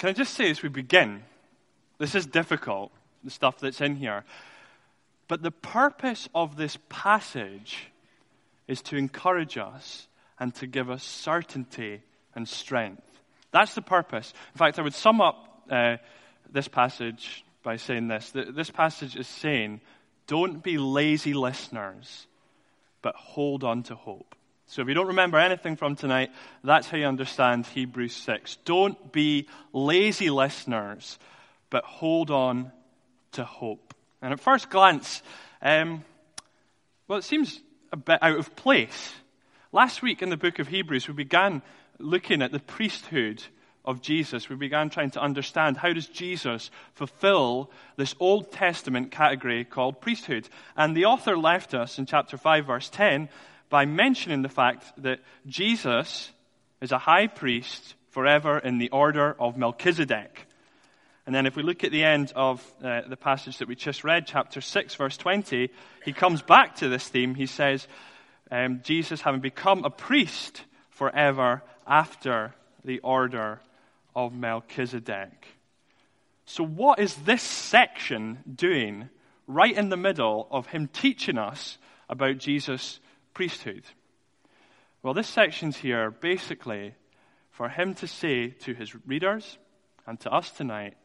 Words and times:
can 0.00 0.08
I 0.08 0.12
just 0.14 0.32
say 0.32 0.48
as 0.48 0.62
we 0.62 0.70
begin, 0.70 1.22
this 1.98 2.14
is 2.14 2.24
difficult, 2.24 2.90
the 3.22 3.30
stuff 3.30 3.58
that's 3.60 3.82
in 3.82 3.96
here. 3.96 4.24
But 5.28 5.42
the 5.42 5.50
purpose 5.50 6.26
of 6.34 6.56
this 6.56 6.78
passage 6.88 7.88
is 8.66 8.80
to 8.80 8.96
encourage 8.96 9.58
us 9.58 10.08
and 10.38 10.54
to 10.54 10.66
give 10.66 10.88
us 10.88 11.04
certainty 11.04 12.00
and 12.34 12.48
strength. 12.48 13.02
That's 13.50 13.74
the 13.74 13.82
purpose. 13.82 14.32
In 14.54 14.58
fact, 14.58 14.78
I 14.78 14.82
would 14.82 14.94
sum 14.94 15.20
up 15.20 15.64
uh, 15.68 15.98
this 16.50 16.66
passage 16.66 17.44
by 17.62 17.76
saying 17.76 18.08
this. 18.08 18.32
This 18.32 18.70
passage 18.70 19.16
is 19.16 19.28
saying, 19.28 19.82
don't 20.26 20.62
be 20.62 20.78
lazy 20.78 21.34
listeners, 21.34 22.26
but 23.02 23.14
hold 23.16 23.64
on 23.64 23.82
to 23.82 23.96
hope. 23.96 24.34
So 24.70 24.82
if 24.82 24.88
you 24.88 24.94
don't 24.94 25.08
remember 25.08 25.36
anything 25.36 25.74
from 25.74 25.96
tonight, 25.96 26.30
that's 26.62 26.86
how 26.86 26.96
you 26.96 27.06
understand 27.06 27.66
Hebrews 27.66 28.14
6. 28.14 28.58
Don't 28.64 29.10
be 29.10 29.48
lazy 29.72 30.30
listeners, 30.30 31.18
but 31.70 31.82
hold 31.82 32.30
on 32.30 32.70
to 33.32 33.42
hope. 33.42 33.94
And 34.22 34.32
at 34.32 34.38
first 34.38 34.70
glance, 34.70 35.24
um, 35.60 36.04
well, 37.08 37.18
it 37.18 37.24
seems 37.24 37.60
a 37.90 37.96
bit 37.96 38.20
out 38.22 38.38
of 38.38 38.54
place. 38.54 39.12
Last 39.72 40.02
week 40.02 40.22
in 40.22 40.30
the 40.30 40.36
book 40.36 40.60
of 40.60 40.68
Hebrews, 40.68 41.08
we 41.08 41.14
began 41.14 41.62
looking 41.98 42.40
at 42.40 42.52
the 42.52 42.60
priesthood 42.60 43.42
of 43.84 44.00
Jesus. 44.00 44.48
We 44.48 44.54
began 44.54 44.88
trying 44.88 45.10
to 45.12 45.20
understand 45.20 45.78
how 45.78 45.92
does 45.92 46.06
Jesus 46.06 46.70
fulfill 46.94 47.72
this 47.96 48.14
Old 48.20 48.52
Testament 48.52 49.10
category 49.10 49.64
called 49.64 50.00
priesthood. 50.00 50.48
And 50.76 50.96
the 50.96 51.06
author 51.06 51.36
left 51.36 51.74
us 51.74 51.98
in 51.98 52.06
chapter 52.06 52.36
5, 52.36 52.66
verse 52.66 52.88
10, 52.88 53.28
by 53.70 53.86
mentioning 53.86 54.42
the 54.42 54.48
fact 54.48 54.84
that 54.98 55.20
Jesus 55.46 56.30
is 56.80 56.92
a 56.92 56.98
high 56.98 57.28
priest 57.28 57.94
forever 58.10 58.58
in 58.58 58.78
the 58.78 58.90
order 58.90 59.34
of 59.38 59.56
Melchizedek. 59.56 60.46
And 61.24 61.34
then 61.34 61.46
if 61.46 61.54
we 61.54 61.62
look 61.62 61.84
at 61.84 61.92
the 61.92 62.02
end 62.02 62.32
of 62.34 62.66
uh, 62.82 63.02
the 63.08 63.16
passage 63.16 63.58
that 63.58 63.68
we 63.68 63.76
just 63.76 64.02
read, 64.02 64.26
chapter 64.26 64.60
6, 64.60 64.94
verse 64.96 65.16
20, 65.16 65.70
he 66.04 66.12
comes 66.12 66.42
back 66.42 66.76
to 66.76 66.88
this 66.88 67.06
theme. 67.08 67.36
He 67.36 67.46
says, 67.46 67.86
um, 68.50 68.80
Jesus 68.82 69.20
having 69.20 69.40
become 69.40 69.84
a 69.84 69.90
priest 69.90 70.64
forever 70.88 71.62
after 71.86 72.52
the 72.84 72.98
order 73.00 73.60
of 74.16 74.34
Melchizedek. 74.34 75.46
So, 76.46 76.64
what 76.64 76.98
is 76.98 77.14
this 77.14 77.42
section 77.42 78.38
doing 78.52 79.08
right 79.46 79.76
in 79.76 79.88
the 79.88 79.96
middle 79.96 80.48
of 80.50 80.66
him 80.66 80.88
teaching 80.88 81.38
us 81.38 81.78
about 82.08 82.38
Jesus' 82.38 82.98
priesthood? 83.40 83.84
Well, 85.02 85.14
this 85.14 85.26
section's 85.26 85.78
here 85.78 86.10
basically 86.10 86.92
for 87.48 87.70
him 87.70 87.94
to 87.94 88.06
say 88.06 88.48
to 88.48 88.74
his 88.74 88.94
readers 89.06 89.56
and 90.06 90.20
to 90.20 90.30
us 90.30 90.50
tonight 90.50 90.98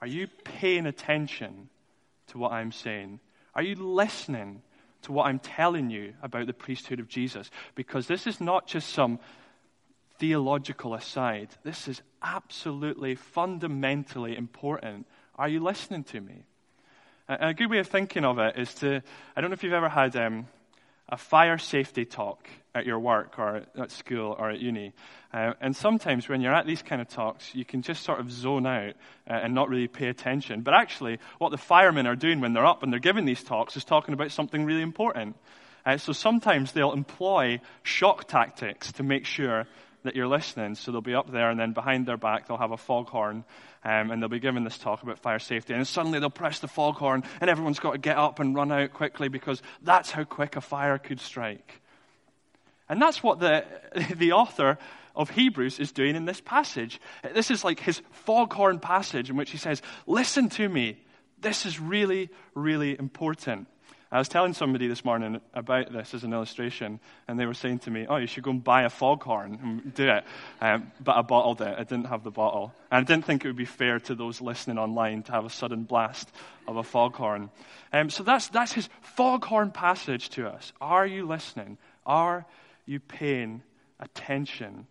Are 0.00 0.06
you 0.06 0.28
paying 0.44 0.86
attention 0.86 1.68
to 2.28 2.38
what 2.38 2.52
I'm 2.52 2.70
saying? 2.70 3.18
Are 3.56 3.62
you 3.62 3.74
listening 3.74 4.62
to 5.02 5.10
what 5.10 5.26
I'm 5.26 5.40
telling 5.40 5.90
you 5.90 6.14
about 6.22 6.46
the 6.46 6.52
priesthood 6.52 7.00
of 7.00 7.08
Jesus? 7.08 7.50
Because 7.74 8.06
this 8.06 8.28
is 8.28 8.40
not 8.40 8.68
just 8.68 8.90
some 8.90 9.18
theological 10.20 10.94
aside. 10.94 11.48
This 11.64 11.88
is 11.88 12.02
absolutely 12.22 13.16
fundamentally 13.16 14.36
important. 14.36 15.08
Are 15.34 15.48
you 15.48 15.58
listening 15.58 16.04
to 16.04 16.20
me? 16.20 16.44
A 17.28 17.52
good 17.52 17.68
way 17.68 17.78
of 17.78 17.88
thinking 17.88 18.24
of 18.24 18.38
it 18.38 18.56
is 18.58 18.72
to 18.74 19.02
I 19.34 19.40
don't 19.40 19.50
know 19.50 19.54
if 19.54 19.64
you've 19.64 19.72
ever 19.72 19.88
had 19.88 20.14
um, 20.14 20.46
a 21.08 21.16
fire 21.16 21.58
safety 21.58 22.04
talk 22.04 22.48
at 22.74 22.86
your 22.86 22.98
work 22.98 23.38
or 23.38 23.62
at 23.78 23.90
school 23.90 24.34
or 24.38 24.50
at 24.50 24.58
uni. 24.58 24.92
Uh, 25.32 25.52
and 25.60 25.76
sometimes 25.76 26.28
when 26.28 26.40
you're 26.40 26.54
at 26.54 26.66
these 26.66 26.82
kind 26.82 27.00
of 27.00 27.08
talks, 27.08 27.54
you 27.54 27.64
can 27.64 27.82
just 27.82 28.02
sort 28.02 28.20
of 28.20 28.30
zone 28.30 28.66
out 28.66 28.94
uh, 29.28 29.32
and 29.32 29.54
not 29.54 29.68
really 29.68 29.86
pay 29.86 30.08
attention. 30.08 30.62
But 30.62 30.74
actually, 30.74 31.18
what 31.38 31.50
the 31.50 31.58
firemen 31.58 32.06
are 32.06 32.16
doing 32.16 32.40
when 32.40 32.52
they're 32.52 32.66
up 32.66 32.82
and 32.82 32.92
they're 32.92 33.00
giving 33.00 33.24
these 33.24 33.44
talks 33.44 33.76
is 33.76 33.84
talking 33.84 34.14
about 34.14 34.32
something 34.32 34.64
really 34.64 34.82
important. 34.82 35.36
Uh, 35.86 35.98
so 35.98 36.12
sometimes 36.12 36.72
they'll 36.72 36.92
employ 36.92 37.60
shock 37.82 38.26
tactics 38.26 38.92
to 38.92 39.02
make 39.02 39.26
sure 39.26 39.66
that 40.04 40.14
you're 40.14 40.28
listening. 40.28 40.74
So 40.76 40.92
they'll 40.92 41.00
be 41.00 41.14
up 41.14 41.30
there, 41.30 41.50
and 41.50 41.58
then 41.58 41.72
behind 41.72 42.06
their 42.06 42.16
back, 42.16 42.46
they'll 42.46 42.56
have 42.56 42.70
a 42.70 42.76
foghorn, 42.76 43.44
um, 43.82 44.10
and 44.10 44.22
they'll 44.22 44.28
be 44.28 44.38
giving 44.38 44.64
this 44.64 44.78
talk 44.78 45.02
about 45.02 45.18
fire 45.18 45.38
safety. 45.38 45.74
And 45.74 45.86
suddenly 45.86 46.20
they'll 46.20 46.30
press 46.30 46.60
the 46.60 46.68
foghorn, 46.68 47.24
and 47.40 47.50
everyone's 47.50 47.80
got 47.80 47.92
to 47.92 47.98
get 47.98 48.16
up 48.16 48.38
and 48.38 48.54
run 48.54 48.70
out 48.70 48.92
quickly 48.92 49.28
because 49.28 49.62
that's 49.82 50.10
how 50.10 50.24
quick 50.24 50.56
a 50.56 50.60
fire 50.60 50.98
could 50.98 51.20
strike. 51.20 51.80
And 52.88 53.00
that's 53.00 53.22
what 53.22 53.40
the, 53.40 53.64
the 54.16 54.32
author 54.32 54.78
of 55.16 55.30
Hebrews 55.30 55.78
is 55.78 55.92
doing 55.92 56.16
in 56.16 56.24
this 56.24 56.40
passage. 56.40 57.00
This 57.34 57.50
is 57.50 57.64
like 57.64 57.80
his 57.80 58.02
foghorn 58.10 58.78
passage 58.80 59.30
in 59.30 59.36
which 59.36 59.50
he 59.50 59.58
says, 59.58 59.82
Listen 60.06 60.48
to 60.50 60.68
me. 60.68 60.98
This 61.40 61.66
is 61.66 61.78
really, 61.78 62.30
really 62.54 62.98
important. 62.98 63.68
I 64.14 64.18
was 64.18 64.28
telling 64.28 64.54
somebody 64.54 64.86
this 64.86 65.04
morning 65.04 65.40
about 65.54 65.92
this 65.92 66.14
as 66.14 66.22
an 66.22 66.32
illustration, 66.32 67.00
and 67.26 67.36
they 67.36 67.46
were 67.46 67.52
saying 67.52 67.80
to 67.80 67.90
me, 67.90 68.06
Oh, 68.08 68.14
you 68.14 68.28
should 68.28 68.44
go 68.44 68.52
and 68.52 68.62
buy 68.62 68.84
a 68.84 68.88
foghorn 68.88 69.58
and 69.60 69.92
do 69.92 70.08
it. 70.08 70.22
Um, 70.60 70.92
but 71.02 71.16
I 71.16 71.22
bottled 71.22 71.60
it. 71.60 71.74
I 71.76 71.82
didn't 71.82 72.04
have 72.04 72.22
the 72.22 72.30
bottle. 72.30 72.72
And 72.92 73.04
I 73.04 73.12
didn't 73.12 73.24
think 73.24 73.44
it 73.44 73.48
would 73.48 73.56
be 73.56 73.64
fair 73.64 73.98
to 73.98 74.14
those 74.14 74.40
listening 74.40 74.78
online 74.78 75.24
to 75.24 75.32
have 75.32 75.44
a 75.44 75.50
sudden 75.50 75.82
blast 75.82 76.30
of 76.68 76.76
a 76.76 76.84
foghorn. 76.84 77.50
Um, 77.92 78.08
so 78.08 78.22
that's, 78.22 78.46
that's 78.46 78.72
his 78.72 78.88
foghorn 79.00 79.72
passage 79.72 80.28
to 80.30 80.46
us. 80.46 80.72
Are 80.80 81.04
you 81.04 81.26
listening? 81.26 81.76
Are 82.06 82.46
you 82.86 83.00
paying 83.00 83.64
attention? 83.98 84.86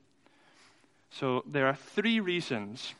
So 1.11 1.45
there 1.47 1.67
are 1.67 1.75
three 1.75 2.19
reasons 2.19 2.93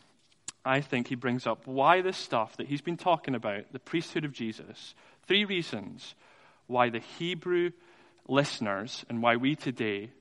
I 0.65 0.79
think 0.79 1.09
he 1.09 1.15
brings 1.15 1.45
up 1.45 1.67
why 1.67 2.01
this 2.01 2.15
stuff 2.15 2.55
that 2.57 2.67
he's 2.67 2.81
been 2.81 2.95
talking 2.95 3.35
about, 3.35 3.65
the 3.73 3.79
priesthood 3.79 4.23
of 4.23 4.31
Jesus, 4.31 4.95
Three 5.27 5.45
reasons 5.45 6.15
why 6.67 6.89
the 6.89 6.99
Hebrew 6.99 7.71
listeners 8.27 9.05
and 9.09 9.21
why 9.21 9.35
we 9.35 9.55
today 9.55 10.11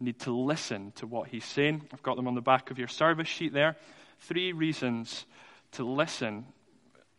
need 0.00 0.18
to 0.20 0.32
listen 0.32 0.92
to 0.96 1.06
what 1.06 1.28
he's 1.28 1.44
saying. 1.44 1.88
I've 1.92 2.02
got 2.02 2.16
them 2.16 2.28
on 2.28 2.34
the 2.34 2.40
back 2.40 2.70
of 2.70 2.78
your 2.78 2.88
service 2.88 3.28
sheet 3.28 3.52
there. 3.52 3.76
Three 4.20 4.52
reasons 4.52 5.26
to 5.72 5.84
listen 5.84 6.46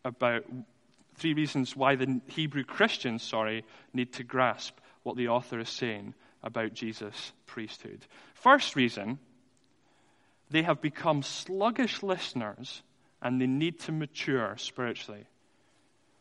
about, 0.06 0.44
three 1.16 1.34
reasons 1.34 1.76
why 1.76 1.96
the 1.96 2.22
Hebrew 2.28 2.64
Christians, 2.64 3.24
sorry, 3.24 3.66
need 3.94 4.14
to 4.14 4.24
grasp 4.24 4.78
what 5.04 5.18
the 5.18 5.30
author 5.30 5.60
is 5.60 5.70
saying 5.70 6.14
about 6.44 6.74
Jesus' 6.74 7.32
priesthood. 7.46 8.06
First 8.36 8.76
reason, 8.76 9.20
they 10.50 10.62
have 10.62 10.82
become 10.82 11.24
sluggish 11.24 12.04
listeners 12.04 12.84
and 13.22 13.42
they 13.42 13.48
need 13.48 13.80
to 13.82 13.92
mature 13.92 14.56
spiritually. 14.58 15.26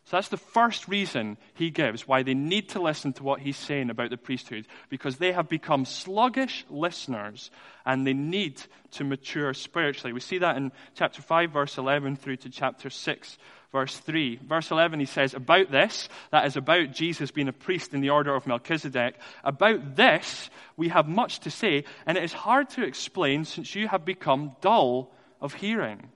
So 0.06 0.16
that's 0.16 0.28
the 0.28 0.36
first 0.36 0.86
reason 0.86 1.36
he 1.54 1.70
gives 1.70 2.06
why 2.06 2.22
they 2.22 2.34
need 2.34 2.68
to 2.70 2.80
listen 2.80 3.12
to 3.14 3.24
what 3.24 3.40
he's 3.40 3.56
saying 3.56 3.90
about 3.90 4.10
the 4.10 4.16
priesthood, 4.16 4.68
because 4.88 5.16
they 5.16 5.32
have 5.32 5.48
become 5.48 5.84
sluggish 5.84 6.64
listeners 6.70 7.50
and 7.84 8.06
they 8.06 8.12
need 8.12 8.62
to 8.92 9.04
mature 9.04 9.52
spiritually. 9.52 10.12
We 10.12 10.20
see 10.20 10.38
that 10.38 10.56
in 10.56 10.70
chapter 10.94 11.22
5, 11.22 11.50
verse 11.50 11.76
11 11.76 12.16
through 12.16 12.36
to 12.36 12.50
chapter 12.50 12.88
6, 12.88 13.38
verse 13.72 13.98
3. 13.98 14.36
Verse 14.46 14.70
11, 14.70 15.00
he 15.00 15.06
says, 15.06 15.34
About 15.34 15.72
this, 15.72 16.08
that 16.30 16.46
is 16.46 16.56
about 16.56 16.92
Jesus 16.92 17.32
being 17.32 17.48
a 17.48 17.52
priest 17.52 17.92
in 17.92 18.00
the 18.00 18.10
order 18.10 18.32
of 18.32 18.46
Melchizedek, 18.46 19.16
about 19.42 19.96
this 19.96 20.50
we 20.76 20.90
have 20.90 21.08
much 21.08 21.40
to 21.40 21.50
say, 21.50 21.82
and 22.06 22.16
it 22.16 22.22
is 22.22 22.32
hard 22.32 22.70
to 22.70 22.84
explain 22.84 23.44
since 23.44 23.74
you 23.74 23.88
have 23.88 24.04
become 24.04 24.54
dull 24.60 25.12
of 25.40 25.54
hearing. 25.54 26.10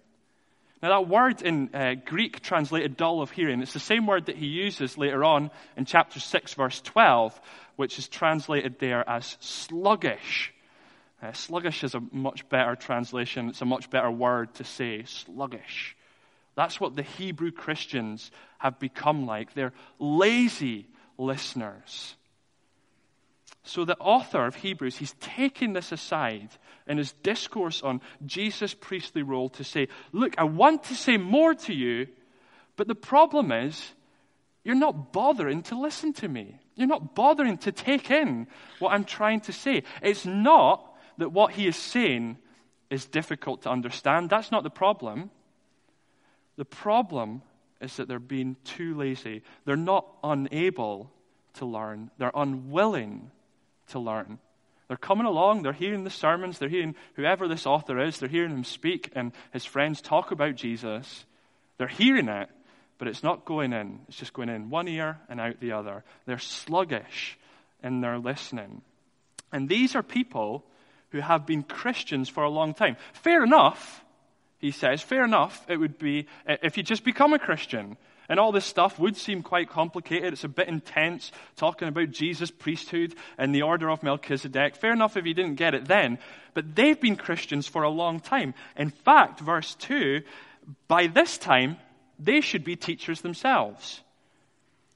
Now, 0.83 1.01
that 1.01 1.09
word 1.09 1.43
in 1.43 1.75
uh, 1.75 1.95
Greek 2.07 2.41
translated 2.41 2.97
dull 2.97 3.21
of 3.21 3.31
hearing, 3.31 3.61
it's 3.61 3.75
the 3.75 3.81
same 3.81 4.07
word 4.07 4.27
that 4.27 4.37
he 4.37 4.47
uses 4.47 4.97
later 4.97 5.23
on 5.25 5.51
in 5.77 5.85
chapter 5.85 6.19
6, 6.19 6.55
verse 6.55 6.81
12, 6.81 7.39
which 7.77 7.99
is 7.99 8.09
translated 8.09 8.79
there 8.79 9.09
as 9.09 9.37
sluggish. 9.41 10.55
Uh, 11.23 11.33
sluggish 11.33 11.85
is 11.85 11.95
a 11.95 12.03
much 12.13 12.49
better 12.49 12.77
translation. 12.77 13.51
It's 13.51 13.61
a 13.61 13.67
much 13.67 13.91
better 13.91 14.11
word 14.11 14.55
to 14.55 14.65
say, 14.65 15.03
sluggish. 15.05 15.97
That's 16.57 16.81
what 16.81 16.97
the 16.97 17.03
Hebrew 17.03 17.51
Christians 17.51 18.31
have 18.59 18.79
become 18.79 19.27
like. 19.27 19.53
They're 19.53 19.75
lazy 19.99 20.87
listeners. 21.19 22.17
So 23.65 23.85
the 23.85 23.99
author 23.99 24.47
of 24.47 24.55
Hebrews, 24.57 24.97
he's 24.97 25.15
taking 25.21 25.75
this 25.75 25.93
aside 25.93 26.49
in 26.87 26.99
his 26.99 27.13
discourse 27.23 27.83
on 27.83 28.01
Jesus' 28.25 28.75
priestly 28.75 29.23
role 29.23 29.49
to 29.51 29.65
say, 29.65 29.89
Look, 30.13 30.35
I 30.39 30.45
want 30.45 30.85
to 30.85 30.95
say 30.95 31.17
more 31.17 31.55
to 31.55 31.73
you, 31.73 32.09
but 32.77 32.89
the 32.89 32.95
problem 32.95 33.53
is 33.53 33.93
you're 34.65 34.75
not 34.75 35.13
bothering 35.13 35.63
to 35.65 35.81
listen 35.81 36.13
to 36.15 36.29
me. 36.29 36.59
You're 36.75 36.89
not 36.89 37.15
bothering 37.15 37.59
to 37.59 37.73
take 37.73 38.11
in 38.11 38.47
what 38.79 38.93
I'm 38.93 39.05
trying 39.05 39.41
to 39.43 39.53
say. 39.53 39.85
It's 40.03 40.27
not 40.27 40.87
that 41.19 41.31
what 41.31 41.53
he 41.53 41.67
is 41.67 41.77
saying 41.77 42.39
is 42.91 43.07
difficult 43.07 43.63
to 43.63 43.71
understand. 43.71 44.29
That's 44.29 44.51
not 44.51 44.63
the 44.63 44.71
problem. 44.71 45.31
The 46.57 46.65
problem 46.65 47.43
is 47.81 47.97
that 47.97 48.09
they're 48.09 48.19
being 48.19 48.57
too 48.65 48.95
lazy. 48.95 49.43
They're 49.65 49.77
not 49.77 50.07
unable 50.23 51.11
to 51.55 51.67
learn, 51.67 52.11
they're 52.19 52.33
unwilling 52.35 53.31
to 53.89 53.99
learn. 53.99 54.39
They're 54.91 54.97
coming 54.97 55.27
along, 55.27 55.63
they're 55.63 55.73
hearing 55.73 56.03
the 56.03 56.11
sermons, 56.11 56.59
they're 56.59 56.69
hearing 56.69 56.97
whoever 57.15 57.47
this 57.47 57.65
author 57.65 58.03
is, 58.03 58.19
they're 58.19 58.29
hearing 58.29 58.51
him 58.51 58.65
speak 58.65 59.13
and 59.15 59.31
his 59.53 59.65
friends 59.65 60.01
talk 60.01 60.33
about 60.33 60.57
Jesus. 60.57 61.27
They're 61.79 61.87
hearing 61.87 62.27
it, 62.27 62.49
but 62.99 63.07
it's 63.07 63.23
not 63.23 63.45
going 63.45 63.73
in. 63.73 64.01
It's 64.09 64.17
just 64.17 64.33
going 64.33 64.49
in 64.49 64.69
one 64.69 64.89
ear 64.89 65.21
and 65.29 65.41
out 65.41 65.61
the 65.61 65.71
other. 65.71 66.03
They're 66.27 66.41
sluggish 66.41 67.39
in 67.85 68.01
their 68.01 68.19
listening. 68.19 68.83
And 69.53 69.69
these 69.69 69.95
are 69.95 70.03
people 70.03 70.65
who 71.11 71.21
have 71.21 71.47
been 71.47 71.63
Christians 71.63 72.29
for 72.29 72.43
a 72.43 72.51
long 72.51 72.75
time. 72.75 72.97
Fair 73.13 73.45
enough, 73.45 74.05
he 74.59 74.73
says, 74.73 75.01
fair 75.01 75.23
enough, 75.23 75.65
it 75.69 75.77
would 75.77 75.99
be 75.99 76.27
if 76.49 76.77
you 76.77 76.83
just 76.83 77.05
become 77.05 77.33
a 77.33 77.39
Christian. 77.39 77.97
And 78.31 78.39
all 78.39 78.53
this 78.53 78.65
stuff 78.65 78.97
would 79.01 79.17
seem 79.17 79.43
quite 79.43 79.69
complicated. 79.69 80.33
It's 80.33 80.45
a 80.45 80.49
bit 80.49 80.69
intense, 80.69 81.33
talking 81.57 81.89
about 81.89 82.13
Jesus' 82.13 82.53
priesthood 82.53 83.17
and 83.37 83.53
the 83.53 83.63
order 83.63 83.91
of 83.91 84.05
Melchizedek. 84.05 84.77
Fair 84.77 84.93
enough 84.93 85.17
if 85.17 85.27
you 85.27 85.35
didn't 85.35 85.57
get 85.57 85.75
it 85.75 85.89
then. 85.89 86.17
But 86.55 86.77
they've 86.77 86.99
been 86.99 87.17
Christians 87.17 87.67
for 87.67 87.83
a 87.83 87.91
long 87.91 88.21
time. 88.21 88.55
In 88.77 88.91
fact, 88.91 89.41
verse 89.41 89.75
2, 89.81 90.23
by 90.87 91.09
this 91.09 91.39
time, 91.39 91.77
they 92.21 92.41
should 92.41 92.63
be 92.63 92.77
teachers 92.77 93.21
themselves. 93.21 94.01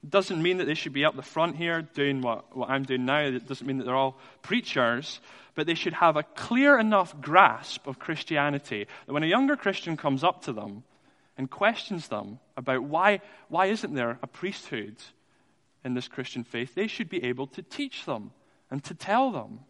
It 0.04 0.10
doesn't 0.10 0.40
mean 0.40 0.58
that 0.58 0.66
they 0.66 0.74
should 0.74 0.92
be 0.92 1.04
up 1.04 1.16
the 1.16 1.22
front 1.22 1.56
here 1.56 1.82
doing 1.82 2.22
what, 2.22 2.56
what 2.56 2.70
I'm 2.70 2.84
doing 2.84 3.04
now. 3.04 3.18
It 3.18 3.48
doesn't 3.48 3.66
mean 3.66 3.78
that 3.78 3.84
they're 3.84 3.96
all 3.96 4.16
preachers. 4.42 5.18
But 5.56 5.66
they 5.66 5.74
should 5.74 5.94
have 5.94 6.16
a 6.16 6.22
clear 6.22 6.78
enough 6.78 7.20
grasp 7.20 7.88
of 7.88 7.98
Christianity 7.98 8.86
that 9.06 9.12
when 9.12 9.24
a 9.24 9.26
younger 9.26 9.56
Christian 9.56 9.96
comes 9.96 10.22
up 10.22 10.44
to 10.44 10.52
them, 10.52 10.84
and 11.36 11.50
questions 11.50 12.08
them 12.08 12.38
about 12.56 12.84
why, 12.84 13.20
why 13.48 13.66
isn't 13.66 13.94
there 13.94 14.18
a 14.22 14.26
priesthood 14.26 14.96
in 15.84 15.94
this 15.94 16.08
Christian 16.08 16.44
faith, 16.44 16.74
they 16.74 16.86
should 16.86 17.08
be 17.08 17.24
able 17.24 17.46
to 17.48 17.62
teach 17.62 18.06
them 18.06 18.32
and 18.70 18.82
to 18.84 18.94
tell 18.94 19.30
them. 19.30 19.60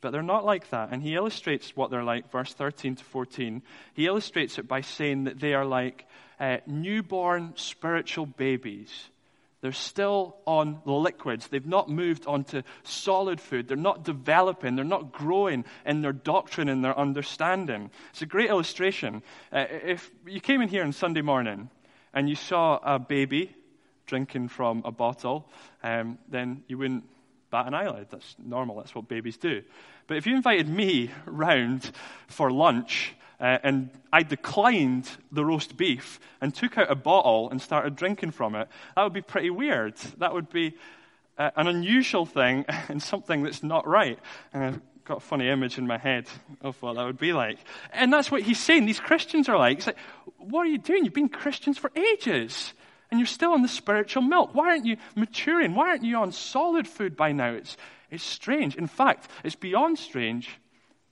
But 0.00 0.10
they're 0.10 0.22
not 0.22 0.44
like 0.44 0.70
that. 0.70 0.90
And 0.92 1.02
he 1.02 1.14
illustrates 1.14 1.76
what 1.76 1.90
they're 1.90 2.04
like, 2.04 2.30
verse 2.30 2.52
13 2.54 2.96
to 2.96 3.04
14. 3.04 3.62
He 3.94 4.06
illustrates 4.06 4.58
it 4.58 4.66
by 4.66 4.80
saying 4.80 5.24
that 5.24 5.40
they 5.40 5.54
are 5.54 5.64
like 5.64 6.06
uh, 6.40 6.58
newborn 6.66 7.52
spiritual 7.56 8.26
babies 8.26 9.10
they're 9.62 9.72
still 9.72 10.36
on 10.44 10.82
liquids. 10.84 11.46
They've 11.46 11.64
not 11.64 11.88
moved 11.88 12.26
on 12.26 12.42
to 12.46 12.64
solid 12.82 13.40
food. 13.40 13.68
They're 13.68 13.76
not 13.76 14.02
developing. 14.02 14.74
They're 14.74 14.84
not 14.84 15.12
growing 15.12 15.64
in 15.86 16.02
their 16.02 16.12
doctrine 16.12 16.68
and 16.68 16.84
their 16.84 16.98
understanding. 16.98 17.90
It's 18.10 18.22
a 18.22 18.26
great 18.26 18.50
illustration. 18.50 19.22
Uh, 19.52 19.64
if 19.70 20.10
you 20.26 20.40
came 20.40 20.62
in 20.62 20.68
here 20.68 20.82
on 20.82 20.92
Sunday 20.92 21.22
morning 21.22 21.70
and 22.12 22.28
you 22.28 22.34
saw 22.34 22.80
a 22.82 22.98
baby 22.98 23.54
drinking 24.06 24.48
from 24.48 24.82
a 24.84 24.90
bottle, 24.90 25.48
um, 25.84 26.18
then 26.28 26.64
you 26.66 26.76
wouldn't 26.76 27.04
bat 27.52 27.68
an 27.68 27.74
eyelid. 27.74 28.08
That's 28.10 28.34
normal. 28.44 28.78
That's 28.78 28.96
what 28.96 29.06
babies 29.06 29.36
do. 29.36 29.62
But 30.08 30.16
if 30.16 30.26
you 30.26 30.34
invited 30.34 30.68
me 30.68 31.12
round 31.24 31.88
for 32.26 32.50
lunch 32.50 33.14
uh, 33.42 33.58
and 33.64 33.90
I 34.12 34.22
declined 34.22 35.10
the 35.32 35.44
roast 35.44 35.76
beef 35.76 36.20
and 36.40 36.54
took 36.54 36.78
out 36.78 36.90
a 36.92 36.94
bottle 36.94 37.50
and 37.50 37.60
started 37.60 37.96
drinking 37.96 38.30
from 38.30 38.54
it, 38.54 38.68
that 38.94 39.02
would 39.02 39.12
be 39.12 39.20
pretty 39.20 39.50
weird. 39.50 39.96
That 40.18 40.32
would 40.32 40.48
be 40.48 40.76
uh, 41.36 41.50
an 41.56 41.66
unusual 41.66 42.24
thing 42.24 42.64
and 42.88 43.02
something 43.02 43.42
that's 43.42 43.64
not 43.64 43.84
right. 43.84 44.16
And 44.52 44.62
I've 44.62 44.80
got 45.04 45.16
a 45.16 45.20
funny 45.20 45.48
image 45.48 45.76
in 45.76 45.88
my 45.88 45.98
head 45.98 46.28
of 46.60 46.80
what 46.80 46.94
that 46.94 47.04
would 47.04 47.18
be 47.18 47.32
like. 47.32 47.58
And 47.92 48.12
that's 48.12 48.30
what 48.30 48.42
he's 48.42 48.60
saying. 48.60 48.86
These 48.86 49.00
Christians 49.00 49.48
are 49.48 49.58
like, 49.58 49.84
like, 49.88 49.98
what 50.38 50.60
are 50.60 50.70
you 50.70 50.78
doing? 50.78 51.04
You've 51.04 51.12
been 51.12 51.28
Christians 51.28 51.78
for 51.78 51.90
ages. 51.96 52.72
And 53.10 53.18
you're 53.18 53.26
still 53.26 53.52
on 53.52 53.62
the 53.62 53.68
spiritual 53.68 54.22
milk. 54.22 54.54
Why 54.54 54.68
aren't 54.68 54.86
you 54.86 54.98
maturing? 55.16 55.74
Why 55.74 55.88
aren't 55.88 56.04
you 56.04 56.16
on 56.18 56.30
solid 56.30 56.86
food 56.86 57.16
by 57.16 57.32
now? 57.32 57.54
It's, 57.54 57.76
it's 58.08 58.22
strange. 58.22 58.76
In 58.76 58.86
fact, 58.86 59.28
it's 59.42 59.56
beyond 59.56 59.98
strange. 59.98 60.48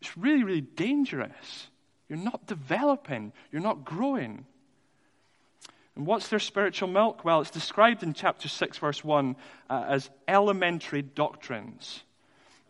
It's 0.00 0.17
really, 0.17 0.44
really 0.44 0.61
dangerous. 0.61 1.70
You're 2.11 2.19
not 2.19 2.47
developing, 2.47 3.33
you're 3.53 3.62
not 3.62 3.85
growing. 3.85 4.45
And 5.95 6.07
what's 6.07 6.29
their 6.29 6.41
spiritual 6.41 6.89
milk? 6.89 7.25
Well, 7.25 7.41
it's 7.41 7.51
described 7.51 8.03
in 8.03 8.15
chapter 8.15 8.49
6, 8.49 8.79
verse 8.79 9.05
1 9.05 9.37
uh, 9.71 9.85
as 9.89 10.11
elementary 10.27 11.03
doctrines. 11.03 12.03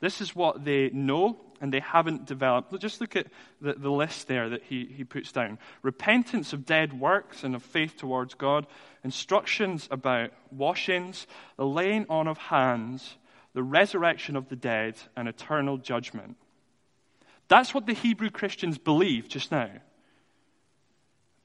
This 0.00 0.20
is 0.20 0.36
what 0.36 0.64
they 0.64 0.90
know 0.90 1.40
and 1.60 1.72
they 1.72 1.80
haven't 1.80 2.26
developed. 2.26 2.78
Just 2.80 3.00
look 3.00 3.16
at 3.16 3.28
the, 3.62 3.74
the 3.74 3.90
list 3.90 4.28
there 4.28 4.50
that 4.50 4.62
he, 4.64 4.84
he 4.84 5.04
puts 5.04 5.32
down 5.32 5.58
repentance 5.82 6.52
of 6.52 6.66
dead 6.66 6.98
works 6.98 7.42
and 7.42 7.54
of 7.54 7.62
faith 7.62 7.96
towards 7.96 8.34
God, 8.34 8.66
instructions 9.04 9.88
about 9.90 10.32
washings, 10.50 11.26
the 11.56 11.66
laying 11.66 12.06
on 12.10 12.28
of 12.28 12.36
hands, 12.36 13.16
the 13.54 13.62
resurrection 13.62 14.36
of 14.36 14.48
the 14.48 14.56
dead, 14.56 14.96
and 15.16 15.28
eternal 15.28 15.78
judgment. 15.78 16.36
That's 17.50 17.74
what 17.74 17.84
the 17.84 17.94
Hebrew 17.94 18.30
Christians 18.30 18.78
believe 18.78 19.28
just 19.28 19.50
now. 19.50 19.68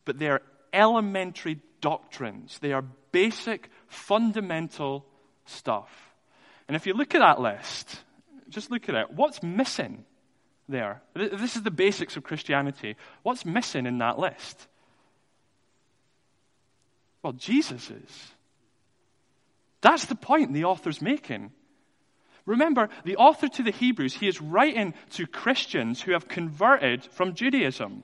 But 0.06 0.20
they 0.20 0.28
are 0.28 0.44
elementary 0.72 1.60
doctrines, 1.82 2.60
they 2.60 2.74
are 2.74 2.86
basic, 3.12 3.70
fundamental 3.88 5.06
stuff. 5.46 5.90
And 6.68 6.76
if 6.76 6.86
you 6.86 6.94
look 6.94 7.16
at 7.16 7.20
that 7.20 7.42
list, 7.42 8.00
just 8.50 8.70
look 8.70 8.88
at 8.88 8.96
it. 8.96 9.12
What's 9.12 9.42
missing 9.42 10.06
there? 10.70 11.02
This 11.16 11.56
is 11.56 11.64
the 11.64 11.72
basics 11.72 12.18
of 12.18 12.24
Christianity. 12.24 12.96
What's 13.24 13.44
missing 13.44 13.88
in 13.88 13.98
that 13.98 14.20
list? 14.20 14.68
Well, 17.24 17.34
Jesus 17.34 17.90
is. 17.90 18.32
That's 19.82 20.06
the 20.06 20.16
point 20.16 20.54
the 20.54 20.66
author's 20.66 21.02
making. 21.02 21.52
Remember, 22.46 22.90
the 23.04 23.18
author 23.18 23.48
to 23.48 23.64
the 23.64 23.72
Hebrews, 23.72 24.16
he 24.16 24.28
is 24.28 24.42
writing 24.42 24.94
to 25.12 25.26
Christians 25.26 26.02
who 26.02 26.12
have 26.12 26.28
converted 26.28 27.04
from 27.06 27.34
Judaism. 27.34 28.04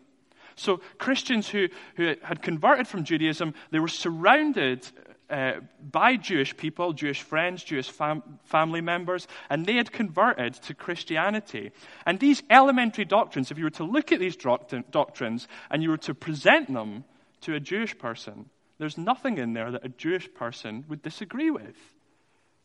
So, 0.55 0.81
Christians 0.97 1.47
who, 1.49 1.67
who 1.95 2.15
had 2.23 2.41
converted 2.41 2.87
from 2.87 3.03
Judaism, 3.03 3.53
they 3.71 3.79
were 3.79 3.87
surrounded 3.87 4.87
uh, 5.29 5.61
by 5.91 6.17
Jewish 6.17 6.57
people, 6.57 6.91
Jewish 6.91 7.21
friends, 7.21 7.63
Jewish 7.63 7.89
fam- 7.89 8.39
family 8.43 8.81
members, 8.81 9.27
and 9.49 9.65
they 9.65 9.75
had 9.75 9.91
converted 9.91 10.55
to 10.55 10.73
Christianity. 10.73 11.71
And 12.05 12.19
these 12.19 12.43
elementary 12.49 13.05
doctrines, 13.05 13.49
if 13.49 13.57
you 13.57 13.63
were 13.63 13.69
to 13.71 13.85
look 13.85 14.11
at 14.11 14.19
these 14.19 14.35
doctrines 14.35 15.47
and 15.69 15.81
you 15.81 15.89
were 15.89 15.97
to 15.97 16.13
present 16.13 16.73
them 16.73 17.05
to 17.41 17.55
a 17.55 17.61
Jewish 17.61 17.97
person, 17.97 18.49
there's 18.77 18.97
nothing 18.97 19.37
in 19.37 19.53
there 19.53 19.71
that 19.71 19.85
a 19.85 19.89
Jewish 19.89 20.31
person 20.33 20.83
would 20.89 21.01
disagree 21.01 21.49
with. 21.49 21.77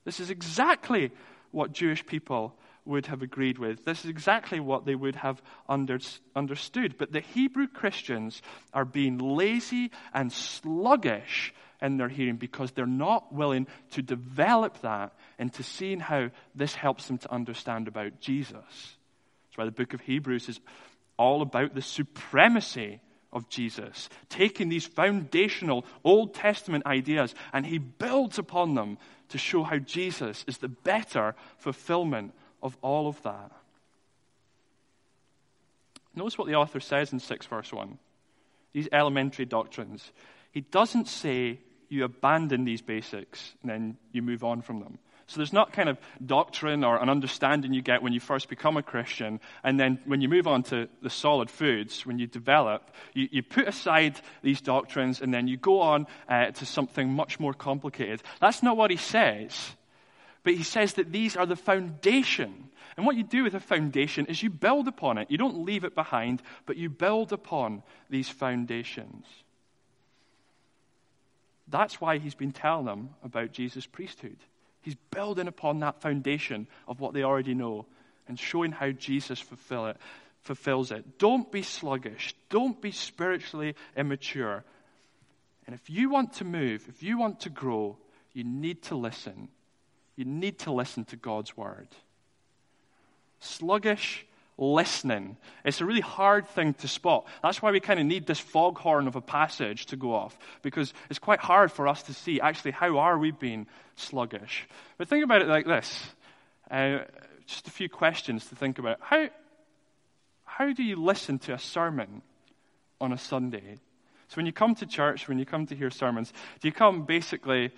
This 0.04 0.18
is 0.18 0.30
exactly 0.30 1.12
what 1.56 1.72
Jewish 1.72 2.04
people 2.04 2.54
would 2.84 3.06
have 3.06 3.22
agreed 3.22 3.56
with. 3.58 3.82
This 3.86 4.04
is 4.04 4.10
exactly 4.10 4.60
what 4.60 4.84
they 4.84 4.94
would 4.94 5.16
have 5.16 5.40
under, 5.66 5.98
understood. 6.36 6.98
But 6.98 7.12
the 7.12 7.20
Hebrew 7.20 7.66
Christians 7.66 8.42
are 8.74 8.84
being 8.84 9.16
lazy 9.16 9.90
and 10.12 10.30
sluggish 10.30 11.54
in 11.80 11.96
their 11.96 12.10
hearing 12.10 12.36
because 12.36 12.72
they're 12.72 12.84
not 12.84 13.32
willing 13.32 13.68
to 13.92 14.02
develop 14.02 14.82
that 14.82 15.14
into 15.38 15.62
seeing 15.62 15.98
how 15.98 16.28
this 16.54 16.74
helps 16.74 17.06
them 17.06 17.16
to 17.18 17.32
understand 17.32 17.88
about 17.88 18.20
Jesus. 18.20 18.52
That's 18.52 19.56
why 19.56 19.64
the 19.64 19.70
book 19.70 19.94
of 19.94 20.02
Hebrews 20.02 20.50
is 20.50 20.60
all 21.18 21.40
about 21.40 21.74
the 21.74 21.80
supremacy 21.80 23.00
of 23.32 23.48
Jesus, 23.48 24.08
taking 24.28 24.68
these 24.68 24.86
foundational 24.86 25.86
Old 26.04 26.34
Testament 26.34 26.84
ideas 26.86 27.34
and 27.52 27.64
he 27.64 27.78
builds 27.78 28.38
upon 28.38 28.74
them 28.74 28.98
to 29.28 29.38
show 29.38 29.62
how 29.62 29.78
Jesus 29.78 30.44
is 30.46 30.58
the 30.58 30.68
better 30.68 31.34
fulfillment 31.58 32.34
of 32.62 32.76
all 32.82 33.08
of 33.08 33.22
that. 33.22 33.52
Notice 36.14 36.38
what 36.38 36.46
the 36.46 36.54
author 36.54 36.80
says 36.80 37.12
in 37.12 37.20
6 37.20 37.46
verse 37.46 37.72
1. 37.72 37.98
These 38.72 38.88
elementary 38.92 39.44
doctrines. 39.44 40.12
He 40.50 40.62
doesn't 40.62 41.08
say 41.08 41.58
you 41.88 42.04
abandon 42.04 42.64
these 42.64 42.82
basics 42.82 43.54
and 43.62 43.70
then 43.70 43.96
you 44.12 44.22
move 44.22 44.42
on 44.42 44.62
from 44.62 44.80
them. 44.80 44.98
So 45.28 45.38
there's 45.38 45.52
not 45.52 45.72
kind 45.72 45.88
of 45.88 45.98
doctrine 46.24 46.84
or 46.84 47.02
an 47.02 47.08
understanding 47.08 47.72
you 47.72 47.82
get 47.82 48.00
when 48.00 48.12
you 48.12 48.20
first 48.20 48.48
become 48.48 48.76
a 48.76 48.82
Christian, 48.82 49.40
and 49.64 49.78
then 49.78 49.98
when 50.04 50.20
you 50.20 50.28
move 50.28 50.46
on 50.46 50.62
to 50.64 50.88
the 51.02 51.10
solid 51.10 51.50
foods, 51.50 52.06
when 52.06 52.18
you 52.18 52.28
develop, 52.28 52.90
you, 53.12 53.28
you 53.32 53.42
put 53.42 53.66
aside 53.66 54.20
these 54.42 54.60
doctrines 54.60 55.20
and 55.20 55.34
then 55.34 55.48
you 55.48 55.56
go 55.56 55.80
on 55.80 56.06
uh, 56.28 56.52
to 56.52 56.64
something 56.64 57.10
much 57.10 57.40
more 57.40 57.52
complicated. 57.52 58.22
That's 58.40 58.62
not 58.62 58.76
what 58.76 58.92
he 58.92 58.96
says. 58.96 59.74
But 60.44 60.54
he 60.54 60.62
says 60.62 60.94
that 60.94 61.10
these 61.10 61.36
are 61.36 61.44
the 61.44 61.56
foundation. 61.56 62.68
And 62.96 63.04
what 63.04 63.16
you 63.16 63.24
do 63.24 63.42
with 63.42 63.54
a 63.54 63.60
foundation 63.60 64.26
is 64.26 64.44
you 64.44 64.48
build 64.48 64.86
upon 64.86 65.18
it. 65.18 65.28
You 65.28 65.38
don't 65.38 65.64
leave 65.64 65.82
it 65.82 65.96
behind, 65.96 66.40
but 66.66 66.76
you 66.76 66.88
build 66.88 67.32
upon 67.32 67.82
these 68.08 68.28
foundations. 68.28 69.26
That's 71.66 72.00
why 72.00 72.18
he's 72.18 72.36
been 72.36 72.52
telling 72.52 72.86
them 72.86 73.10
about 73.24 73.50
Jesus' 73.50 73.86
priesthood. 73.86 74.38
He's 74.86 74.94
building 75.10 75.48
upon 75.48 75.80
that 75.80 76.00
foundation 76.00 76.68
of 76.86 77.00
what 77.00 77.12
they 77.12 77.24
already 77.24 77.54
know 77.54 77.86
and 78.28 78.38
showing 78.38 78.70
how 78.70 78.92
Jesus 78.92 79.40
fulfill 79.40 79.86
it, 79.86 79.96
fulfills 80.42 80.92
it. 80.92 81.18
Don't 81.18 81.50
be 81.50 81.62
sluggish. 81.62 82.36
Don't 82.50 82.80
be 82.80 82.92
spiritually 82.92 83.74
immature. 83.96 84.62
And 85.66 85.74
if 85.74 85.90
you 85.90 86.08
want 86.08 86.34
to 86.34 86.44
move, 86.44 86.86
if 86.88 87.02
you 87.02 87.18
want 87.18 87.40
to 87.40 87.50
grow, 87.50 87.96
you 88.32 88.44
need 88.44 88.80
to 88.82 88.94
listen. 88.94 89.48
You 90.14 90.24
need 90.24 90.60
to 90.60 90.72
listen 90.72 91.04
to 91.06 91.16
God's 91.16 91.56
word. 91.56 91.88
sluggish 93.40 94.24
listening. 94.58 95.36
It's 95.64 95.80
a 95.80 95.84
really 95.84 96.00
hard 96.00 96.48
thing 96.48 96.74
to 96.74 96.88
spot. 96.88 97.26
That's 97.42 97.60
why 97.60 97.70
we 97.70 97.80
kind 97.80 98.00
of 98.00 98.06
need 98.06 98.26
this 98.26 98.40
foghorn 98.40 99.06
of 99.06 99.16
a 99.16 99.20
passage 99.20 99.86
to 99.86 99.96
go 99.96 100.14
off, 100.14 100.38
because 100.62 100.94
it's 101.10 101.18
quite 101.18 101.40
hard 101.40 101.70
for 101.70 101.88
us 101.88 102.02
to 102.04 102.14
see 102.14 102.40
actually 102.40 102.70
how 102.70 102.98
are 102.98 103.18
we 103.18 103.30
being 103.30 103.66
sluggish. 103.96 104.66
But 104.98 105.08
think 105.08 105.24
about 105.24 105.42
it 105.42 105.48
like 105.48 105.66
this. 105.66 106.10
Uh, 106.70 107.00
just 107.46 107.68
a 107.68 107.70
few 107.70 107.88
questions 107.88 108.46
to 108.46 108.56
think 108.56 108.78
about. 108.78 108.98
How, 109.00 109.28
how 110.44 110.72
do 110.72 110.82
you 110.82 110.96
listen 110.96 111.38
to 111.40 111.54
a 111.54 111.58
sermon 111.58 112.22
on 113.00 113.12
a 113.12 113.18
Sunday? 113.18 113.78
So 114.28 114.36
when 114.36 114.46
you 114.46 114.52
come 114.52 114.74
to 114.76 114.86
church, 114.86 115.28
when 115.28 115.38
you 115.38 115.44
come 115.44 115.66
to 115.66 115.76
hear 115.76 115.90
sermons, 115.90 116.32
do 116.60 116.66
you 116.66 116.72
come 116.72 117.04
basically, 117.04 117.70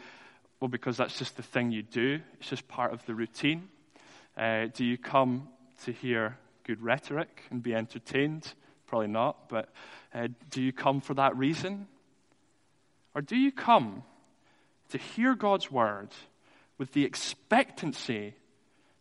well, 0.60 0.68
because 0.68 0.96
that's 0.96 1.18
just 1.18 1.36
the 1.36 1.42
thing 1.42 1.72
you 1.72 1.82
do? 1.82 2.20
It's 2.40 2.48
just 2.48 2.66
part 2.68 2.92
of 2.92 3.04
the 3.04 3.14
routine. 3.14 3.68
Uh, 4.36 4.66
do 4.72 4.84
you 4.84 4.96
come 4.96 5.48
to 5.84 5.92
hear 5.92 6.38
good 6.68 6.82
rhetoric 6.82 7.44
and 7.50 7.62
be 7.62 7.74
entertained? 7.74 8.52
Probably 8.86 9.08
not, 9.08 9.48
but 9.48 9.70
uh, 10.14 10.28
do 10.50 10.62
you 10.62 10.72
come 10.72 11.00
for 11.00 11.14
that 11.14 11.34
reason? 11.34 11.88
Or 13.14 13.22
do 13.22 13.36
you 13.36 13.50
come 13.50 14.02
to 14.90 14.98
hear 14.98 15.34
God's 15.34 15.70
word 15.70 16.10
with 16.76 16.92
the 16.92 17.04
expectancy 17.04 18.34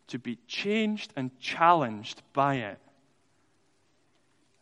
to 0.08 0.18
be 0.18 0.38
changed 0.46 1.12
and 1.14 1.38
challenged 1.40 2.22
by 2.32 2.54
it? 2.56 2.78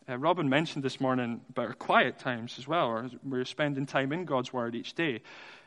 Uh, 0.09 0.19
Robin 0.19 0.49
mentioned 0.49 0.85
this 0.85 1.01
morning 1.01 1.41
about 1.51 1.67
our 1.69 1.75
quiet 1.75 2.19
times 2.19 2.57
as 2.59 2.67
well, 2.67 3.09
we're 3.25 3.45
spending 3.45 3.87
time 3.87 4.13
in 4.13 4.25
God's 4.25 4.53
Word 4.53 4.75
each 4.75 4.95
day. 4.95 5.21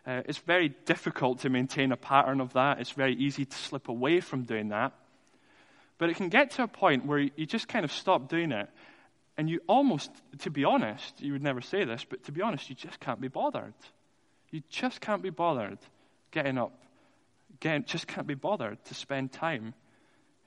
Uh, 0.05 0.21
it's 0.25 0.37
very 0.37 0.69
difficult 0.85 1.39
to 1.39 1.49
maintain 1.49 1.91
a 1.91 1.97
pattern 1.97 2.39
of 2.41 2.53
that. 2.53 2.79
It's 2.79 2.91
very 2.91 3.15
easy 3.15 3.45
to 3.45 3.57
slip 3.57 3.87
away 3.87 4.19
from 4.19 4.43
doing 4.43 4.69
that. 4.69 4.93
But 5.99 6.09
it 6.09 6.15
can 6.15 6.29
get 6.29 6.51
to 6.51 6.63
a 6.63 6.67
point 6.67 7.05
where 7.05 7.19
you 7.19 7.45
just 7.45 7.67
kind 7.67 7.85
of 7.85 7.91
stop 7.91 8.27
doing 8.29 8.51
it. 8.51 8.69
And 9.37 9.49
you 9.49 9.61
almost, 9.67 10.09
to 10.39 10.49
be 10.49 10.65
honest, 10.65 11.21
you 11.21 11.33
would 11.33 11.43
never 11.43 11.61
say 11.61 11.85
this, 11.85 12.03
but 12.09 12.23
to 12.23 12.31
be 12.31 12.41
honest, 12.41 12.69
you 12.69 12.75
just 12.75 12.99
can't 12.99 13.21
be 13.21 13.27
bothered. 13.27 13.73
You 14.49 14.63
just 14.69 14.99
can't 14.99 15.21
be 15.21 15.29
bothered 15.29 15.77
getting 16.31 16.57
up. 16.57 16.73
Getting, 17.59 17.85
just 17.85 18.07
can't 18.07 18.27
be 18.27 18.33
bothered 18.33 18.83
to 18.85 18.93
spend 18.93 19.31
time 19.31 19.73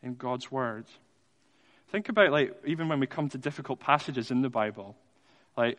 in 0.02 0.14
God's 0.14 0.50
Word. 0.50 0.86
Think 1.90 2.08
about, 2.08 2.32
like, 2.32 2.54
even 2.66 2.88
when 2.88 3.00
we 3.00 3.06
come 3.06 3.28
to 3.30 3.38
difficult 3.38 3.80
passages 3.80 4.30
in 4.30 4.42
the 4.42 4.48
Bible. 4.48 4.96
Like, 5.56 5.78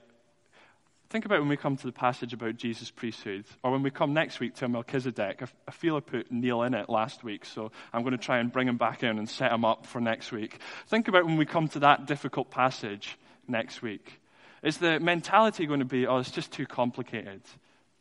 think 1.13 1.25
about 1.25 1.39
when 1.41 1.47
we 1.47 1.55
come 1.55 1.77
to 1.77 1.85
the 1.85 1.91
passage 1.91 2.33
about 2.33 2.57
Jesus' 2.57 2.89
priesthood, 2.89 3.45
or 3.61 3.69
when 3.69 3.83
we 3.83 3.91
come 3.91 4.15
next 4.15 4.39
week 4.39 4.55
to 4.55 4.67
Melchizedek. 4.67 5.43
I, 5.67 5.71
feel 5.71 5.95
I 5.95 5.99
put 5.99 6.31
Neil 6.31 6.63
in 6.63 6.73
it 6.73 6.89
last 6.89 7.23
week, 7.23 7.45
so 7.45 7.71
I'm 7.93 8.01
going 8.01 8.17
to 8.17 8.17
try 8.17 8.39
and 8.39 8.51
bring 8.51 8.67
him 8.67 8.77
back 8.77 9.03
in 9.03 9.19
and 9.19 9.29
set 9.29 9.51
him 9.51 9.63
up 9.63 9.85
for 9.85 10.01
next 10.01 10.31
week. 10.31 10.57
Think 10.87 11.07
about 11.07 11.27
when 11.27 11.37
we 11.37 11.45
come 11.45 11.67
to 11.67 11.79
that 11.81 12.07
difficult 12.07 12.49
passage 12.49 13.19
next 13.47 13.83
week. 13.83 14.21
Is 14.63 14.79
the 14.79 14.99
mentality 14.99 15.67
going 15.67 15.81
to 15.81 15.85
be, 15.85 16.07
oh, 16.07 16.17
it's 16.17 16.31
just 16.31 16.51
too 16.51 16.65
complicated? 16.65 17.41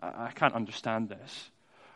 I, 0.01 0.29
I 0.29 0.31
can't 0.35 0.55
understand 0.55 1.11
this. 1.11 1.51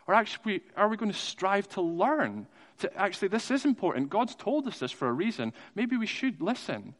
Or 0.05 0.13
actually, 0.13 0.61
are 0.75 0.87
we 0.87 0.97
going 0.97 1.11
to 1.11 1.17
strive 1.17 1.67
to 1.69 1.81
learn 1.81 2.45
to 2.81 2.95
actually, 2.95 3.29
this 3.29 3.49
is 3.49 3.65
important. 3.65 4.11
God's 4.11 4.35
told 4.35 4.67
us 4.67 4.77
this 4.77 4.91
for 4.91 5.07
a 5.07 5.13
reason. 5.13 5.51
Maybe 5.73 5.97
we 5.97 6.05
should 6.05 6.43
listen. 6.43 6.93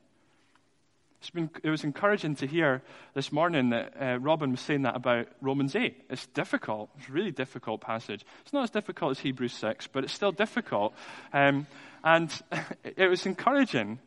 Been, 1.34 1.50
it 1.64 1.70
was 1.70 1.84
encouraging 1.84 2.36
to 2.36 2.48
hear 2.48 2.82
this 3.14 3.32
morning 3.32 3.72
that 3.72 3.94
uh, 4.00 4.18
Robin 4.20 4.52
was 4.52 4.62
saying 4.62 4.84
that 4.84 4.96
about 4.96 5.28
Romans 5.42 5.76
8. 5.76 6.06
It's 6.10 6.28
difficult. 6.28 6.90
It's 6.98 7.10
a 7.10 7.12
really 7.12 7.32
difficult 7.32 7.82
passage. 7.82 8.26
It's 8.44 8.54
not 8.54 8.64
as 8.64 8.70
difficult 8.70 9.12
as 9.12 9.20
Hebrews 9.20 9.54
6, 9.54 9.88
but 9.88 10.06
it's 10.06 10.14
still 10.14 10.32
difficult. 10.32 10.94
Um, 11.34 11.68
and 12.04 12.32
it 12.84 13.10
was 13.10 13.26
encouraging 13.26 14.00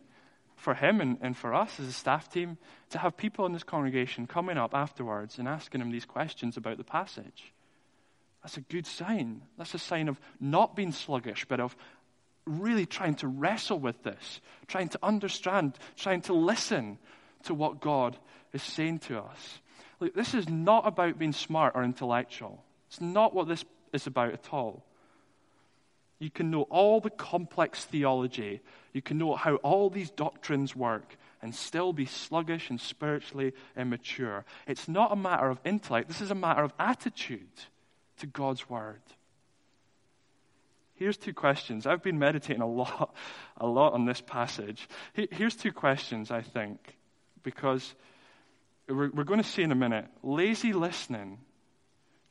for 0.56 0.74
him 0.74 1.00
and, 1.00 1.18
and 1.20 1.36
for 1.36 1.52
us 1.52 1.78
as 1.80 1.88
a 1.88 1.92
staff 1.92 2.30
team 2.30 2.58
to 2.90 2.98
have 2.98 3.16
people 3.16 3.44
in 3.44 3.52
this 3.52 3.64
congregation 3.64 4.26
coming 4.26 4.56
up 4.56 4.74
afterwards 4.74 5.38
and 5.38 5.48
asking 5.48 5.80
him 5.80 5.90
these 5.90 6.06
questions 6.06 6.56
about 6.56 6.78
the 6.78 6.84
passage. 6.84 7.52
That's 8.42 8.56
a 8.56 8.62
good 8.62 8.86
sign. 8.86 9.42
That's 9.58 9.74
a 9.74 9.78
sign 9.78 10.08
of 10.08 10.18
not 10.40 10.74
being 10.74 10.92
sluggish, 10.92 11.44
but 11.46 11.60
of 11.60 11.76
really 12.46 12.86
trying 12.86 13.14
to 13.16 13.28
wrestle 13.28 13.78
with 13.78 14.02
this, 14.02 14.40
trying 14.66 14.88
to 14.88 14.98
understand, 15.02 15.78
trying 15.96 16.22
to 16.22 16.32
listen 16.32 16.98
to 17.44 17.54
what 17.54 17.80
God 17.80 18.16
is 18.52 18.62
saying 18.62 19.00
to 19.00 19.18
us. 19.18 19.60
Look, 20.00 20.14
this 20.14 20.34
is 20.34 20.48
not 20.48 20.86
about 20.86 21.18
being 21.18 21.32
smart 21.32 21.72
or 21.74 21.84
intellectual. 21.84 22.62
It's 22.88 23.00
not 23.00 23.34
what 23.34 23.48
this 23.48 23.64
is 23.92 24.06
about 24.06 24.32
at 24.32 24.52
all. 24.52 24.84
You 26.18 26.30
can 26.30 26.50
know 26.50 26.62
all 26.62 27.00
the 27.00 27.10
complex 27.10 27.84
theology, 27.84 28.60
you 28.92 29.00
can 29.00 29.16
know 29.16 29.36
how 29.36 29.56
all 29.56 29.88
these 29.88 30.10
doctrines 30.10 30.76
work, 30.76 31.16
and 31.40 31.54
still 31.54 31.94
be 31.94 32.04
sluggish 32.04 32.68
and 32.68 32.78
spiritually 32.78 33.54
immature. 33.74 34.44
It's 34.66 34.86
not 34.86 35.12
a 35.12 35.16
matter 35.16 35.48
of 35.48 35.60
intellect, 35.64 36.08
this 36.08 36.20
is 36.20 36.30
a 36.30 36.34
matter 36.34 36.62
of 36.62 36.74
attitude 36.78 37.48
to 38.18 38.26
God's 38.26 38.68
Word. 38.68 39.00
Here's 41.00 41.16
two 41.16 41.32
questions. 41.32 41.86
I've 41.86 42.02
been 42.02 42.18
meditating 42.18 42.60
a 42.60 42.68
lot, 42.68 43.14
a 43.56 43.66
lot 43.66 43.94
on 43.94 44.04
this 44.04 44.20
passage. 44.20 44.86
Here's 45.14 45.56
two 45.56 45.72
questions, 45.72 46.30
I 46.30 46.42
think, 46.42 46.98
because 47.42 47.94
we're, 48.86 49.08
going 49.08 49.42
to 49.42 49.48
see 49.48 49.62
in 49.62 49.72
a 49.72 49.74
minute 49.74 50.04
lazy 50.22 50.74
listening 50.74 51.38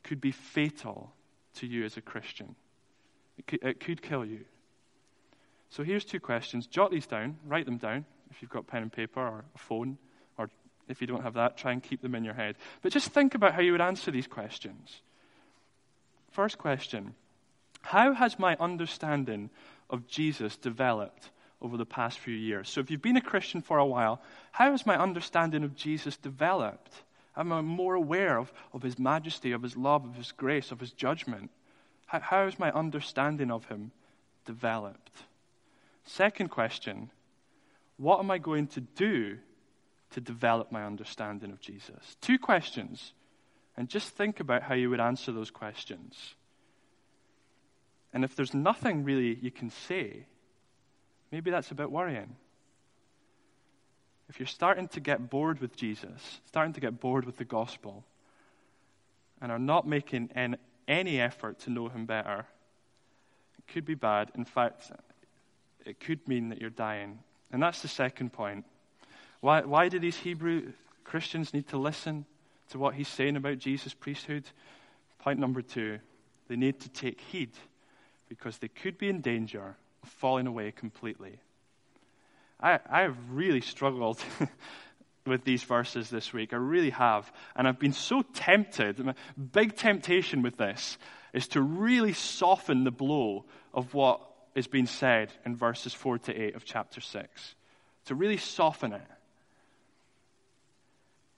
could 0.04 0.20
be 0.20 0.30
fatal 0.30 1.12
to 1.54 1.66
you 1.66 1.84
as 1.84 1.96
a 1.96 2.00
Christian, 2.00 2.54
it 3.38 3.48
could, 3.48 3.60
it 3.64 3.80
could 3.80 4.02
kill 4.02 4.24
you. 4.24 4.44
So 5.70 5.82
here's 5.82 6.04
two 6.04 6.20
questions. 6.20 6.68
Jot 6.68 6.92
these 6.92 7.08
down, 7.08 7.38
write 7.44 7.66
them 7.66 7.78
down 7.78 8.04
if 8.30 8.40
you've 8.40 8.52
got 8.52 8.68
pen 8.68 8.82
and 8.82 8.92
paper 8.92 9.20
or 9.20 9.44
a 9.52 9.58
phone, 9.58 9.98
or 10.38 10.48
if 10.88 11.00
you 11.00 11.08
don't 11.08 11.24
have 11.24 11.34
that, 11.34 11.56
try 11.56 11.72
and 11.72 11.82
keep 11.82 12.02
them 12.02 12.14
in 12.14 12.22
your 12.22 12.34
head. 12.34 12.54
But 12.82 12.92
just 12.92 13.08
think 13.08 13.34
about 13.34 13.54
how 13.54 13.62
you 13.62 13.72
would 13.72 13.80
answer 13.80 14.12
these 14.12 14.28
questions. 14.28 15.00
First 16.30 16.56
question 16.56 17.16
How 17.82 18.12
has 18.14 18.38
my 18.38 18.56
understanding 18.58 19.50
of 19.88 20.06
Jesus 20.06 20.56
developed 20.56 21.30
over 21.60 21.76
the 21.76 21.86
past 21.86 22.18
few 22.18 22.34
years? 22.34 22.68
So, 22.68 22.80
if 22.80 22.90
you've 22.90 23.02
been 23.02 23.16
a 23.16 23.22
Christian 23.22 23.62
for 23.62 23.78
a 23.78 23.86
while, 23.86 24.20
how 24.52 24.70
has 24.72 24.86
my 24.86 24.96
understanding 24.96 25.64
of 25.64 25.76
Jesus 25.76 26.16
developed? 26.16 26.92
Am 27.36 27.52
I 27.52 27.60
more 27.60 27.94
aware 27.94 28.38
of, 28.38 28.52
of 28.72 28.82
his 28.82 28.98
majesty, 28.98 29.52
of 29.52 29.62
his 29.62 29.76
love, 29.76 30.04
of 30.04 30.16
his 30.16 30.32
grace, 30.32 30.72
of 30.72 30.80
his 30.80 30.92
judgment? 30.92 31.50
How, 32.06 32.20
how 32.20 32.44
has 32.44 32.58
my 32.58 32.72
understanding 32.72 33.50
of 33.50 33.66
him 33.66 33.92
developed? 34.44 35.22
Second 36.04 36.48
question 36.48 37.10
What 37.96 38.18
am 38.18 38.30
I 38.30 38.38
going 38.38 38.66
to 38.68 38.80
do 38.80 39.38
to 40.10 40.20
develop 40.20 40.72
my 40.72 40.84
understanding 40.84 41.52
of 41.52 41.60
Jesus? 41.60 42.16
Two 42.20 42.38
questions. 42.38 43.12
And 43.76 43.88
just 43.88 44.08
think 44.08 44.40
about 44.40 44.62
how 44.62 44.74
you 44.74 44.90
would 44.90 45.00
answer 45.00 45.32
those 45.32 45.50
questions. 45.50 46.34
And 48.12 48.24
if 48.24 48.34
there's 48.34 48.54
nothing 48.54 49.04
really 49.04 49.38
you 49.40 49.50
can 49.50 49.70
say, 49.70 50.26
maybe 51.30 51.50
that's 51.50 51.70
a 51.70 51.74
bit 51.74 51.90
worrying. 51.90 52.36
If 54.28 54.38
you're 54.38 54.46
starting 54.46 54.88
to 54.88 55.00
get 55.00 55.30
bored 55.30 55.60
with 55.60 55.76
Jesus, 55.76 56.40
starting 56.46 56.72
to 56.74 56.80
get 56.80 57.00
bored 57.00 57.24
with 57.24 57.36
the 57.36 57.44
gospel, 57.44 58.04
and 59.40 59.50
are 59.50 59.58
not 59.58 59.86
making 59.86 60.30
any 60.86 61.20
effort 61.20 61.60
to 61.60 61.70
know 61.70 61.88
him 61.88 62.04
better, 62.06 62.46
it 63.58 63.72
could 63.72 63.84
be 63.84 63.94
bad. 63.94 64.30
In 64.34 64.44
fact, 64.44 64.92
it 65.84 65.98
could 65.98 66.26
mean 66.28 66.50
that 66.50 66.60
you're 66.60 66.70
dying. 66.70 67.20
And 67.50 67.62
that's 67.62 67.82
the 67.82 67.88
second 67.88 68.32
point. 68.32 68.64
Why, 69.40 69.62
why 69.62 69.88
do 69.88 69.98
these 69.98 70.18
Hebrew 70.18 70.72
Christians 71.04 71.54
need 71.54 71.68
to 71.68 71.78
listen? 71.78 72.26
to 72.70 72.78
what 72.78 72.94
he's 72.94 73.08
saying 73.08 73.36
about 73.36 73.58
Jesus' 73.58 73.94
priesthood. 73.94 74.44
Point 75.18 75.38
number 75.38 75.62
two 75.62 75.98
they 76.48 76.56
need 76.56 76.80
to 76.80 76.88
take 76.88 77.20
heed 77.20 77.52
because 78.30 78.58
they 78.58 78.68
could 78.68 78.96
be 78.96 79.10
in 79.10 79.20
danger 79.20 79.76
of 80.02 80.08
falling 80.08 80.46
away 80.46 80.70
completely. 80.70 81.38
I, 82.60 82.78
I 82.88 83.02
have 83.02 83.16
really 83.30 83.60
struggled 83.60 84.22
with 85.26 85.44
these 85.44 85.64
verses 85.64 86.08
this 86.08 86.32
week. 86.32 86.52
I 86.52 86.56
really 86.56 86.90
have. 86.90 87.30
And 87.56 87.66
I've 87.66 87.80
been 87.80 87.92
so 87.92 88.22
tempted. 88.32 88.98
My 89.00 89.14
big 89.52 89.76
temptation 89.76 90.42
with 90.42 90.56
this 90.56 90.96
is 91.32 91.48
to 91.48 91.60
really 91.60 92.12
soften 92.12 92.84
the 92.84 92.92
blow 92.92 93.44
of 93.74 93.92
what 93.94 94.20
is 94.54 94.68
being 94.68 94.86
said 94.86 95.32
in 95.44 95.56
verses 95.56 95.92
4 95.92 96.18
to 96.18 96.34
8 96.34 96.54
of 96.54 96.64
chapter 96.64 97.00
6. 97.00 97.54
To 98.06 98.14
really 98.14 98.36
soften 98.36 98.92
it. 98.92 99.02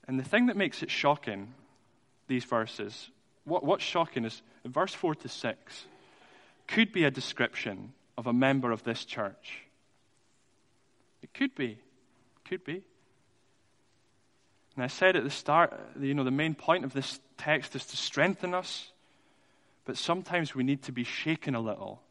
And 0.07 0.19
the 0.19 0.23
thing 0.23 0.45
that 0.45 0.57
makes 0.57 0.83
it 0.83 0.91
shocking, 0.91 1.53
these 2.27 2.43
verses, 2.43 3.09
what, 3.45 3.63
what's 3.63 3.83
shocking 3.83 4.25
is 4.25 4.41
in 4.63 4.71
verse 4.71 4.93
4 4.93 5.15
to 5.15 5.29
6 5.29 5.85
could 6.67 6.91
be 6.91 7.03
a 7.03 7.11
description 7.11 7.93
of 8.17 8.27
a 8.27 8.33
member 8.33 8.71
of 8.71 8.83
this 8.83 9.05
church. 9.05 9.59
It 11.21 11.33
could 11.33 11.55
be. 11.55 11.77
Could 12.45 12.63
be. 12.63 12.83
And 14.75 14.83
I 14.83 14.87
said 14.87 15.15
at 15.15 15.23
the 15.23 15.29
start, 15.29 15.79
you 15.99 16.13
know, 16.13 16.23
the 16.23 16.31
main 16.31 16.55
point 16.55 16.83
of 16.83 16.93
this 16.93 17.19
text 17.37 17.75
is 17.75 17.85
to 17.87 17.97
strengthen 17.97 18.53
us, 18.53 18.91
but 19.85 19.97
sometimes 19.97 20.55
we 20.55 20.63
need 20.63 20.83
to 20.83 20.91
be 20.91 21.03
shaken 21.03 21.55
a 21.55 21.59
little 21.59 22.01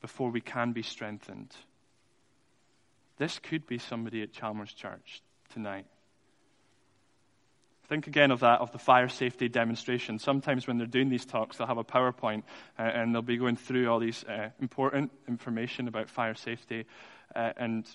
before 0.00 0.30
we 0.30 0.40
can 0.40 0.72
be 0.72 0.82
strengthened. 0.82 1.54
This 3.18 3.38
could 3.38 3.66
be 3.66 3.78
somebody 3.78 4.22
at 4.22 4.32
Chalmers 4.32 4.72
Church 4.72 5.22
tonight. 5.52 5.86
Think 7.88 8.06
again 8.06 8.30
of 8.30 8.40
that, 8.40 8.60
of 8.60 8.70
the 8.70 8.78
fire 8.78 9.08
safety 9.08 9.48
demonstration. 9.48 10.18
Sometimes 10.18 10.66
when 10.66 10.76
they're 10.76 10.86
doing 10.86 11.08
these 11.08 11.24
talks, 11.24 11.56
they'll 11.56 11.66
have 11.66 11.78
a 11.78 11.84
PowerPoint 11.84 12.42
uh, 12.78 12.82
and 12.82 13.14
they'll 13.14 13.22
be 13.22 13.38
going 13.38 13.56
through 13.56 13.88
all 13.88 13.98
these 13.98 14.24
uh, 14.24 14.50
important 14.60 15.10
information 15.26 15.88
about 15.88 16.10
fire 16.10 16.34
safety. 16.34 16.84
Uh, 17.34 17.52
and 17.56 17.88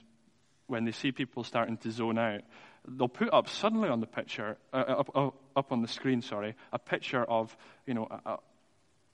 when 0.66 0.86
they 0.86 0.92
see 0.92 1.12
people 1.12 1.44
starting 1.44 1.78
to 1.78 1.92
zone 1.92 2.18
out, 2.18 2.42
they'll 2.88 3.08
put 3.08 3.32
up 3.32 3.48
suddenly 3.48 3.88
on 3.88 4.00
the 4.00 4.08
picture, 4.08 4.58
uh, 4.74 4.78
up, 4.78 5.16
up, 5.16 5.36
up, 5.56 5.72
on 5.72 5.84
the 5.84 5.88
screen, 5.88 6.24
sorry, 6.24 6.56
a 6.72 6.80
picture 6.80 7.24
of, 7.24 7.56
you 7.86 7.94
know, 7.94 8.08
a, 8.26 8.32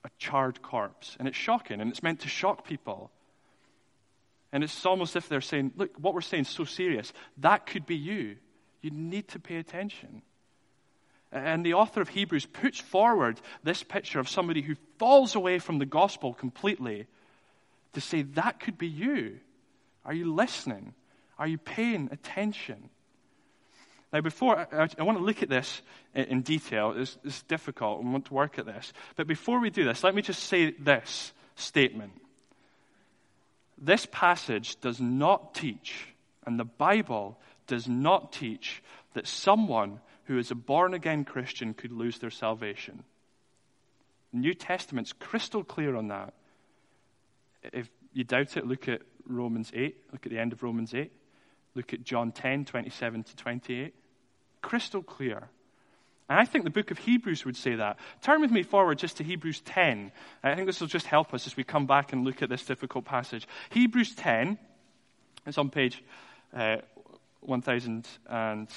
a 0.06 0.10
charred 0.18 0.62
corpse. 0.62 1.18
And 1.20 1.28
it's 1.28 1.38
shocking, 1.38 1.82
and 1.82 1.92
it's 1.92 2.02
meant 2.02 2.22
to 2.22 2.30
shock 2.30 2.66
people. 2.66 3.12
And 4.54 4.64
it's 4.64 4.86
almost 4.86 5.18
as 5.18 5.24
if 5.24 5.30
they're 5.30 5.42
saying, 5.42 5.74
look, 5.76 5.92
what 6.00 6.14
we're 6.14 6.22
saying 6.22 6.44
is 6.44 6.50
so 6.50 6.64
serious. 6.64 7.12
That 7.38 7.66
could 7.66 7.86
be 7.86 7.98
you. 7.98 8.38
You 8.82 8.92
need 8.92 9.28
to 9.30 9.40
pay 9.40 9.58
attention. 9.58 10.22
And 11.32 11.66
the 11.66 11.76
author 11.76 12.02
of 12.02 12.10
Hebrews 12.10 12.48
puts 12.48 12.80
forward 12.80 13.40
this 13.64 13.84
picture 13.84 14.20
of 14.20 14.28
somebody 14.28 14.62
who 14.62 14.76
falls 14.98 15.36
away 15.36 15.60
from 15.60 15.78
the 15.78 15.86
gospel 15.86 16.34
completely 16.34 17.06
to 17.94 18.02
say, 18.02 18.24
that 18.24 18.60
could 18.60 18.78
be 18.78 18.88
you. 18.88 19.40
Are 20.06 20.14
you 20.14 20.34
listening? 20.34 20.94
Are 21.38 21.48
you 21.48 21.58
paying 21.58 22.10
attention? 22.12 22.90
Now, 24.12 24.22
before 24.22 24.58
I, 24.58 24.88
I 24.98 25.04
want 25.04 25.20
to 25.20 25.24
look 25.24 25.44
at 25.44 25.50
this 25.50 25.84
in, 26.16 26.42
detail, 26.42 26.96
it's, 26.98 27.18
it's 27.24 27.44
difficult. 27.44 28.04
We 28.04 28.10
want 28.10 28.26
to 28.26 28.34
work 28.34 28.58
at 28.58 28.66
this. 28.66 28.92
But 29.16 29.28
before 29.28 29.60
we 29.60 29.70
do 29.70 29.84
this, 29.84 30.04
let 30.04 30.16
me 30.16 30.24
just 30.24 30.44
say 30.44 30.72
this 30.72 31.32
statement. 31.56 32.14
This 33.78 34.08
passage 34.12 34.80
does 34.82 35.00
not 35.00 35.54
teach, 35.54 36.08
and 36.46 36.60
the 36.60 36.66
Bible 36.66 37.38
does 37.68 37.88
not 37.88 38.34
teach, 38.34 38.82
that 39.14 39.28
someone 39.28 40.00
who 40.30 40.38
is 40.38 40.52
a 40.52 40.56
born 40.56 40.94
again 40.94 41.26
Christian 41.26 41.74
could 41.74 41.92
lose 41.92 42.20
their 42.20 42.30
salvation. 42.30 43.04
The 44.32 44.38
New 44.38 44.54
Testament's 44.54 45.12
crystal 45.12 45.64
clear 45.64 45.96
on 45.96 46.10
that. 46.10 46.36
If 47.64 47.90
you 48.14 48.24
doubt 48.24 48.56
it, 48.56 48.68
look 48.68 48.88
at 48.88 49.02
Romans 49.26 49.72
8. 49.74 49.98
Look 50.12 50.28
at 50.28 50.32
the 50.32 50.38
end 50.38 50.54
of 50.54 50.62
Romans 50.62 50.94
8. 50.94 51.12
Look 51.74 51.94
at 51.94 52.04
John 52.04 52.32
10, 52.32 52.66
27 52.66 53.24
to 53.24 53.36
28. 53.38 53.96
Crystal 54.62 55.02
clear. 55.02 55.50
And 56.30 56.40
I 56.40 56.46
think 56.46 56.64
the 56.64 56.70
book 56.70 56.92
of 56.92 57.00
Hebrews 57.00 57.44
would 57.44 57.58
say 57.58 57.74
that. 57.74 57.98
Turn 58.22 58.40
with 58.40 58.52
me 58.52 58.62
forward 58.62 59.00
just 59.00 59.18
to 59.18 59.24
Hebrews 59.24 59.62
10. 59.62 60.12
I 60.44 60.54
think 60.54 60.68
this 60.68 60.80
will 60.80 60.88
just 60.88 61.08
help 61.08 61.34
us 61.34 61.48
as 61.48 61.58
we 61.58 61.64
come 61.64 61.88
back 61.88 62.14
and 62.14 62.24
look 62.24 62.44
at 62.44 62.50
this 62.50 62.64
difficult 62.64 63.04
passage. 63.04 63.48
Hebrews 63.72 64.14
10, 64.14 64.60
it's 65.48 65.58
on 65.58 65.72
page 65.72 66.04
uh, 66.54 66.78
1000 67.42 68.08
and 68.28 68.68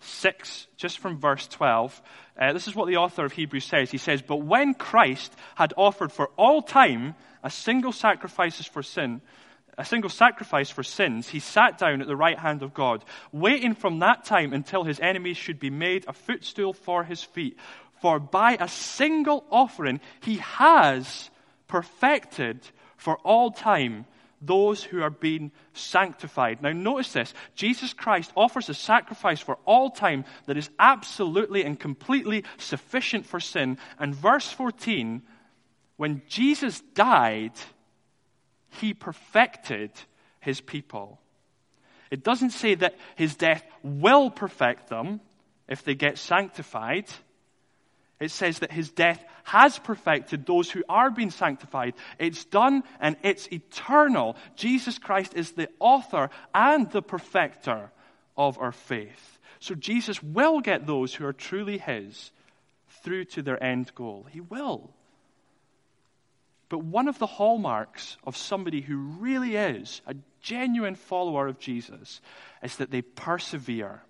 6, 0.00 0.66
just 0.76 0.98
from 0.98 1.18
verse 1.18 1.46
12. 1.48 2.02
Uh, 2.38 2.52
this 2.52 2.66
is 2.66 2.74
what 2.74 2.88
the 2.88 2.96
author 2.96 3.24
of 3.24 3.32
Hebrews 3.32 3.64
says. 3.64 3.90
He 3.90 3.98
says, 3.98 4.22
But 4.22 4.38
when 4.38 4.74
Christ 4.74 5.34
had 5.54 5.74
offered 5.76 6.12
for 6.12 6.30
all 6.36 6.62
time 6.62 7.14
a 7.42 7.50
single 7.50 7.92
sacrifice 7.92 8.64
for 8.66 8.82
sin, 8.82 9.20
a 9.76 9.84
single 9.84 10.10
sacrifice 10.10 10.70
for 10.70 10.82
sins, 10.82 11.28
he 11.28 11.40
sat 11.40 11.78
down 11.78 12.00
at 12.00 12.06
the 12.06 12.16
right 12.16 12.38
hand 12.38 12.62
of 12.62 12.74
God, 12.74 13.04
waiting 13.32 13.74
from 13.74 14.00
that 14.00 14.24
time 14.24 14.52
until 14.52 14.84
his 14.84 15.00
enemies 15.00 15.36
should 15.36 15.58
be 15.58 15.70
made 15.70 16.04
a 16.08 16.12
footstool 16.12 16.72
for 16.72 17.04
his 17.04 17.22
feet. 17.22 17.58
For 18.00 18.18
by 18.18 18.56
a 18.58 18.68
single 18.68 19.44
offering 19.50 20.00
he 20.20 20.36
has 20.36 21.30
perfected 21.68 22.66
for 22.96 23.16
all 23.18 23.50
time 23.50 24.06
those 24.40 24.82
who 24.82 25.02
are 25.02 25.10
being 25.10 25.52
sanctified. 25.72 26.62
Now, 26.62 26.72
notice 26.72 27.12
this 27.12 27.34
Jesus 27.54 27.92
Christ 27.92 28.32
offers 28.36 28.68
a 28.68 28.74
sacrifice 28.74 29.40
for 29.40 29.58
all 29.64 29.90
time 29.90 30.24
that 30.46 30.56
is 30.56 30.70
absolutely 30.78 31.64
and 31.64 31.78
completely 31.78 32.44
sufficient 32.56 33.26
for 33.26 33.40
sin. 33.40 33.78
And 33.98 34.14
verse 34.14 34.50
14, 34.50 35.22
when 35.96 36.22
Jesus 36.26 36.80
died, 36.94 37.52
he 38.68 38.94
perfected 38.94 39.90
his 40.40 40.60
people. 40.60 41.20
It 42.10 42.24
doesn't 42.24 42.50
say 42.50 42.74
that 42.76 42.96
his 43.16 43.36
death 43.36 43.64
will 43.82 44.30
perfect 44.30 44.88
them 44.88 45.20
if 45.68 45.84
they 45.84 45.94
get 45.94 46.18
sanctified. 46.18 47.06
It 48.20 48.30
says 48.30 48.58
that 48.58 48.70
his 48.70 48.90
death 48.90 49.24
has 49.44 49.78
perfected 49.78 50.44
those 50.44 50.70
who 50.70 50.84
are 50.88 51.10
being 51.10 51.30
sanctified. 51.30 51.94
It's 52.18 52.44
done 52.44 52.84
and 53.00 53.16
it's 53.22 53.48
eternal. 53.50 54.36
Jesus 54.56 54.98
Christ 54.98 55.32
is 55.34 55.52
the 55.52 55.70
author 55.80 56.28
and 56.54 56.90
the 56.90 57.00
perfecter 57.00 57.90
of 58.36 58.58
our 58.58 58.72
faith. 58.72 59.38
So 59.58 59.74
Jesus 59.74 60.22
will 60.22 60.60
get 60.60 60.86
those 60.86 61.14
who 61.14 61.26
are 61.26 61.32
truly 61.32 61.78
his 61.78 62.30
through 63.02 63.24
to 63.26 63.42
their 63.42 63.62
end 63.62 63.94
goal. 63.94 64.26
He 64.30 64.40
will. 64.40 64.90
But 66.68 66.84
one 66.84 67.08
of 67.08 67.18
the 67.18 67.26
hallmarks 67.26 68.18
of 68.24 68.36
somebody 68.36 68.82
who 68.82 68.96
really 68.96 69.56
is 69.56 70.02
a 70.06 70.14
genuine 70.40 70.94
follower 70.94 71.48
of 71.48 71.58
Jesus 71.58 72.20
is 72.62 72.76
that 72.76 72.90
they 72.90 73.02
persevere. 73.02 74.02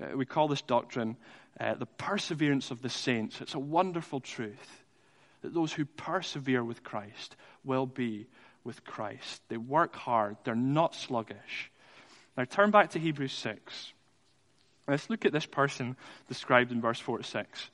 Uh, 0.00 0.16
we 0.16 0.26
call 0.26 0.48
this 0.48 0.62
doctrine 0.62 1.16
uh, 1.60 1.74
the 1.74 1.86
perseverance 1.86 2.70
of 2.70 2.82
the 2.82 2.88
saints. 2.88 3.40
It's 3.40 3.54
a 3.54 3.58
wonderful 3.58 4.20
truth 4.20 4.82
that 5.42 5.54
those 5.54 5.72
who 5.72 5.84
persevere 5.84 6.64
with 6.64 6.82
Christ 6.82 7.36
will 7.64 7.86
be 7.86 8.26
with 8.64 8.84
Christ. 8.84 9.42
They 9.48 9.56
work 9.56 9.94
hard, 9.96 10.36
they're 10.44 10.54
not 10.54 10.94
sluggish. 10.94 11.70
Now 12.36 12.44
turn 12.44 12.70
back 12.70 12.90
to 12.90 12.98
Hebrews 12.98 13.32
6. 13.32 13.92
Let's 14.88 15.10
look 15.10 15.24
at 15.24 15.32
this 15.32 15.46
person 15.46 15.96
described 16.28 16.72
in 16.72 16.80
verse 16.80 16.98
4 16.98 17.18
to 17.18 17.24
6. 17.24 17.70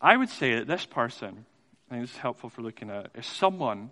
I 0.00 0.16
would 0.16 0.28
say 0.28 0.54
that 0.54 0.66
this 0.66 0.86
person, 0.86 1.44
think 1.90 2.02
this 2.02 2.12
is 2.12 2.16
helpful 2.16 2.50
for 2.50 2.62
looking 2.62 2.90
at, 2.90 3.10
is 3.14 3.26
someone 3.26 3.90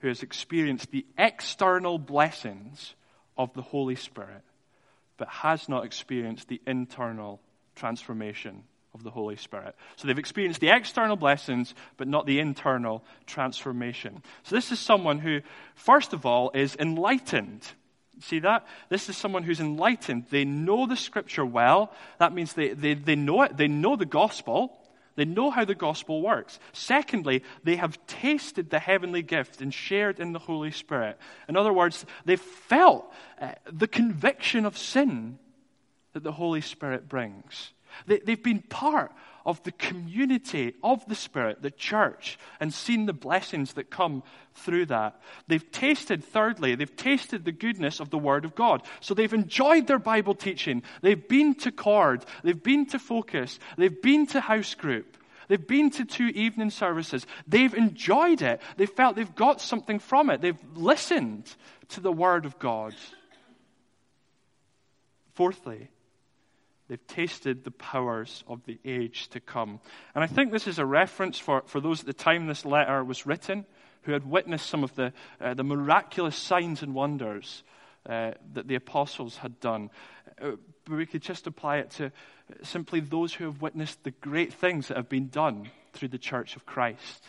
who 0.00 0.08
has 0.08 0.22
experienced 0.22 0.90
the 0.90 1.06
external 1.18 1.98
blessings 1.98 2.94
of 3.36 3.52
the 3.54 3.62
Holy 3.62 3.94
Spirit, 3.94 4.42
but 5.16 5.28
has 5.28 5.68
not 5.68 5.84
experienced 5.84 6.48
the 6.48 6.60
internal 6.66 7.40
transformation 7.74 8.64
of 8.94 9.02
the 9.02 9.10
Holy 9.10 9.36
Spirit. 9.36 9.74
So 9.96 10.06
they've 10.06 10.18
experienced 10.18 10.60
the 10.60 10.74
external 10.74 11.16
blessings, 11.16 11.74
but 11.96 12.06
not 12.08 12.26
the 12.26 12.38
internal 12.38 13.04
transformation. 13.26 14.22
So 14.44 14.54
this 14.54 14.70
is 14.70 14.78
someone 14.78 15.18
who, 15.18 15.40
first 15.74 16.12
of 16.12 16.24
all, 16.24 16.52
is 16.54 16.76
enlightened. 16.76 17.66
See 18.20 18.38
that? 18.40 18.66
This 18.88 19.08
is 19.08 19.16
someone 19.16 19.42
who's 19.42 19.60
enlightened. 19.60 20.26
They 20.30 20.44
know 20.44 20.86
the 20.86 20.96
scripture 20.96 21.44
well. 21.44 21.92
That 22.18 22.32
means 22.32 22.52
they, 22.52 22.68
they, 22.68 22.94
they 22.94 23.16
know 23.16 23.42
it. 23.42 23.56
They 23.56 23.66
know 23.66 23.96
the 23.96 24.06
gospel. 24.06 24.78
They 25.16 25.24
know 25.24 25.50
how 25.50 25.64
the 25.64 25.74
gospel 25.74 26.22
works. 26.22 26.58
Secondly, 26.72 27.42
they 27.64 27.76
have 27.76 28.04
tasted 28.06 28.70
the 28.70 28.78
heavenly 28.78 29.22
gift 29.22 29.60
and 29.60 29.74
shared 29.74 30.20
in 30.20 30.32
the 30.32 30.38
Holy 30.38 30.70
Spirit. 30.70 31.18
In 31.48 31.56
other 31.56 31.72
words, 31.72 32.06
they've 32.24 32.40
felt 32.40 33.12
uh, 33.40 33.52
the 33.66 33.88
conviction 33.88 34.66
of 34.66 34.78
sin 34.78 35.38
that 36.14 36.22
the 36.22 36.32
Holy 36.32 36.60
Spirit 36.60 37.08
brings. 37.08 37.72
They, 38.06 38.18
they've 38.18 38.42
been 38.42 38.62
part 38.62 39.12
of 39.44 39.62
the 39.62 39.72
community 39.72 40.74
of 40.82 41.04
the 41.06 41.14
Spirit, 41.14 41.60
the 41.60 41.70
church, 41.70 42.38
and 42.60 42.72
seen 42.72 43.06
the 43.06 43.12
blessings 43.12 43.74
that 43.74 43.90
come 43.90 44.22
through 44.54 44.86
that. 44.86 45.20
They've 45.48 45.70
tasted, 45.70 46.24
thirdly, 46.24 46.74
they've 46.74 46.96
tasted 46.96 47.44
the 47.44 47.52
goodness 47.52 48.00
of 48.00 48.10
the 48.10 48.18
Word 48.18 48.44
of 48.44 48.54
God. 48.54 48.82
So 49.00 49.12
they've 49.12 49.32
enjoyed 49.32 49.86
their 49.86 49.98
Bible 49.98 50.34
teaching. 50.34 50.82
They've 51.02 51.28
been 51.28 51.54
to 51.56 51.72
Cord. 51.72 52.24
They've 52.42 52.60
been 52.60 52.86
to 52.86 52.98
Focus. 52.98 53.58
They've 53.76 54.02
been 54.02 54.26
to 54.28 54.40
House 54.40 54.74
Group. 54.74 55.18
They've 55.48 55.66
been 55.66 55.90
to 55.90 56.06
two 56.06 56.28
evening 56.28 56.70
services. 56.70 57.26
They've 57.46 57.74
enjoyed 57.74 58.40
it. 58.40 58.62
They 58.78 58.86
felt 58.86 59.14
they've 59.14 59.34
got 59.34 59.60
something 59.60 59.98
from 59.98 60.30
it. 60.30 60.40
They've 60.40 60.58
listened 60.74 61.54
to 61.90 62.00
the 62.00 62.12
Word 62.12 62.46
of 62.46 62.58
God. 62.58 62.94
Fourthly, 65.34 65.90
They've 66.88 67.06
tasted 67.06 67.64
the 67.64 67.70
powers 67.70 68.44
of 68.46 68.64
the 68.66 68.78
age 68.84 69.28
to 69.28 69.40
come. 69.40 69.80
And 70.14 70.22
I 70.22 70.26
think 70.26 70.52
this 70.52 70.66
is 70.66 70.78
a 70.78 70.86
reference 70.86 71.38
for, 71.38 71.62
for 71.66 71.80
those 71.80 72.00
at 72.00 72.06
the 72.06 72.12
time 72.12 72.46
this 72.46 72.64
letter 72.64 73.02
was 73.02 73.26
written 73.26 73.64
who 74.02 74.12
had 74.12 74.28
witnessed 74.28 74.68
some 74.68 74.84
of 74.84 74.94
the, 74.94 75.12
uh, 75.40 75.54
the 75.54 75.64
miraculous 75.64 76.36
signs 76.36 76.82
and 76.82 76.94
wonders 76.94 77.62
uh, 78.06 78.32
that 78.52 78.68
the 78.68 78.74
apostles 78.74 79.38
had 79.38 79.58
done. 79.60 79.88
Uh, 80.40 80.52
but 80.84 80.96
we 80.96 81.06
could 81.06 81.22
just 81.22 81.46
apply 81.46 81.78
it 81.78 81.90
to 81.90 82.12
simply 82.62 83.00
those 83.00 83.32
who 83.32 83.44
have 83.44 83.62
witnessed 83.62 84.04
the 84.04 84.10
great 84.10 84.52
things 84.52 84.88
that 84.88 84.98
have 84.98 85.08
been 85.08 85.28
done 85.28 85.70
through 85.94 86.08
the 86.08 86.18
church 86.18 86.54
of 86.54 86.66
Christ. 86.66 87.24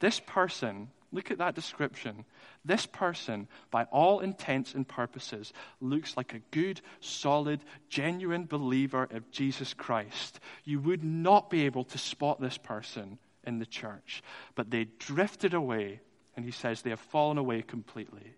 This 0.00 0.20
person 0.20 0.88
Look 1.12 1.30
at 1.30 1.38
that 1.38 1.54
description. 1.54 2.24
This 2.64 2.86
person, 2.86 3.48
by 3.70 3.84
all 3.84 4.20
intents 4.20 4.74
and 4.74 4.86
purposes, 4.86 5.52
looks 5.80 6.16
like 6.16 6.32
a 6.32 6.42
good, 6.52 6.80
solid, 7.00 7.60
genuine 7.88 8.44
believer 8.44 9.08
of 9.10 9.30
Jesus 9.32 9.74
Christ. 9.74 10.38
You 10.64 10.78
would 10.80 11.02
not 11.02 11.50
be 11.50 11.66
able 11.66 11.84
to 11.84 11.98
spot 11.98 12.40
this 12.40 12.58
person 12.58 13.18
in 13.44 13.58
the 13.58 13.66
church, 13.66 14.22
but 14.54 14.70
they 14.70 14.84
drifted 14.98 15.54
away 15.54 16.00
And 16.36 16.44
he 16.44 16.50
says 16.50 16.82
they 16.82 16.90
have 16.90 17.00
fallen 17.00 17.38
away 17.38 17.62
completely. 17.62 18.34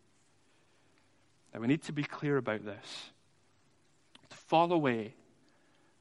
Now 1.52 1.60
we 1.60 1.66
need 1.66 1.82
to 1.82 1.92
be 1.92 2.02
clear 2.02 2.36
about 2.36 2.64
this. 2.64 3.10
To 4.30 4.36
fall 4.36 4.72
away 4.72 5.14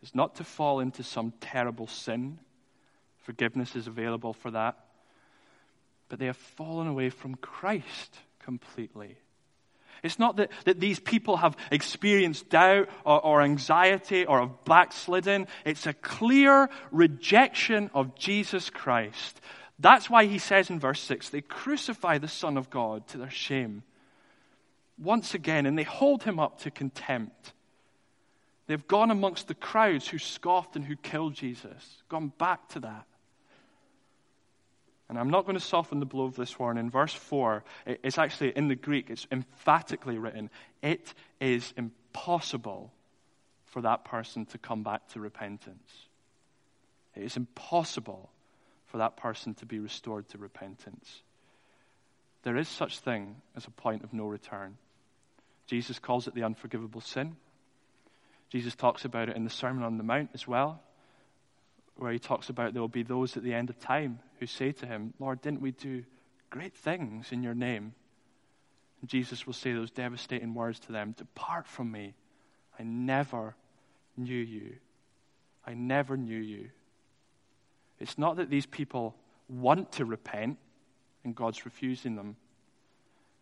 is 0.02 0.16
not 0.16 0.36
to 0.36 0.44
fall 0.44 0.80
into 0.80 1.04
some 1.04 1.34
terrible 1.40 1.88
sin. 1.88 2.40
Forgiveness 3.20 3.76
is 3.76 3.88
available 3.88 4.34
for 4.34 4.52
that. 4.52 4.78
But 6.14 6.20
they 6.20 6.28
have 6.28 6.38
fallen 6.38 6.86
away 6.86 7.10
from 7.10 7.34
Christ 7.34 8.20
completely. 8.38 9.18
It's 10.04 10.20
not 10.20 10.36
that, 10.36 10.52
that 10.66 10.80
these 10.80 11.00
people 11.00 11.38
have 11.38 11.58
experienced 11.72 12.50
doubt 12.50 12.90
or, 13.04 13.20
or 13.20 13.42
anxiety 13.42 14.24
or 14.24 14.42
have 14.42 14.64
backslidden. 14.64 15.48
It's 15.66 15.88
a 15.88 15.94
clear 15.94 16.70
rejection 16.92 17.90
of 17.96 18.14
Jesus 18.14 18.70
Christ. 18.70 19.42
That's 19.80 20.08
why 20.08 20.26
he 20.26 20.38
says 20.38 20.70
in 20.70 20.80
verse 20.80 21.02
6 21.02 21.30
they 21.30 21.42
crucify 21.42 22.20
the 22.20 22.28
Son 22.28 22.58
of 22.58 22.70
God 22.70 23.08
to 23.08 23.18
their 23.18 23.32
shame. 23.32 23.82
Once 25.00 25.34
again, 25.34 25.66
and 25.66 25.76
they 25.76 25.82
hold 25.82 26.22
him 26.22 26.38
up 26.38 26.60
to 26.60 26.70
contempt. 26.70 27.54
They've 28.68 28.88
gone 28.88 29.10
amongst 29.10 29.48
the 29.48 29.56
crowds 29.56 30.08
who 30.08 30.20
scoffed 30.20 30.76
and 30.76 30.86
who 30.86 30.96
killed 30.96 31.34
Jesus, 31.34 32.04
gone 32.08 32.32
back 32.38 32.70
to 32.70 32.82
that. 32.82 33.08
And 35.14 35.20
I'm 35.20 35.30
not 35.30 35.46
going 35.46 35.54
to 35.54 35.64
soften 35.64 36.00
the 36.00 36.08
blow 36.08 36.24
of 36.24 36.36
this 36.36 36.58
one. 36.58 36.76
In 36.76 36.90
verse 36.90 37.14
4, 37.14 37.64
it's 37.86 38.18
actually 38.18 38.50
in 38.50 38.68
the 38.68 38.74
Greek, 38.74 39.12
it's 39.12 39.28
emphatically 39.32 40.18
written 40.18 40.50
it 40.82 41.14
is 41.40 41.72
impossible 41.78 42.92
for 43.66 43.82
that 43.82 44.06
person 44.06 44.48
to 44.48 44.58
come 44.58 44.82
back 44.82 45.08
to 45.10 45.20
repentance. 45.20 46.08
It 47.16 47.22
is 47.22 47.38
impossible 47.38 48.32
for 48.88 48.98
that 48.98 49.16
person 49.16 49.54
to 49.54 49.68
be 49.68 49.78
restored 49.78 50.28
to 50.30 50.40
repentance. 50.40 51.22
There 52.42 52.58
is 52.58 52.68
such 52.68 52.98
thing 52.98 53.36
as 53.56 53.68
a 53.68 53.72
point 53.72 54.04
of 54.04 54.14
no 54.14 54.26
return. 54.26 54.78
Jesus 55.68 56.00
calls 56.00 56.28
it 56.28 56.34
the 56.34 56.44
unforgivable 56.44 57.02
sin. 57.02 57.36
Jesus 58.50 58.74
talks 58.74 59.06
about 59.06 59.30
it 59.30 59.36
in 59.36 59.44
the 59.44 59.52
Sermon 59.52 59.84
on 59.84 60.00
the 60.00 60.04
Mount 60.04 60.32
as 60.34 60.48
well 60.48 60.82
where 61.98 62.12
he 62.12 62.20
talks 62.20 62.50
about 62.50 62.74
there 62.74 62.82
will 62.82 62.88
be 62.88 63.04
those 63.04 63.38
at 63.38 63.44
the 63.44 63.54
end 63.54 63.70
of 63.70 63.80
time 63.80 64.20
who 64.40 64.48
say 64.48 64.72
to 64.72 64.86
him, 64.86 65.14
Lord, 65.20 65.42
didn't 65.42 65.62
we 65.62 65.72
do 65.72 66.04
great 66.50 66.76
things 66.76 67.32
in 67.32 67.44
your 67.44 67.54
name? 67.54 67.94
And 69.02 69.10
Jesus 69.10 69.46
will 69.46 69.54
say 69.54 69.74
those 69.74 69.92
devastating 69.92 70.54
words 70.54 70.80
to 70.82 70.92
them 70.92 71.14
Depart 71.18 71.68
from 71.68 71.92
me. 71.92 72.14
I 72.80 72.84
never 72.84 73.56
knew 74.18 74.34
you. 74.34 74.76
I 75.66 75.74
never 75.74 76.18
knew 76.18 76.40
you. 76.40 76.70
It's 78.00 78.18
not 78.18 78.38
that 78.38 78.50
these 78.50 78.66
people 78.66 79.16
want 79.48 79.92
to 79.94 80.06
repent 80.06 80.58
and 81.24 81.36
God's 81.36 81.64
refusing 81.66 82.16
them. 82.16 82.36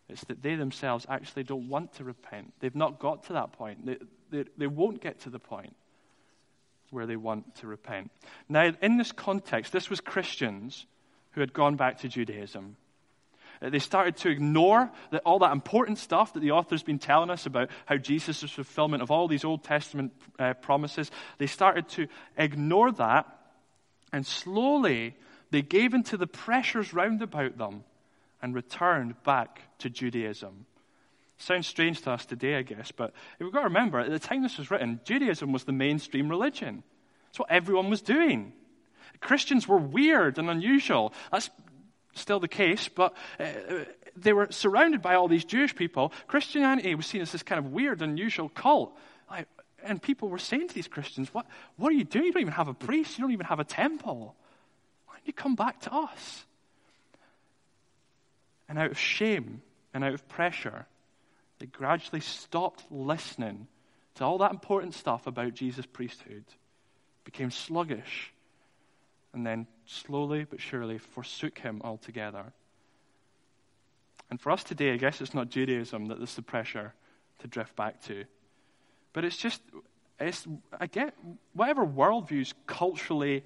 It's 0.08 0.24
that 0.24 0.42
they 0.42 0.56
themselves 0.56 1.06
actually 1.08 1.44
don't 1.44 1.68
want 1.68 1.94
to 1.94 2.04
repent. 2.04 2.52
They've 2.60 2.74
not 2.74 2.98
got 2.98 3.24
to 3.24 3.32
that 3.32 3.52
point. 3.52 3.86
They, 3.86 3.96
they, 4.30 4.44
they 4.58 4.66
won't 4.66 5.00
get 5.00 5.20
to 5.20 5.30
the 5.30 5.38
point 5.38 5.74
where 6.92 7.06
they 7.06 7.16
want 7.16 7.56
to 7.56 7.66
repent. 7.66 8.10
Now, 8.48 8.72
in 8.82 8.98
this 8.98 9.12
context, 9.12 9.72
this 9.72 9.88
was 9.90 10.00
Christians 10.00 10.86
who 11.32 11.40
had 11.40 11.52
gone 11.52 11.76
back 11.76 11.98
to 12.00 12.08
Judaism. 12.08 12.76
Uh, 13.62 13.70
they 13.70 13.78
started 13.78 14.16
to 14.18 14.28
ignore 14.28 14.90
the, 15.10 15.18
all 15.20 15.38
that 15.38 15.52
important 15.52 15.98
stuff 15.98 16.34
that 16.34 16.40
the 16.40 16.50
author's 16.50 16.82
been 16.82 16.98
telling 16.98 17.30
us 17.30 17.46
about 17.46 17.70
how 17.86 17.96
Jesus 17.96 18.42
fulfillment 18.42 19.02
of 19.02 19.10
all 19.10 19.28
these 19.28 19.44
Old 19.44 19.64
Testament 19.64 20.12
uh, 20.38 20.54
promises. 20.54 21.10
They 21.38 21.46
started 21.46 21.88
to 21.90 22.08
ignore 22.36 22.92
that, 22.92 23.26
and 24.12 24.26
slowly 24.26 25.16
they 25.50 25.62
gave 25.62 25.94
into 25.94 26.16
the 26.16 26.26
pressures 26.26 26.92
round 26.92 27.22
about 27.22 27.56
them 27.56 27.84
and 28.42 28.54
returned 28.54 29.22
back 29.22 29.60
to 29.78 29.88
Judaism. 29.88 30.66
Sounds 31.42 31.66
strange 31.66 32.00
to 32.02 32.12
us 32.12 32.24
today, 32.24 32.54
I 32.54 32.62
guess, 32.62 32.92
but 32.92 33.12
we've 33.40 33.50
got 33.50 33.62
to 33.62 33.64
remember 33.64 33.98
at 33.98 34.10
the 34.10 34.20
time 34.20 34.44
this 34.44 34.58
was 34.58 34.70
written, 34.70 35.00
Judaism 35.02 35.50
was 35.50 35.64
the 35.64 35.72
mainstream 35.72 36.28
religion. 36.28 36.84
It's 37.30 37.38
what 37.38 37.50
everyone 37.50 37.90
was 37.90 38.00
doing. 38.00 38.52
Christians 39.18 39.66
were 39.66 39.76
weird 39.76 40.38
and 40.38 40.48
unusual. 40.48 41.12
That's 41.32 41.50
still 42.14 42.38
the 42.38 42.46
case, 42.46 42.88
but 42.88 43.14
uh, 43.40 43.46
they 44.16 44.32
were 44.32 44.52
surrounded 44.52 45.02
by 45.02 45.16
all 45.16 45.26
these 45.26 45.44
Jewish 45.44 45.74
people. 45.74 46.12
Christianity 46.28 46.94
was 46.94 47.06
seen 47.06 47.22
as 47.22 47.32
this 47.32 47.42
kind 47.42 47.58
of 47.58 47.72
weird, 47.72 48.02
unusual 48.02 48.48
cult. 48.48 48.96
And 49.82 50.00
people 50.00 50.28
were 50.28 50.38
saying 50.38 50.68
to 50.68 50.74
these 50.76 50.86
Christians, 50.86 51.34
what, 51.34 51.46
what 51.76 51.88
are 51.88 51.96
you 51.96 52.04
doing? 52.04 52.26
You 52.26 52.32
don't 52.32 52.42
even 52.42 52.54
have 52.54 52.68
a 52.68 52.74
priest, 52.74 53.18
you 53.18 53.24
don't 53.24 53.32
even 53.32 53.46
have 53.46 53.58
a 53.58 53.64
temple. 53.64 54.36
Why 55.06 55.14
don't 55.14 55.26
you 55.26 55.32
come 55.32 55.56
back 55.56 55.80
to 55.80 55.92
us? 55.92 56.44
And 58.68 58.78
out 58.78 58.92
of 58.92 58.98
shame 58.98 59.60
and 59.92 60.04
out 60.04 60.14
of 60.14 60.28
pressure, 60.28 60.86
they 61.62 61.66
gradually 61.66 62.20
stopped 62.20 62.84
listening 62.90 63.68
to 64.16 64.24
all 64.24 64.38
that 64.38 64.50
important 64.50 64.94
stuff 64.94 65.28
about 65.28 65.54
Jesus' 65.54 65.86
priesthood, 65.86 66.42
became 67.22 67.52
sluggish, 67.52 68.32
and 69.32 69.46
then 69.46 69.68
slowly 69.86 70.42
but 70.42 70.60
surely 70.60 70.98
forsook 70.98 71.58
him 71.58 71.80
altogether. 71.84 72.52
And 74.28 74.40
for 74.40 74.50
us 74.50 74.64
today, 74.64 74.92
I 74.92 74.96
guess 74.96 75.20
it's 75.20 75.34
not 75.34 75.50
Judaism 75.50 76.06
that 76.06 76.18
there's 76.18 76.34
the 76.34 76.42
pressure 76.42 76.94
to 77.38 77.46
drift 77.46 77.76
back 77.76 78.02
to. 78.06 78.24
But 79.12 79.24
it's 79.24 79.36
just, 79.36 79.62
it's, 80.18 80.48
I 80.80 80.88
get 80.88 81.14
whatever 81.52 81.86
worldviews 81.86 82.54
culturally 82.66 83.44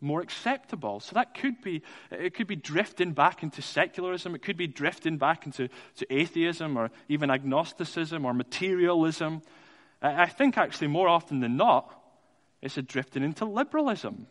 more 0.00 0.20
acceptable. 0.20 1.00
So 1.00 1.14
that 1.14 1.34
could 1.34 1.60
be, 1.60 1.82
it 2.10 2.34
could 2.34 2.46
be 2.46 2.56
drifting 2.56 3.12
back 3.12 3.42
into 3.42 3.62
secularism, 3.62 4.34
it 4.34 4.42
could 4.42 4.56
be 4.56 4.66
drifting 4.66 5.18
back 5.18 5.46
into 5.46 5.68
to 5.96 6.12
atheism 6.14 6.76
or 6.76 6.90
even 7.08 7.30
agnosticism 7.30 8.24
or 8.24 8.32
materialism. 8.32 9.42
I 10.00 10.26
think 10.26 10.56
actually 10.56 10.88
more 10.88 11.08
often 11.08 11.40
than 11.40 11.56
not, 11.56 11.92
it's 12.62 12.76
a 12.76 12.82
drifting 12.82 13.22
into 13.22 13.44
liberalism. 13.44 14.26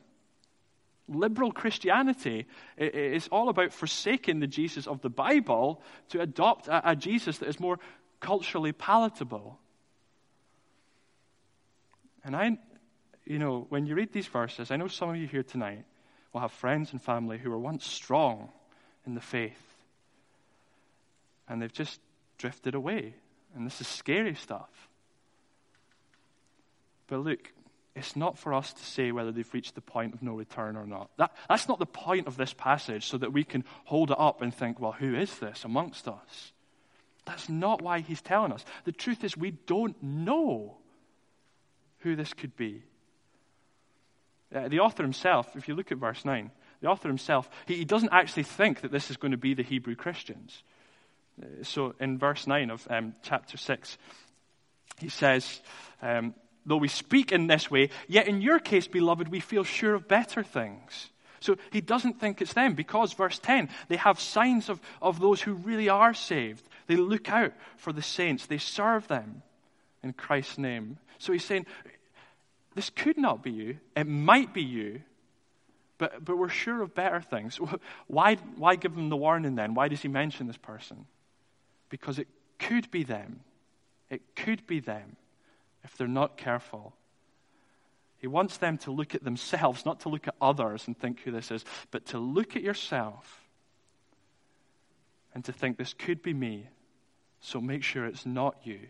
Liberal 1.10 1.54
Christianity 1.54 2.46
is 2.78 3.30
all 3.30 3.48
about 3.48 3.72
forsaking 3.72 4.40
the 4.40 4.48
Jesus 4.48 4.88
of 4.88 5.02
the 5.02 5.10
Bible 5.10 5.82
to 6.10 6.20
adopt 6.20 6.68
a, 6.70 6.96
Jesus 6.96 7.38
that 7.38 7.48
is 7.48 7.60
more 7.60 7.80
culturally 8.20 8.74
palatable. 8.74 9.58
And 12.26 12.36
I, 12.36 12.58
you 13.30 13.40
know, 13.40 13.66
when 13.70 13.86
you 13.86 13.96
read 13.96 14.14
these 14.14 14.28
verses, 14.28 14.72
I 14.72 14.78
know 14.78 14.88
some 14.88 15.10
of 15.10 15.18
you 15.18 15.28
here 15.28 15.44
tonight 15.44 15.86
will 16.34 16.42
have 16.42 16.52
friends 16.52 16.92
and 16.92 17.02
family 17.02 17.38
who 17.38 17.50
were 17.50 17.60
once 17.60 17.86
strong 17.86 18.50
in 19.06 19.16
the 19.16 19.22
faith 19.22 19.68
and 21.48 21.62
they've 21.62 21.72
just 21.74 22.00
drifted 22.38 22.76
away. 22.76 23.16
And 23.56 23.66
this 23.66 23.82
is 23.82 23.88
scary 23.88 24.36
stuff. 24.36 24.70
But 27.08 27.20
look, 27.20 27.52
it's 27.96 28.16
not 28.16 28.38
for 28.38 28.54
us 28.54 28.74
to 28.74 28.84
say 28.84 29.12
whether 29.12 29.32
they've 29.32 29.54
reached 29.54 29.76
the 29.76 29.82
point 29.82 30.14
of 30.14 30.22
no 30.22 30.34
return 30.34 30.76
or 30.76 30.86
not. 30.86 31.10
That, 31.18 31.32
that's 31.50 31.68
not 31.68 31.80
the 31.80 31.86
point 31.86 32.28
of 32.28 32.38
this 32.38 32.54
passage, 32.54 33.08
so 33.08 33.18
that 33.18 33.34
we 33.34 33.44
can 33.44 33.64
hold 33.86 34.12
it 34.12 34.20
up 34.20 34.42
and 34.42 34.54
think, 34.54 34.80
well, 34.80 34.92
who 34.92 35.16
is 35.16 35.40
this 35.40 35.64
amongst 35.64 36.08
us? 36.08 36.52
That's 37.26 37.50
not 37.50 37.82
why 37.82 38.02
he's 38.02 38.22
telling 38.22 38.52
us. 38.52 38.64
The 38.84 38.92
truth 38.92 39.24
is, 39.24 39.36
we 39.36 39.52
don't 39.52 40.02
know 40.04 40.78
who 42.00 42.16
this 42.16 42.34
could 42.34 42.56
be. 42.56 42.84
Uh, 44.54 44.68
the 44.68 44.80
author 44.80 45.04
himself, 45.04 45.56
if 45.56 45.68
you 45.68 45.76
look 45.76 45.92
at 45.92 45.98
verse 45.98 46.24
9, 46.24 46.52
the 46.82 46.88
author 46.88 47.08
himself, 47.08 47.50
he, 47.66 47.76
he 47.76 47.86
doesn't 47.86 48.14
actually 48.14 48.44
think 48.44 48.82
that 48.82 48.92
this 48.92 49.10
is 49.10 49.18
going 49.18 49.32
to 49.32 49.38
be 49.38 49.54
the 49.54 49.64
Hebrew 49.64 49.96
Christians. 49.96 50.64
Uh, 51.42 51.64
so 51.64 51.94
in 52.00 52.18
verse 52.18 52.48
9 52.48 52.70
of 52.70 52.88
um, 52.90 53.14
chapter 53.24 53.58
6, 53.58 53.98
he 55.00 55.10
says, 55.10 55.62
um, 56.02 56.34
Though 56.66 56.78
we 56.78 56.90
speak 56.90 57.32
in 57.32 57.48
this 57.48 57.72
way, 57.72 57.90
yet 58.10 58.28
in 58.28 58.42
your 58.42 58.60
case, 58.60 58.88
beloved, 58.88 59.30
we 59.30 59.40
feel 59.40 59.64
sure 59.64 59.96
of 59.96 60.08
better 60.08 60.44
things. 60.44 61.10
So 61.40 61.56
he 61.72 61.80
doesn't 61.80 62.20
think 62.20 62.42
it's 62.42 62.54
them 62.54 62.74
because, 62.74 63.14
verse 63.14 63.40
10, 63.40 63.70
they 63.88 63.96
have 63.96 64.20
signs 64.20 64.70
of, 64.70 64.82
of 65.02 65.20
those 65.20 65.42
who 65.42 65.54
really 65.54 65.88
are 65.88 66.14
saved. 66.14 66.68
They 66.88 66.98
look 66.98 67.30
out 67.30 67.54
for 67.78 67.94
the 67.94 68.02
saints, 68.02 68.46
they 68.46 68.58
serve 68.58 69.08
them 69.08 69.44
in 70.04 70.14
Christ's 70.14 70.58
name. 70.58 70.98
So 71.20 71.32
he's 71.32 71.46
saying, 71.46 71.66
this 72.78 72.92
could 72.92 73.18
not 73.18 73.42
be 73.42 73.50
you. 73.50 73.80
It 73.96 74.06
might 74.06 74.54
be 74.54 74.62
you, 74.62 75.02
but, 75.98 76.24
but 76.24 76.38
we're 76.38 76.48
sure 76.48 76.84
of 76.84 76.94
better 76.94 77.20
things. 77.20 77.60
Why, 78.08 78.36
why 78.36 78.76
give 78.76 78.94
them 78.94 79.10
the 79.10 79.18
warning 79.18 79.56
then? 79.56 79.74
Why 79.74 79.88
does 79.88 80.04
he 80.04 80.08
mention 80.08 80.46
this 80.46 80.58
person? 80.58 81.08
Because 81.90 82.20
it 82.20 82.28
could 82.60 82.92
be 82.92 83.02
them. 83.02 83.40
It 84.12 84.22
could 84.36 84.68
be 84.68 84.80
them 84.80 85.16
if 85.84 85.98
they're 85.98 86.08
not 86.08 86.38
careful. 86.38 86.94
He 88.20 88.28
wants 88.28 88.58
them 88.58 88.78
to 88.80 88.92
look 88.92 89.16
at 89.16 89.24
themselves, 89.24 89.84
not 89.84 90.02
to 90.02 90.10
look 90.10 90.28
at 90.28 90.36
others 90.40 90.86
and 90.86 90.96
think 90.96 91.22
who 91.22 91.32
this 91.32 91.50
is, 91.50 91.66
but 91.90 92.06
to 92.08 92.20
look 92.20 92.56
at 92.56 92.62
yourself 92.62 93.42
and 95.34 95.44
to 95.46 95.52
think, 95.52 95.78
this 95.78 95.96
could 95.96 96.22
be 96.22 96.34
me, 96.34 96.68
so 97.42 97.60
make 97.60 97.82
sure 97.82 98.06
it's 98.06 98.26
not 98.26 98.56
you. 98.64 98.82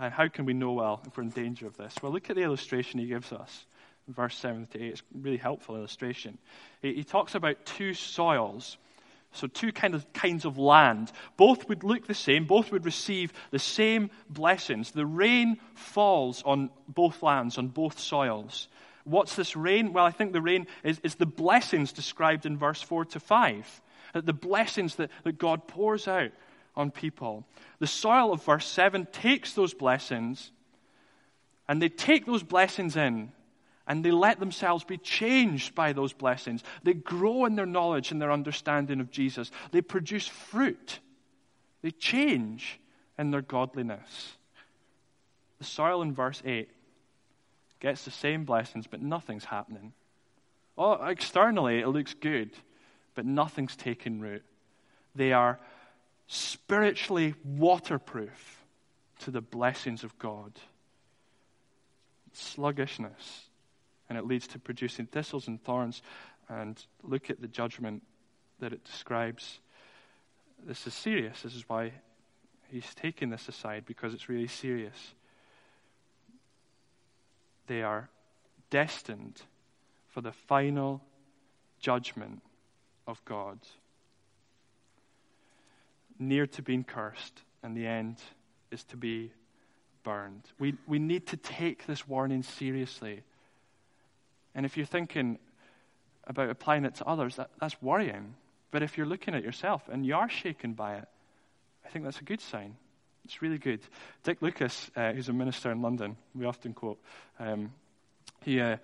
And 0.00 0.12
how 0.12 0.28
can 0.28 0.44
we 0.44 0.54
know 0.54 0.72
well 0.72 1.00
if 1.06 1.16
we're 1.16 1.22
in 1.22 1.30
danger 1.30 1.66
of 1.66 1.76
this? 1.76 1.94
Well, 2.02 2.12
look 2.12 2.30
at 2.30 2.36
the 2.36 2.42
illustration 2.42 3.00
he 3.00 3.06
gives 3.06 3.32
us. 3.32 3.66
verse 4.08 4.36
7 4.36 4.66
to 4.72 4.82
8. 4.82 4.88
It's 4.88 5.00
a 5.00 5.18
really 5.18 5.36
helpful 5.36 5.76
illustration. 5.76 6.38
He, 6.82 6.94
he 6.94 7.04
talks 7.04 7.34
about 7.34 7.64
two 7.64 7.94
soils. 7.94 8.76
So, 9.32 9.48
two 9.48 9.72
kind 9.72 9.96
of 9.96 10.12
kinds 10.12 10.44
of 10.44 10.58
land. 10.58 11.10
Both 11.36 11.68
would 11.68 11.82
look 11.82 12.06
the 12.06 12.14
same, 12.14 12.44
both 12.44 12.70
would 12.70 12.84
receive 12.84 13.32
the 13.50 13.58
same 13.58 14.10
blessings. 14.30 14.92
The 14.92 15.06
rain 15.06 15.58
falls 15.74 16.42
on 16.44 16.70
both 16.86 17.20
lands, 17.20 17.58
on 17.58 17.68
both 17.68 17.98
soils. 17.98 18.68
What's 19.02 19.34
this 19.34 19.56
rain? 19.56 19.92
Well, 19.92 20.06
I 20.06 20.12
think 20.12 20.32
the 20.32 20.40
rain 20.40 20.68
is, 20.84 21.00
is 21.02 21.16
the 21.16 21.26
blessings 21.26 21.92
described 21.92 22.46
in 22.46 22.56
verse 22.56 22.80
4 22.80 23.06
to 23.06 23.20
5. 23.20 23.82
The 24.14 24.32
blessings 24.32 24.94
that, 24.96 25.10
that 25.24 25.38
God 25.38 25.66
pours 25.66 26.06
out 26.06 26.30
on 26.76 26.90
people. 26.90 27.46
The 27.78 27.86
soil 27.86 28.32
of 28.32 28.44
verse 28.44 28.66
7 28.66 29.06
takes 29.12 29.52
those 29.52 29.74
blessings 29.74 30.50
and 31.68 31.80
they 31.80 31.88
take 31.88 32.26
those 32.26 32.42
blessings 32.42 32.96
in 32.96 33.32
and 33.86 34.04
they 34.04 34.10
let 34.10 34.40
themselves 34.40 34.84
be 34.84 34.96
changed 34.96 35.74
by 35.74 35.92
those 35.92 36.12
blessings. 36.12 36.62
They 36.82 36.94
grow 36.94 37.44
in 37.44 37.54
their 37.54 37.66
knowledge 37.66 38.10
and 38.10 38.20
their 38.20 38.32
understanding 38.32 39.00
of 39.00 39.10
Jesus. 39.10 39.50
They 39.72 39.82
produce 39.82 40.26
fruit. 40.26 41.00
They 41.82 41.90
change 41.90 42.80
in 43.18 43.30
their 43.30 43.42
godliness. 43.42 44.36
The 45.58 45.64
soil 45.64 46.02
in 46.02 46.14
verse 46.14 46.42
8 46.44 46.68
gets 47.80 48.04
the 48.04 48.10
same 48.10 48.44
blessings, 48.44 48.86
but 48.86 49.02
nothing's 49.02 49.44
happening. 49.44 49.92
Oh, 50.76 50.94
externally, 51.06 51.80
it 51.80 51.88
looks 51.88 52.14
good, 52.14 52.50
but 53.14 53.26
nothing's 53.26 53.76
taken 53.76 54.20
root. 54.20 54.42
They 55.14 55.32
are 55.32 55.60
spiritually 56.26 57.34
waterproof 57.44 58.64
to 59.20 59.30
the 59.30 59.40
blessings 59.40 60.04
of 60.04 60.18
God. 60.18 60.52
Sluggishness, 62.32 63.48
and 64.08 64.18
it 64.18 64.26
leads 64.26 64.48
to 64.48 64.58
producing 64.58 65.06
thistles 65.06 65.46
and 65.46 65.62
thorns. 65.62 66.02
And 66.48 66.82
look 67.02 67.30
at 67.30 67.40
the 67.40 67.48
judgment 67.48 68.02
that 68.60 68.72
it 68.72 68.84
describes. 68.84 69.60
This 70.66 70.86
is 70.86 70.94
serious. 70.94 71.42
This 71.42 71.54
is 71.54 71.68
why 71.68 71.92
he's 72.70 72.94
taking 72.94 73.30
this 73.30 73.48
aside, 73.48 73.84
because 73.86 74.12
it's 74.14 74.28
really 74.28 74.48
serious. 74.48 75.14
They 77.66 77.82
are 77.82 78.08
destined 78.70 79.40
for 80.08 80.20
the 80.20 80.32
final 80.32 81.00
judgment 81.80 82.42
of 83.06 83.24
God 83.24 83.58
near 86.18 86.46
to 86.46 86.62
being 86.62 86.84
cursed, 86.84 87.42
and 87.62 87.76
the 87.76 87.86
end 87.86 88.16
is 88.70 88.84
to 88.84 88.96
be 88.96 89.32
burned. 90.02 90.42
We, 90.58 90.74
we 90.86 90.98
need 90.98 91.26
to 91.28 91.36
take 91.36 91.86
this 91.86 92.06
warning 92.06 92.42
seriously. 92.42 93.22
And 94.54 94.64
if 94.66 94.76
you're 94.76 94.86
thinking 94.86 95.38
about 96.26 96.50
applying 96.50 96.84
it 96.84 96.94
to 96.96 97.06
others, 97.06 97.36
that, 97.36 97.50
that's 97.60 97.80
worrying. 97.82 98.34
But 98.70 98.82
if 98.82 98.96
you're 98.96 99.06
looking 99.06 99.34
at 99.34 99.42
yourself 99.42 99.88
and 99.90 100.04
you 100.04 100.14
are 100.14 100.28
shaken 100.28 100.74
by 100.74 100.96
it, 100.96 101.08
I 101.84 101.88
think 101.88 102.04
that's 102.04 102.20
a 102.20 102.24
good 102.24 102.40
sign. 102.40 102.76
It's 103.24 103.40
really 103.40 103.58
good. 103.58 103.80
Dick 104.22 104.42
Lucas, 104.42 104.90
uh, 104.96 105.12
who's 105.12 105.28
a 105.28 105.32
minister 105.32 105.70
in 105.70 105.80
London, 105.80 106.16
we 106.34 106.44
often 106.44 106.74
quote, 106.74 107.00
um, 107.38 107.72
he, 108.42 108.60
uh, 108.60 108.76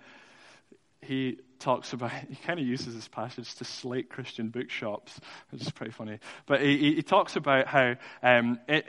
he 1.01 1.37
talks 1.61 1.93
about, 1.93 2.11
he 2.29 2.35
kind 2.35 2.59
of 2.59 2.65
uses 2.65 2.95
this 2.95 3.07
passage 3.07 3.53
to 3.55 3.63
slate 3.63 4.09
Christian 4.09 4.49
bookshops, 4.49 5.19
which 5.51 5.61
is 5.61 5.71
pretty 5.71 5.91
funny. 5.91 6.19
But 6.45 6.61
he, 6.61 6.95
he 6.95 7.03
talks 7.03 7.35
about 7.35 7.67
how 7.67 7.95
um, 8.21 8.59
it, 8.67 8.85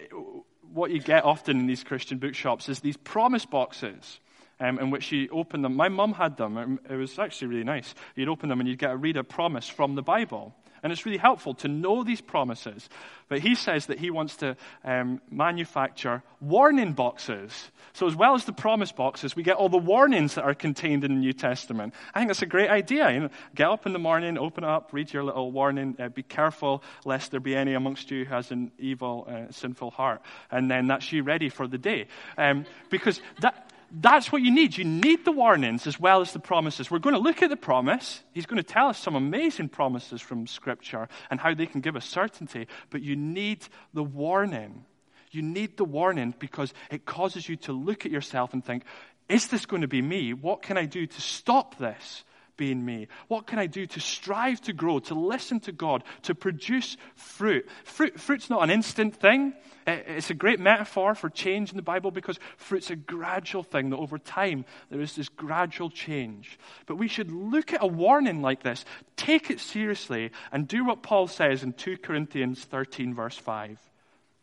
what 0.73 0.91
you 0.91 1.01
get 1.01 1.25
often 1.25 1.61
in 1.61 1.67
these 1.67 1.85
Christian 1.85 2.19
bookshops 2.19 2.69
is 2.69 2.81
these 2.81 2.97
promise 2.97 3.47
boxes. 3.47 4.21
Um, 4.61 4.79
in 4.79 4.91
which 4.91 5.11
you 5.11 5.29
open 5.33 5.63
them. 5.63 5.75
My 5.75 5.89
mum 5.89 6.13
had 6.13 6.37
them. 6.37 6.79
It 6.89 6.95
was 6.95 7.19
actually 7.19 7.49
really 7.49 7.65
nice. 7.65 7.97
You'd 8.15 8.29
open 8.29 8.49
them 8.49 8.61
and 8.61 8.69
you'd 8.69 8.79
get 8.79 8.91
to 8.91 8.97
read 8.97 9.17
a 9.17 9.25
promise 9.25 9.69
from 9.69 9.97
the 9.97 10.03
Bible. 10.03 10.55
And 10.83 10.93
it's 10.93 11.07
really 11.07 11.19
helpful 11.19 11.55
to 11.55 11.69
know 11.69 12.03
these 12.03 12.21
promises. 12.21 12.89
But 13.29 13.39
he 13.39 13.55
says 13.55 13.87
that 13.87 13.99
he 13.99 14.11
wants 14.11 14.37
to 14.37 14.57
um, 14.85 15.21
manufacture 15.31 16.23
warning 16.41 16.93
boxes. 16.93 17.71
So, 17.93 18.07
as 18.07 18.17
well 18.17 18.35
as 18.35 18.45
the 18.45 18.53
promise 18.53 18.91
boxes, 18.91 19.37
we 19.37 19.43
get 19.43 19.57
all 19.57 19.69
the 19.69 19.79
warnings 19.79 20.35
that 20.35 20.45
are 20.45 20.55
contained 20.55 21.05
in 21.05 21.15
the 21.15 21.21
New 21.21 21.33
Testament. 21.33 21.95
I 22.15 22.21
think 22.21 22.29
that's 22.29 22.43
a 22.43 22.47
great 22.47 22.69
idea. 22.69 23.11
You 23.11 23.21
know, 23.21 23.29
get 23.55 23.69
up 23.69 23.87
in 23.87 23.93
the 23.93 23.99
morning, 23.99 24.37
open 24.39 24.65
up, 24.65 24.93
read 24.93 25.13
your 25.13 25.25
little 25.25 25.53
warning. 25.53 25.97
Uh, 25.99 26.09
be 26.09 26.23
careful 26.23 26.83
lest 27.05 27.31
there 27.31 27.41
be 27.41 27.55
any 27.55 27.75
amongst 27.75 28.11
you 28.11 28.25
who 28.25 28.35
has 28.35 28.51
an 28.51 28.73
evil, 28.79 29.27
uh, 29.31 29.53
sinful 29.53 29.93
heart. 29.93 30.23
And 30.51 30.71
then 30.71 30.87
that's 30.87 31.13
you 31.13 31.23
ready 31.23 31.49
for 31.49 31.67
the 31.69 31.79
day. 31.79 32.09
Um, 32.37 32.67
because 32.91 33.21
that, 33.41 33.72
that's 33.95 34.33
what 34.33 34.41
you 34.41 34.51
need. 34.51 34.79
You 34.79 34.85
need 34.85 35.25
the 35.25 35.33
warnings 35.33 35.87
as 35.87 36.01
well 36.01 36.23
as 36.23 36.33
the 36.33 36.39
promises. 36.39 36.91
We're 36.91 36.99
going 36.99 37.15
to 37.15 37.21
look 37.21 37.43
at 37.43 37.51
the 37.51 37.57
promise. 37.57 38.23
He's 38.33 38.47
going 38.47 38.63
to 38.63 38.63
tell 38.63 38.89
us 38.89 38.99
some 38.99 39.15
amazing 39.15 39.69
promises 39.69 40.23
from 40.23 40.47
Scripture 40.47 41.09
and 41.31 41.39
how 41.39 41.53
they 41.53 41.67
can 41.67 41.83
give 41.83 41.95
us 41.95 42.07
certainty. 42.07 42.69
But 42.89 43.03
you 43.03 43.17
need 43.17 43.67
the 43.93 44.03
warning. 44.03 44.87
You 45.31 45.43
need 45.43 45.77
the 45.77 45.85
warning 45.85 46.35
because 46.39 46.73
it 46.91 47.05
causes 47.05 47.49
you 47.49 47.57
to 47.57 47.73
look 47.73 48.07
at 48.07 48.13
yourself 48.13 48.55
and 48.55 48.65
think, 48.65 48.85
is 49.29 49.49
this 49.49 49.67
going 49.67 49.83
to 49.83 49.89
be 49.89 50.03
me? 50.03 50.33
What 50.33 50.63
can 50.63 50.79
I 50.79 50.87
do 50.87 51.07
to 51.07 51.21
stop 51.21 51.77
this? 51.77 52.25
Being 52.57 52.85
me? 52.85 53.09
What 53.29 53.47
can 53.47 53.59
I 53.59 53.67
do 53.67 53.87
to 53.87 54.01
strive 54.01 54.61
to 54.63 54.73
grow, 54.73 54.99
to 55.01 55.15
listen 55.15 55.61
to 55.61 55.73
God, 55.73 56.05
to 56.23 56.35
produce 56.35 56.97
fruit? 57.15 57.67
fruit 57.85 58.19
fruit's 58.19 58.51
not 58.51 58.63
an 58.63 58.71
instant 58.71 59.17
thing. 59.17 59.55
It's 59.87 60.31
a 60.31 60.35
great 60.35 60.61
metaphor 60.61 61.15
for 61.15 61.29
change 61.29 61.71
in 61.71 61.77
the 61.77 61.83
Bible 61.83 62.11
because 62.11 62.39
fruit's 62.57 62.91
a 62.91 62.97
gradual 62.97 63.65
thing 63.65 63.91
that 63.91 63.97
over 63.97 64.19
time 64.19 64.65
there 64.91 65.01
is 65.01 65.17
this 65.17 65.29
gradual 65.29 65.91
change. 65.91 66.59
But 66.87 66.97
we 66.97 67.09
should 67.09 67.33
look 67.33 67.73
at 67.73 67.83
a 67.83 67.87
warning 67.87 68.43
like 68.43 68.63
this, 68.63 68.85
take 69.17 69.51
it 69.51 69.59
seriously, 69.59 70.31
and 70.53 70.69
do 70.69 70.85
what 70.85 71.03
Paul 71.03 71.27
says 71.27 71.63
in 71.63 71.73
2 71.73 71.99
Corinthians 71.99 72.65
13, 72.65 73.15
verse 73.15 73.37
5. 73.37 73.79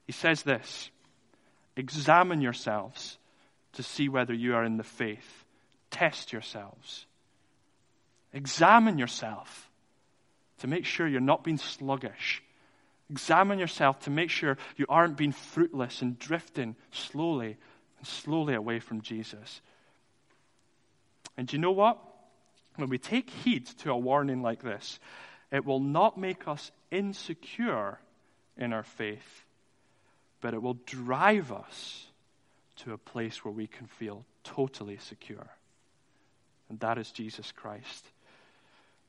He 0.07 0.11
says 0.11 0.43
this 0.43 0.89
Examine 1.75 2.41
yourselves 2.41 3.17
to 3.73 3.83
see 3.83 4.09
whether 4.09 4.33
you 4.33 4.55
are 4.55 4.65
in 4.65 4.77
the 4.77 4.83
faith, 4.83 5.45
test 5.91 6.33
yourselves. 6.33 7.05
Examine 8.33 8.97
yourself 8.97 9.69
to 10.59 10.67
make 10.67 10.85
sure 10.85 11.07
you're 11.07 11.19
not 11.19 11.43
being 11.43 11.57
sluggish. 11.57 12.43
Examine 13.09 13.57
yourself 13.57 13.99
to 14.01 14.09
make 14.09 14.29
sure 14.29 14.57
you 14.77 14.85
aren't 14.87 15.17
being 15.17 15.31
fruitless 15.31 16.01
and 16.01 16.19
drifting 16.19 16.75
slowly 16.91 17.57
and 17.97 18.07
slowly 18.07 18.53
away 18.53 18.79
from 18.79 19.01
Jesus. 19.01 19.61
And 21.37 21.51
you 21.51 21.57
know 21.57 21.71
what? 21.71 21.97
When 22.75 22.89
we 22.89 22.97
take 22.97 23.29
heed 23.29 23.65
to 23.79 23.91
a 23.91 23.97
warning 23.97 24.41
like 24.41 24.61
this, 24.61 24.99
it 25.51 25.65
will 25.65 25.79
not 25.79 26.17
make 26.17 26.47
us 26.47 26.71
insecure 26.91 27.99
in 28.57 28.73
our 28.73 28.83
faith, 28.83 29.45
but 30.41 30.53
it 30.53 30.61
will 30.61 30.77
drive 30.85 31.51
us 31.51 32.05
to 32.77 32.93
a 32.93 32.97
place 32.97 33.43
where 33.43 33.53
we 33.53 33.67
can 33.67 33.87
feel 33.87 34.25
totally 34.43 34.97
secure. 34.97 35.49
And 36.69 36.79
that 36.81 36.97
is 36.97 37.11
Jesus 37.11 37.51
Christ. 37.51 38.05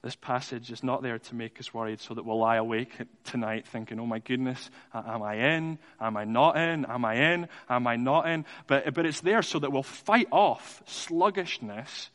This 0.02 0.16
passage 0.16 0.70
is 0.72 0.82
not 0.82 1.02
there 1.02 1.18
to 1.18 1.34
make 1.34 1.60
us 1.60 1.74
worried 1.74 2.00
so 2.00 2.14
that 2.14 2.24
we'll 2.24 2.38
lie 2.38 2.56
awake 2.56 2.96
tonight 3.24 3.66
thinking, 3.66 4.00
oh 4.00 4.06
my 4.06 4.18
goodness, 4.18 4.70
am 4.94 5.22
I 5.22 5.34
in? 5.34 5.78
Am 6.00 6.16
I 6.16 6.24
not 6.24 6.56
in? 6.56 6.86
Am 6.86 7.04
I 7.04 7.32
in? 7.32 7.48
Am 7.68 7.86
I 7.86 7.96
not 7.96 8.26
in? 8.26 8.46
But, 8.66 8.94
but 8.94 9.04
it's 9.04 9.20
there 9.20 9.42
so 9.42 9.58
that 9.58 9.72
we'll 9.72 9.82
fight 9.82 10.28
off 10.32 10.82
sluggishness 10.86 12.08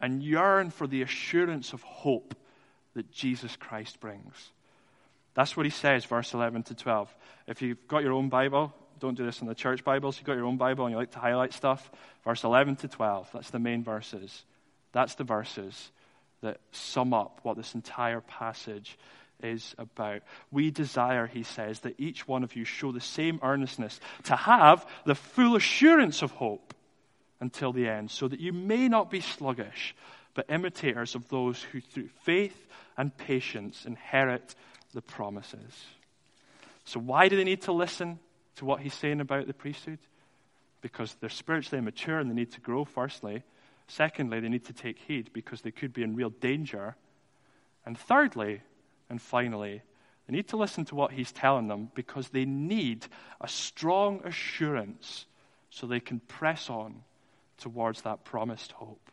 and 0.00 0.22
yearn 0.22 0.70
for 0.70 0.86
the 0.86 1.02
assurance 1.02 1.72
of 1.72 1.82
hope 1.82 2.36
that 2.94 3.10
Jesus 3.10 3.56
Christ 3.56 3.98
brings. 3.98 4.52
That's 5.34 5.56
what 5.56 5.66
he 5.66 5.70
says, 5.70 6.04
verse 6.04 6.34
11 6.34 6.62
to 6.64 6.74
12. 6.76 7.12
If 7.48 7.62
you've 7.62 7.88
got 7.88 8.04
your 8.04 8.12
own 8.12 8.28
Bible, 8.28 8.72
don't 9.00 9.16
do 9.16 9.24
this 9.24 9.40
in 9.40 9.48
the 9.48 9.56
church 9.56 9.82
Bibles. 9.82 10.18
You've 10.18 10.26
got 10.26 10.36
your 10.36 10.46
own 10.46 10.56
Bible 10.56 10.84
and 10.84 10.92
you 10.92 10.98
like 10.98 11.10
to 11.10 11.18
highlight 11.18 11.52
stuff. 11.52 11.90
Verse 12.22 12.44
11 12.44 12.76
to 12.76 12.88
12, 12.88 13.30
that's 13.32 13.50
the 13.50 13.58
main 13.58 13.82
verses. 13.82 14.44
That's 14.92 15.16
the 15.16 15.24
verses 15.24 15.90
that 16.44 16.60
sum 16.72 17.12
up 17.12 17.40
what 17.42 17.56
this 17.56 17.74
entire 17.74 18.20
passage 18.20 18.96
is 19.42 19.74
about. 19.78 20.22
We 20.50 20.70
desire, 20.70 21.26
he 21.26 21.42
says, 21.42 21.80
that 21.80 21.98
each 21.98 22.26
one 22.26 22.44
of 22.44 22.56
you 22.56 22.64
show 22.64 22.92
the 22.92 23.00
same 23.00 23.40
earnestness 23.42 24.00
to 24.24 24.36
have 24.36 24.86
the 25.04 25.14
full 25.14 25.56
assurance 25.56 26.22
of 26.22 26.30
hope 26.32 26.74
until 27.40 27.72
the 27.72 27.88
end, 27.88 28.10
so 28.10 28.28
that 28.28 28.40
you 28.40 28.52
may 28.52 28.88
not 28.88 29.10
be 29.10 29.20
sluggish, 29.20 29.94
but 30.34 30.46
imitators 30.48 31.14
of 31.14 31.28
those 31.28 31.62
who 31.62 31.80
through 31.80 32.08
faith 32.22 32.66
and 32.96 33.16
patience 33.16 33.84
inherit 33.84 34.54
the 34.94 35.02
promises. 35.02 35.84
So, 36.84 37.00
why 37.00 37.28
do 37.28 37.36
they 37.36 37.44
need 37.44 37.62
to 37.62 37.72
listen 37.72 38.18
to 38.56 38.64
what 38.64 38.80
he's 38.80 38.94
saying 38.94 39.20
about 39.20 39.46
the 39.46 39.54
priesthood? 39.54 39.98
Because 40.80 41.14
they're 41.20 41.30
spiritually 41.30 41.78
immature 41.78 42.18
and 42.18 42.30
they 42.30 42.34
need 42.34 42.52
to 42.52 42.60
grow, 42.60 42.84
firstly. 42.84 43.42
Secondly, 43.86 44.40
they 44.40 44.48
need 44.48 44.64
to 44.64 44.72
take 44.72 44.98
heed 44.98 45.30
because 45.32 45.60
they 45.60 45.70
could 45.70 45.92
be 45.92 46.02
in 46.02 46.16
real 46.16 46.30
danger. 46.30 46.96
And 47.84 47.98
thirdly, 47.98 48.62
and 49.10 49.20
finally, 49.20 49.82
they 50.26 50.36
need 50.36 50.48
to 50.48 50.56
listen 50.56 50.84
to 50.86 50.94
what 50.94 51.12
he's 51.12 51.32
telling 51.32 51.68
them 51.68 51.90
because 51.94 52.30
they 52.30 52.44
need 52.44 53.06
a 53.40 53.48
strong 53.48 54.22
assurance 54.24 55.26
so 55.70 55.86
they 55.86 56.00
can 56.00 56.20
press 56.20 56.70
on 56.70 57.02
towards 57.58 58.02
that 58.02 58.24
promised 58.24 58.72
hope. 58.72 59.10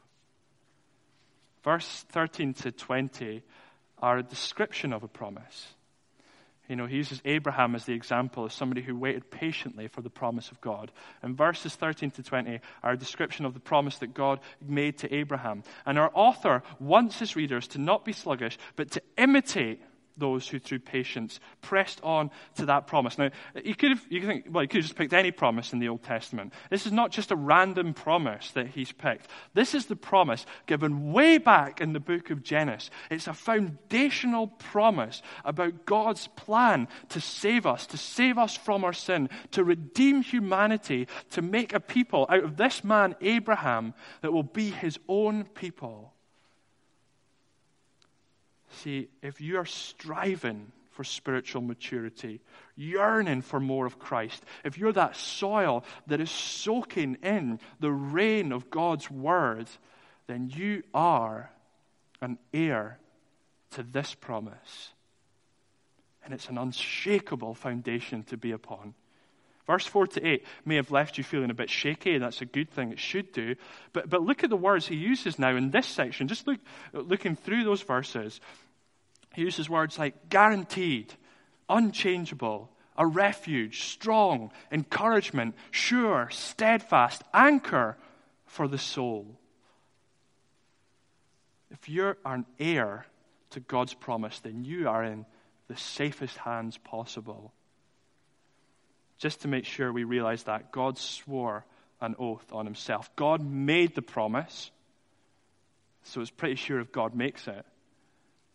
Verse 1.64 2.06
13 2.10 2.54
to 2.56 2.72
20 2.72 3.44
are 4.00 4.18
a 4.20 4.24
description 4.24 4.94
of 4.94 5.04
a 5.04 5.08
promise. 5.08 5.74
You 6.72 6.78
know, 6.78 6.86
he 6.86 6.96
uses 6.96 7.22
Abraham 7.26 7.76
as 7.76 7.84
the 7.84 7.92
example 7.92 8.46
of 8.46 8.54
somebody 8.54 8.82
who 8.82 8.96
waited 8.96 9.30
patiently 9.30 9.90
for 9.90 10.02
the 10.02 10.10
promise 10.10 10.52
of 10.52 10.62
God. 10.62 10.90
And 11.22 11.36
verses 11.36 11.76
13 11.76 12.12
to 12.12 12.24
20 12.24 12.62
are 12.82 12.94
a 12.94 12.98
description 12.98 13.44
of 13.44 13.54
the 13.54 13.60
promise 13.60 13.98
that 13.98 14.14
God 14.14 14.40
made 14.66 14.98
to 15.00 15.14
Abraham. 15.14 15.64
And 15.86 16.00
our 16.00 16.10
author 16.14 16.64
wants 16.80 17.20
his 17.20 17.36
readers 17.36 17.68
to 17.68 17.78
not 17.78 18.06
be 18.06 18.14
sluggish, 18.14 18.58
but 18.78 18.90
to 18.92 19.02
imitate 19.18 19.82
those 20.22 20.48
who 20.48 20.60
through 20.60 20.80
patience 20.80 21.42
pressed 21.62 22.00
on 22.04 22.32
to 22.56 22.68
that 22.68 22.88
promise. 22.88 23.18
Now, 23.18 23.32
you 23.66 23.76
could 23.76 23.90
have, 23.90 24.06
you 24.10 24.22
could 24.22 24.30
think, 24.30 24.46
well, 24.50 24.64
you 24.64 24.70
could 24.70 24.78
have 24.78 24.86
just 24.86 24.96
picked 24.96 25.12
any 25.12 25.32
promise 25.32 25.74
in 25.74 25.80
the 25.80 25.90
Old 25.90 26.04
Testament. 26.04 26.54
This 26.70 26.86
is 26.86 26.94
not 26.94 27.12
just 27.12 27.32
a 27.32 27.36
random 27.36 27.94
promise 27.94 28.52
that 28.52 28.68
he's 28.68 28.94
picked. 28.94 29.28
This 29.54 29.76
is 29.76 29.88
the 29.88 29.98
promise 29.98 30.46
given 30.68 31.12
way 31.12 31.38
back 31.40 31.82
in 31.82 31.92
the 31.92 32.00
book 32.00 32.30
of 32.30 32.44
Genesis. 32.44 32.90
It's 33.10 33.28
a 33.28 33.34
foundational 33.34 34.48
promise 34.48 35.22
about 35.44 35.86
God's 35.86 36.28
plan 36.28 36.88
to 37.10 37.20
save 37.20 37.66
us, 37.66 37.88
to 37.88 37.98
save 37.98 38.38
us 38.38 38.56
from 38.56 38.86
our 38.86 38.94
sin, 38.94 39.30
to 39.52 39.64
redeem 39.64 40.22
humanity, 40.22 41.08
to 41.32 41.42
make 41.42 41.74
a 41.74 41.80
people 41.80 42.28
out 42.30 42.44
of 42.44 42.56
this 42.56 42.84
man, 42.84 43.16
Abraham, 43.20 43.96
that 44.22 44.32
will 44.32 44.44
be 44.44 44.70
his 44.70 45.00
own 45.10 45.46
people. 45.46 46.14
See, 48.72 49.10
if 49.22 49.42
you 49.42 49.58
are 49.58 49.66
striving 49.66 50.72
for 50.92 51.04
spiritual 51.04 51.62
maturity, 51.62 52.42
yearning 52.76 53.42
for 53.42 53.60
more 53.60 53.86
of 53.86 54.00
Christ, 54.00 54.44
if 54.64 54.78
you're 54.78 54.94
that 54.94 55.16
soil 55.16 55.84
that 56.08 56.22
is 56.22 56.32
soaking 56.32 57.18
in 57.24 57.60
the 57.80 57.92
rain 57.92 58.52
of 58.52 58.70
God's 58.70 59.10
word, 59.10 59.68
then 60.28 60.50
you 60.54 60.84
are 60.94 61.52
an 62.22 62.38
heir 62.54 63.00
to 63.72 63.84
this 63.84 64.14
promise. 64.14 64.94
And 66.24 66.34
it's 66.34 66.50
an 66.50 66.58
unshakable 66.58 67.56
foundation 67.56 68.24
to 68.26 68.38
be 68.38 68.52
upon. 68.52 68.94
Verse 69.72 69.88
4 69.88 70.08
to 70.08 70.28
8 70.28 70.46
may 70.66 70.76
have 70.76 70.92
left 70.92 71.18
you 71.18 71.24
feeling 71.24 71.50
a 71.50 71.54
bit 71.54 71.70
shaky. 71.70 72.16
and 72.16 72.22
That's 72.22 72.42
a 72.42 72.46
good 72.46 72.70
thing. 72.70 72.92
It 72.92 73.00
should 73.00 73.32
do. 73.32 73.56
But, 73.94 74.10
but 74.10 74.22
look 74.22 74.44
at 74.44 74.50
the 74.50 74.58
words 74.58 74.86
he 74.86 74.98
uses 74.98 75.40
now 75.40 75.56
in 75.56 75.72
this 75.72 75.88
section. 75.88 76.28
Just 76.28 76.46
look, 76.46 76.60
looking 76.92 77.38
through 77.38 77.64
those 77.64 77.82
verses. 77.82 78.42
He 79.34 79.44
uses 79.44 79.70
words 79.70 79.98
like 79.98 80.28
guaranteed, 80.28 81.14
unchangeable, 81.70 82.70
a 82.98 83.08
refuge, 83.08 83.84
strong, 83.84 84.52
encouragement, 84.74 85.56
sure, 85.72 86.28
steadfast, 86.32 87.24
anchor 87.34 87.96
for 88.48 88.68
the 88.68 88.78
soul. 88.78 89.40
If 91.70 91.88
you're 91.88 92.18
an 92.26 92.46
heir 92.60 93.06
to 93.52 93.62
God's 93.62 93.94
promise, 93.94 94.38
then 94.42 94.66
you 94.66 94.90
are 94.90 95.06
in 95.06 95.26
the 95.70 95.78
safest 95.78 96.36
hands 96.36 96.78
possible. 96.78 97.54
Just 99.22 99.42
to 99.42 99.48
make 99.48 99.66
sure 99.66 99.94
we 99.94 100.04
realize 100.04 100.44
that, 100.44 100.72
God 100.72 100.98
swore 100.98 101.64
an 102.02 102.16
oath 102.18 102.52
on 102.52 102.66
himself. 102.66 103.16
God 103.16 103.46
made 103.46 103.94
the 103.94 104.02
promise, 104.02 104.72
so 106.02 106.22
it's 106.22 106.32
pretty 106.32 106.56
sure 106.56 106.80
if 106.80 106.92
God 106.92 107.14
makes 107.14 107.48
it. 107.48 107.64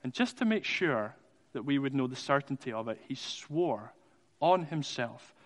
And 0.03 0.13
just 0.13 0.39
to 0.39 0.45
make 0.45 0.65
sure 0.65 1.15
that 1.53 1.65
we 1.65 1.79
would 1.79 1.95
know 1.95 2.09
the 2.09 2.17
certainty 2.17 2.73
of 2.73 2.89
it, 2.89 3.01
he 3.07 3.15
swore 3.15 3.93
on 4.41 4.65
himself. 4.65 5.37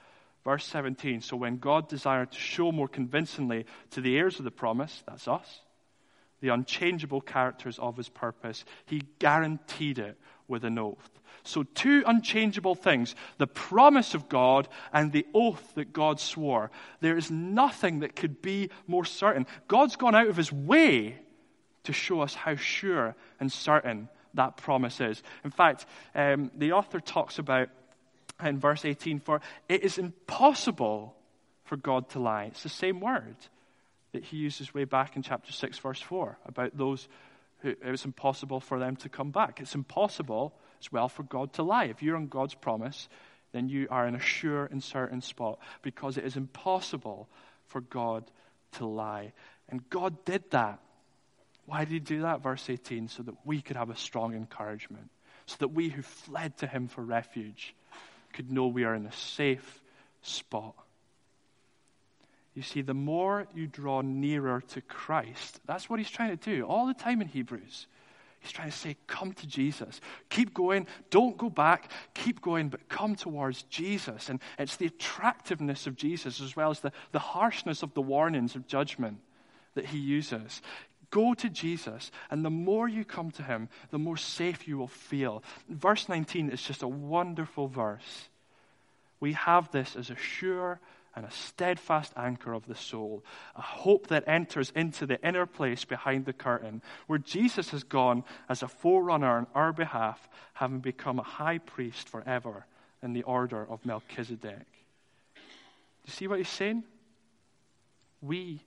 Verse 0.43 0.65
17 0.65 1.21
So 1.21 1.37
when 1.37 1.59
God 1.59 1.87
desired 1.87 2.33
to 2.33 2.39
show 2.39 2.73
more 2.73 2.89
convincingly 2.89 3.67
to 3.91 4.01
the 4.01 4.17
heirs 4.17 4.39
of 4.39 4.47
the 4.47 4.51
promise, 4.51 5.05
that's 5.07 5.29
us, 5.29 5.61
the 6.41 6.49
unchangeable 6.49 7.21
characters 7.21 7.79
of 7.79 7.99
his 7.99 8.09
purpose, 8.09 8.65
he 8.87 9.03
guaranteed 9.19 9.99
it 9.99 10.19
with 10.51 10.65
an 10.65 10.79
oath. 10.79 11.09
So, 11.43 11.63
two 11.63 12.03
unchangeable 12.07 12.75
things 12.75 13.15
the 13.39 13.47
promise 13.47 14.15
of 14.15 14.29
God 14.29 14.69
and 14.93 15.11
the 15.11 15.27
oath 15.33 15.75
that 15.75 15.93
God 15.93 16.21
swore. 16.21 16.71
There 17.01 17.17
is 17.17 17.31
nothing 17.31 18.01
that 18.01 18.15
could 18.15 18.43
be 18.43 18.71
more 18.87 19.07
certain. 19.07 19.47
God's 19.67 19.97
gone 19.97 20.15
out 20.15 20.29
of 20.29 20.37
his 20.37 20.53
way 20.53 21.19
to 21.85 21.93
show 21.93 22.21
us 22.21 22.35
how 22.35 22.57
sure 22.57 23.17
and 23.39 23.51
certain 23.51 24.09
that 24.35 24.59
promise 24.59 25.01
is. 25.01 25.23
In 25.45 25.51
fact, 25.51 25.87
um, 26.15 26.51
the 26.55 26.73
author 26.73 27.01
talks 27.01 27.39
about 27.39 27.69
in 28.45 28.59
verse 28.59 28.85
18, 28.85 29.21
for 29.21 29.41
it 29.69 29.83
is 29.83 29.99
impossible 29.99 31.15
for 31.65 31.77
God 31.77 32.09
to 32.11 32.19
lie. 32.19 32.45
It's 32.45 32.63
the 32.63 32.69
same 32.69 33.01
word 33.01 33.37
that 34.13 34.25
he 34.25 34.37
uses 34.37 34.75
way 34.75 34.85
back 34.85 35.17
in 35.17 35.23
chapter 35.23 35.53
6, 35.53 35.79
verse 35.79 36.01
4, 36.01 36.39
about 36.47 36.77
those 36.77 37.09
it 37.63 37.85
was 37.85 38.05
impossible 38.05 38.61
for 38.61 38.79
them 38.79 38.97
to 38.97 39.09
come 39.09 39.31
back. 39.31 39.61
It's 39.61 39.75
impossible 39.75 40.55
as 40.81 40.91
well 40.91 41.09
for 41.09 41.23
God 41.23 41.53
to 41.55 41.63
lie. 41.63 41.85
If 41.85 42.03
you're 42.03 42.17
on 42.17 42.29
God's 42.29 42.55
promise, 42.55 43.09
then 43.53 43.69
you 43.69 43.87
are 43.91 44.07
in 44.07 44.15
a 44.15 44.21
sure 44.21 44.67
and 44.67 44.83
certain 44.83 45.21
spot 45.21 45.59
because 45.83 46.17
it 46.17 46.25
is 46.25 46.37
impossible 46.37 47.29
for 47.67 47.81
God 47.81 48.25
to 48.73 48.87
lie. 48.87 49.33
And 49.69 49.89
God 49.91 50.25
did 50.25 50.51
that 50.51 50.81
why 51.71 51.85
did 51.85 51.93
he 51.93 52.01
do 52.01 52.23
that? 52.23 52.43
Verse 52.43 52.69
18, 52.69 53.07
so 53.07 53.23
that 53.23 53.35
we 53.47 53.61
could 53.63 53.77
have 53.77 53.91
a 53.91 53.97
strong 53.97 54.35
encouragement, 54.35 55.09
so 55.47 55.55
that 55.61 55.69
we 55.69 55.89
who 55.89 56.03
fled 56.03 56.57
to 56.59 56.67
him 56.67 56.89
for 56.89 57.01
refuge 57.01 57.77
could 58.33 58.51
know 58.51 58.67
we 58.67 58.83
are 58.83 58.95
in 58.97 59.07
a 59.07 59.13
safe 59.13 59.81
spot. 60.21 60.75
You 62.55 62.63
see, 62.63 62.83
the 62.83 62.95
more 62.95 63.47
you 63.55 63.67
draw 63.67 64.01
nearer 64.01 64.63
to 64.69 64.81
Christ, 64.81 65.61
that's 65.67 65.89
what 65.89 65.99
he's 65.99 66.11
trying 66.11 66.37
to 66.37 66.55
do 66.57 66.65
all 66.65 66.87
the 66.87 66.95
time 66.95 67.21
in 67.21 67.29
Hebrews. 67.29 67.87
He's 68.41 68.53
trying 68.53 68.71
to 68.71 68.77
say, 68.77 68.97
Come 69.07 69.33
to 69.35 69.47
Jesus. 69.47 70.01
Keep 70.31 70.55
going. 70.55 70.87
Don't 71.11 71.37
go 71.37 71.51
back. 71.51 71.91
Keep 72.15 72.41
going, 72.41 72.71
but 72.71 72.89
come 72.89 73.15
towards 73.15 73.63
Jesus. 73.65 74.31
And 74.31 74.41
it's 74.59 74.77
the 74.77 74.87
attractiveness 74.87 75.87
of 75.87 75.95
Jesus 75.95 76.41
as 76.41 76.57
well 76.57 76.71
as 76.71 76.81
the, 76.81 76.91
the 77.13 77.19
harshness 77.19 77.83
of 77.83 77.93
the 77.95 78.01
warnings 78.01 78.57
of 78.57 78.67
judgment 78.67 79.19
that 79.75 79.87
he 79.87 79.99
uses. 79.99 80.63
Go 81.11 81.35
to 81.35 81.51
Jesus, 81.51 82.13
and 82.31 82.45
the 82.45 82.51
more 82.51 82.89
you 82.89 83.05
come 83.05 83.31
to 83.33 83.43
him, 83.43 83.69
the 83.91 83.99
more 83.99 84.17
safe 84.17 84.67
you 84.69 84.79
will 84.79 84.89
feel. 84.89 85.43
Verse 85.69 86.09
19 86.09 86.51
is 86.51 86.63
just 86.63 86.83
a 86.83 86.89
wonderful 86.89 87.67
verse. 87.67 88.29
We 89.19 89.33
have 89.33 89.71
this 89.73 89.97
as 89.97 90.11
a 90.11 90.17
sure 90.17 90.81
and 91.17 91.25
a 91.25 91.31
steadfast 91.31 92.13
anchor 92.17 92.53
of 92.53 92.67
the 92.67 92.75
soul, 92.75 93.25
a 93.57 93.61
hope 93.61 94.07
that 94.09 94.29
enters 94.29 94.73
into 94.77 95.07
the 95.07 95.21
inner 95.27 95.47
place 95.47 95.85
behind 95.85 96.25
the 96.25 96.33
curtain, 96.33 96.83
where 97.07 97.19
Jesus 97.19 97.71
has 97.71 97.83
gone 97.83 98.25
as 98.49 98.63
a 98.63 98.69
forerunner 98.69 99.39
on 99.39 99.47
our 99.55 99.73
behalf, 99.73 100.29
having 100.55 100.81
become 100.81 101.19
a 101.19 101.25
high 101.25 101.59
priest 101.59 102.09
forever 102.09 102.65
in 103.03 103.13
the 103.13 103.23
order 103.25 103.67
of 103.69 103.85
Melchizedek. 103.85 104.67
Do 105.35 106.07
you 106.07 106.13
see 106.13 106.29
what 106.29 106.39
he's 106.39 106.49
saying? 106.49 106.85
We 108.23 108.61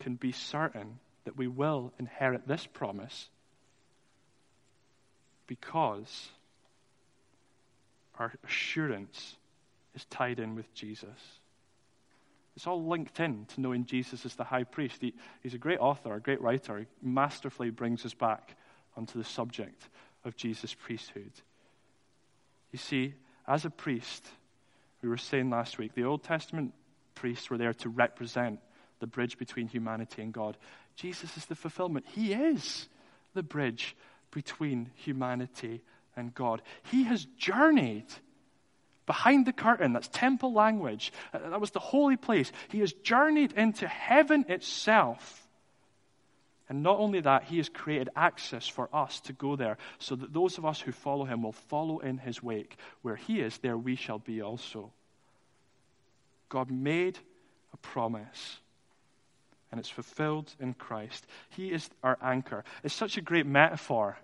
can 0.00 0.14
be 0.14 0.32
certain 0.32 0.98
that 1.24 1.36
we 1.36 1.48
will 1.48 1.92
inherit 1.98 2.46
this 2.46 2.66
promise 2.66 3.28
because 5.46 6.28
our 8.18 8.32
assurance 8.44 9.36
is 9.94 10.04
tied 10.06 10.38
in 10.38 10.54
with 10.54 10.72
Jesus. 10.74 11.08
It's 12.56 12.66
all 12.66 12.82
linked 12.82 13.20
in 13.20 13.44
to 13.54 13.60
knowing 13.60 13.84
Jesus 13.84 14.24
as 14.24 14.34
the 14.34 14.44
high 14.44 14.64
priest. 14.64 15.02
He, 15.02 15.14
he's 15.42 15.54
a 15.54 15.58
great 15.58 15.78
author, 15.78 16.14
a 16.14 16.20
great 16.20 16.40
writer. 16.40 16.78
He 16.78 16.86
masterfully 17.02 17.70
brings 17.70 18.04
us 18.06 18.14
back 18.14 18.56
onto 18.96 19.18
the 19.18 19.24
subject 19.24 19.88
of 20.24 20.36
Jesus' 20.36 20.72
priesthood. 20.72 21.32
You 22.72 22.78
see, 22.78 23.14
as 23.46 23.66
a 23.66 23.70
priest, 23.70 24.26
we 25.02 25.08
were 25.08 25.18
saying 25.18 25.50
last 25.50 25.78
week, 25.78 25.94
the 25.94 26.04
Old 26.04 26.24
Testament 26.24 26.72
priests 27.14 27.50
were 27.50 27.58
there 27.58 27.74
to 27.74 27.90
represent 27.90 28.58
the 29.00 29.06
bridge 29.06 29.36
between 29.36 29.68
humanity 29.68 30.22
and 30.22 30.32
God. 30.32 30.56
Jesus 30.96 31.36
is 31.36 31.44
the 31.44 31.54
fulfillment. 31.54 32.06
He 32.14 32.32
is 32.32 32.88
the 33.34 33.42
bridge 33.42 33.94
between 34.30 34.90
humanity 34.94 35.82
and 36.16 36.34
God. 36.34 36.62
He 36.90 37.04
has 37.04 37.26
journeyed 37.36 38.06
behind 39.06 39.46
the 39.46 39.52
curtain. 39.52 39.92
That's 39.92 40.08
temple 40.08 40.52
language. 40.52 41.12
Uh, 41.32 41.50
that 41.50 41.60
was 41.60 41.70
the 41.70 41.80
holy 41.80 42.16
place. 42.16 42.52
He 42.68 42.80
has 42.80 42.92
journeyed 42.92 43.52
into 43.52 43.86
heaven 43.86 44.44
itself. 44.48 45.42
And 46.68 46.82
not 46.82 46.98
only 46.98 47.20
that, 47.20 47.44
he 47.44 47.58
has 47.58 47.68
created 47.68 48.08
access 48.16 48.66
for 48.66 48.88
us 48.92 49.20
to 49.20 49.32
go 49.32 49.54
there 49.54 49.78
so 49.98 50.16
that 50.16 50.32
those 50.32 50.58
of 50.58 50.66
us 50.66 50.80
who 50.80 50.90
follow 50.90 51.24
him 51.24 51.42
will 51.42 51.52
follow 51.52 52.00
in 52.00 52.18
his 52.18 52.42
wake. 52.42 52.76
Where 53.02 53.16
he 53.16 53.40
is, 53.40 53.58
there 53.58 53.78
we 53.78 53.94
shall 53.94 54.18
be 54.18 54.42
also. 54.42 54.92
God 56.48 56.70
made 56.70 57.18
a 57.72 57.76
promise 57.76 58.58
and 59.70 59.80
it's 59.80 59.88
fulfilled 59.90 60.52
in 60.60 60.74
Christ. 60.74 61.26
He 61.50 61.70
is 61.72 61.88
our 62.02 62.18
anchor. 62.22 62.64
It's 62.82 62.94
such 62.94 63.16
a 63.16 63.20
great 63.20 63.46
metaphor, 63.46 64.16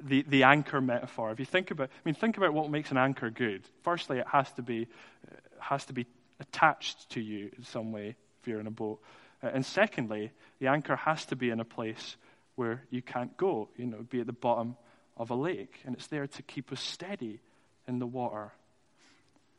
the, 0.00 0.22
the 0.28 0.42
anchor 0.44 0.80
metaphor. 0.80 1.30
If 1.30 1.38
you 1.38 1.46
think 1.46 1.70
about, 1.70 1.88
I 1.88 2.00
mean, 2.04 2.14
think 2.14 2.36
about 2.36 2.52
what 2.52 2.70
makes 2.70 2.90
an 2.90 2.96
anchor 2.96 3.30
good. 3.30 3.62
Firstly, 3.82 4.18
it 4.18 4.26
has 4.26 4.50
to 4.52 4.62
be, 4.62 4.88
uh, 5.30 5.36
has 5.58 5.84
to 5.86 5.92
be 5.92 6.06
attached 6.40 7.10
to 7.10 7.20
you 7.20 7.50
in 7.56 7.64
some 7.64 7.92
way 7.92 8.16
if 8.40 8.48
you're 8.48 8.60
in 8.60 8.66
a 8.66 8.72
boat. 8.72 9.00
Uh, 9.42 9.50
and 9.54 9.64
secondly, 9.64 10.32
the 10.58 10.66
anchor 10.66 10.96
has 10.96 11.24
to 11.26 11.36
be 11.36 11.50
in 11.50 11.60
a 11.60 11.64
place 11.64 12.16
where 12.56 12.82
you 12.90 13.00
can't 13.00 13.36
go, 13.36 13.68
you 13.76 13.86
know, 13.86 13.98
be 14.08 14.20
at 14.20 14.26
the 14.26 14.32
bottom 14.32 14.76
of 15.16 15.30
a 15.30 15.34
lake, 15.34 15.80
and 15.84 15.94
it's 15.94 16.08
there 16.08 16.26
to 16.26 16.42
keep 16.42 16.72
us 16.72 16.80
steady 16.80 17.40
in 17.86 17.98
the 17.98 18.06
water. 18.06 18.52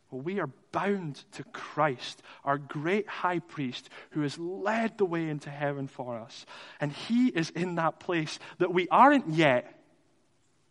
Well, 0.09 0.21
we 0.21 0.39
are 0.39 0.49
bound 0.71 1.23
to 1.33 1.43
Christ, 1.45 2.21
our 2.43 2.57
great 2.57 3.07
high 3.07 3.39
priest, 3.39 3.89
who 4.11 4.21
has 4.21 4.37
led 4.37 4.97
the 4.97 5.05
way 5.05 5.29
into 5.29 5.49
heaven 5.49 5.87
for 5.87 6.17
us. 6.17 6.45
And 6.81 6.91
he 6.91 7.27
is 7.27 7.49
in 7.49 7.75
that 7.75 7.99
place 7.99 8.37
that 8.57 8.73
we 8.73 8.87
aren't 8.89 9.29
yet, 9.29 9.80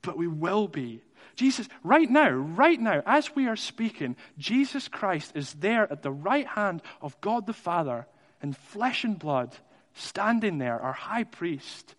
but 0.03 0.16
we 0.16 0.26
will 0.26 0.68
be. 0.68 1.03
Jesus, 1.36 1.68
right 1.82 2.11
now, 2.11 2.30
right 2.30 2.80
now, 2.80 3.03
as 3.07 3.34
we 3.34 3.46
are 3.46 3.57
speaking, 3.57 4.16
Jesus 4.38 4.88
Christ 4.88 5.32
is 5.34 5.55
there 5.55 5.90
at 5.90 6.03
the 6.03 6.11
right 6.11 6.46
hand 6.46 6.82
of 7.01 7.20
God 7.20 7.46
the 7.46 7.53
Father 7.53 8.07
in 8.42 8.53
flesh 8.53 9.05
and 9.05 9.18
blood, 9.18 9.57
standing 9.94 10.59
there, 10.59 10.80
our 10.80 10.92
high 10.92 11.24
priest, 11.24 11.94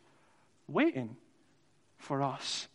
waiting 0.68 1.16
for 1.98 2.22
us. 2.22 2.68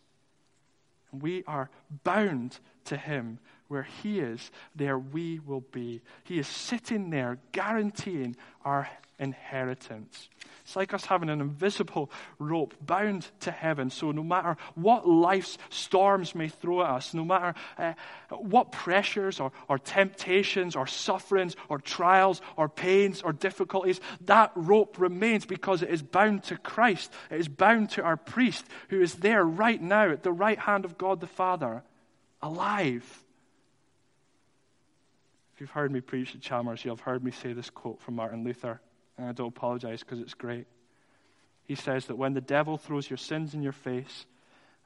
We 1.12 1.44
are 1.46 1.70
bound 2.04 2.58
to 2.86 2.96
him. 2.96 3.38
Where 3.68 3.88
he 4.02 4.20
is, 4.20 4.52
there 4.76 4.96
we 4.96 5.40
will 5.40 5.64
be. 5.72 6.00
He 6.22 6.38
is 6.38 6.46
sitting 6.46 7.10
there 7.10 7.38
guaranteeing 7.50 8.36
our 8.64 8.88
inheritance. 9.18 10.28
It's 10.66 10.74
like 10.74 10.92
us 10.92 11.04
having 11.04 11.30
an 11.30 11.40
invisible 11.40 12.10
rope 12.40 12.74
bound 12.80 13.28
to 13.40 13.52
heaven. 13.52 13.88
So 13.88 14.10
no 14.10 14.24
matter 14.24 14.56
what 14.74 15.08
life's 15.08 15.58
storms 15.70 16.34
may 16.34 16.48
throw 16.48 16.82
at 16.82 16.90
us, 16.90 17.14
no 17.14 17.24
matter 17.24 17.54
uh, 17.78 17.92
what 18.30 18.72
pressures 18.72 19.38
or, 19.38 19.52
or 19.68 19.78
temptations 19.78 20.74
or 20.74 20.88
sufferings 20.88 21.54
or 21.68 21.78
trials 21.78 22.40
or 22.56 22.68
pains 22.68 23.22
or 23.22 23.32
difficulties, 23.32 24.00
that 24.22 24.50
rope 24.56 24.98
remains 24.98 25.46
because 25.46 25.82
it 25.82 25.90
is 25.90 26.02
bound 26.02 26.42
to 26.44 26.56
Christ. 26.56 27.12
It 27.30 27.38
is 27.38 27.46
bound 27.46 27.90
to 27.90 28.02
our 28.02 28.16
priest 28.16 28.64
who 28.88 29.00
is 29.00 29.14
there 29.14 29.44
right 29.44 29.80
now 29.80 30.10
at 30.10 30.24
the 30.24 30.32
right 30.32 30.58
hand 30.58 30.84
of 30.84 30.98
God 30.98 31.20
the 31.20 31.28
Father, 31.28 31.84
alive. 32.42 33.22
If 35.54 35.60
you've 35.60 35.70
heard 35.70 35.92
me 35.92 36.00
preach 36.00 36.34
at 36.34 36.40
Chalmers, 36.40 36.84
you'll 36.84 36.96
have 36.96 37.04
heard 37.04 37.22
me 37.22 37.30
say 37.30 37.52
this 37.52 37.70
quote 37.70 38.02
from 38.02 38.16
Martin 38.16 38.42
Luther 38.42 38.80
and 39.18 39.28
I 39.28 39.32
don't 39.32 39.48
apologize 39.48 40.00
because 40.00 40.20
it's 40.20 40.34
great. 40.34 40.66
He 41.64 41.74
says 41.74 42.06
that 42.06 42.16
when 42.16 42.34
the 42.34 42.40
devil 42.40 42.76
throws 42.78 43.10
your 43.10 43.16
sins 43.16 43.54
in 43.54 43.62
your 43.62 43.72
face 43.72 44.26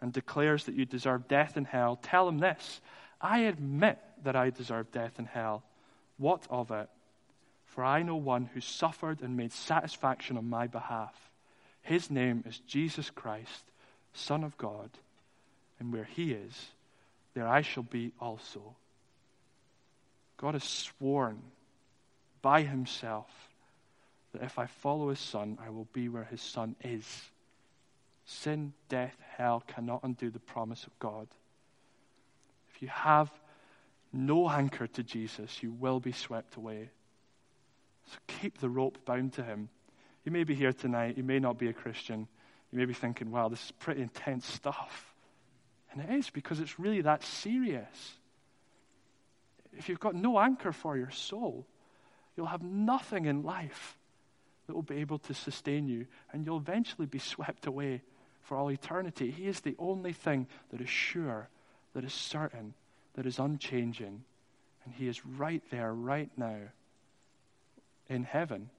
and 0.00 0.12
declares 0.12 0.64
that 0.64 0.74
you 0.74 0.84
deserve 0.84 1.28
death 1.28 1.56
and 1.56 1.66
hell, 1.66 1.98
tell 2.02 2.28
him 2.28 2.38
this 2.38 2.80
I 3.20 3.40
admit 3.40 3.98
that 4.24 4.36
I 4.36 4.50
deserve 4.50 4.90
death 4.92 5.18
and 5.18 5.26
hell. 5.26 5.62
What 6.16 6.46
of 6.48 6.70
it? 6.70 6.88
For 7.66 7.84
I 7.84 8.02
know 8.02 8.16
one 8.16 8.46
who 8.52 8.60
suffered 8.60 9.20
and 9.20 9.36
made 9.36 9.52
satisfaction 9.52 10.36
on 10.36 10.48
my 10.48 10.66
behalf. 10.66 11.14
His 11.82 12.10
name 12.10 12.44
is 12.46 12.58
Jesus 12.60 13.10
Christ, 13.10 13.64
Son 14.12 14.42
of 14.42 14.56
God, 14.56 14.90
and 15.78 15.92
where 15.92 16.04
he 16.04 16.32
is, 16.32 16.68
there 17.34 17.46
I 17.46 17.62
shall 17.62 17.82
be 17.82 18.12
also. 18.20 18.74
God 20.36 20.54
has 20.54 20.64
sworn 20.64 21.38
by 22.42 22.62
himself 22.62 23.49
that 24.32 24.42
if 24.42 24.58
I 24.58 24.66
follow 24.66 25.08
his 25.08 25.18
son, 25.18 25.58
I 25.64 25.70
will 25.70 25.88
be 25.92 26.08
where 26.08 26.24
his 26.24 26.40
son 26.40 26.76
is. 26.82 27.30
Sin, 28.24 28.72
death, 28.88 29.16
hell 29.36 29.62
cannot 29.66 30.00
undo 30.04 30.30
the 30.30 30.38
promise 30.38 30.84
of 30.84 30.96
God. 30.98 31.26
If 32.74 32.82
you 32.82 32.88
have 32.88 33.30
no 34.12 34.48
anchor 34.48 34.86
to 34.86 35.02
Jesus, 35.02 35.62
you 35.62 35.72
will 35.72 36.00
be 36.00 36.12
swept 36.12 36.56
away. 36.56 36.90
So 38.06 38.18
keep 38.26 38.58
the 38.58 38.68
rope 38.68 39.04
bound 39.04 39.32
to 39.34 39.42
him. 39.42 39.68
You 40.24 40.32
may 40.32 40.44
be 40.44 40.54
here 40.54 40.72
tonight, 40.72 41.16
you 41.16 41.24
may 41.24 41.38
not 41.38 41.58
be 41.58 41.68
a 41.68 41.72
Christian. 41.72 42.28
You 42.72 42.78
may 42.78 42.84
be 42.84 42.94
thinking, 42.94 43.30
wow, 43.30 43.48
this 43.48 43.64
is 43.64 43.72
pretty 43.72 44.02
intense 44.02 44.46
stuff. 44.46 45.12
And 45.92 46.00
it 46.00 46.10
is 46.10 46.30
because 46.30 46.60
it's 46.60 46.78
really 46.78 47.00
that 47.00 47.24
serious. 47.24 48.14
If 49.76 49.88
you've 49.88 50.00
got 50.00 50.14
no 50.14 50.38
anchor 50.38 50.72
for 50.72 50.96
your 50.96 51.10
soul, 51.10 51.66
you'll 52.36 52.46
have 52.46 52.62
nothing 52.62 53.26
in 53.26 53.42
life 53.42 53.96
that 54.70 54.76
will 54.76 54.82
be 54.82 55.00
able 55.00 55.18
to 55.18 55.34
sustain 55.34 55.88
you, 55.88 56.06
and 56.32 56.46
you'll 56.46 56.58
eventually 56.58 57.04
be 57.04 57.18
swept 57.18 57.66
away 57.66 58.02
for 58.42 58.56
all 58.56 58.70
eternity. 58.70 59.28
He 59.28 59.48
is 59.48 59.58
the 59.58 59.74
only 59.80 60.12
thing 60.12 60.46
that 60.70 60.80
is 60.80 60.88
sure, 60.88 61.48
that 61.92 62.04
is 62.04 62.12
certain, 62.12 62.74
that 63.14 63.26
is 63.26 63.40
unchanging. 63.40 64.22
And 64.84 64.94
He 64.94 65.08
is 65.08 65.26
right 65.26 65.60
there, 65.72 65.92
right 65.92 66.30
now, 66.36 66.58
in 68.08 68.22
heaven. 68.22 68.70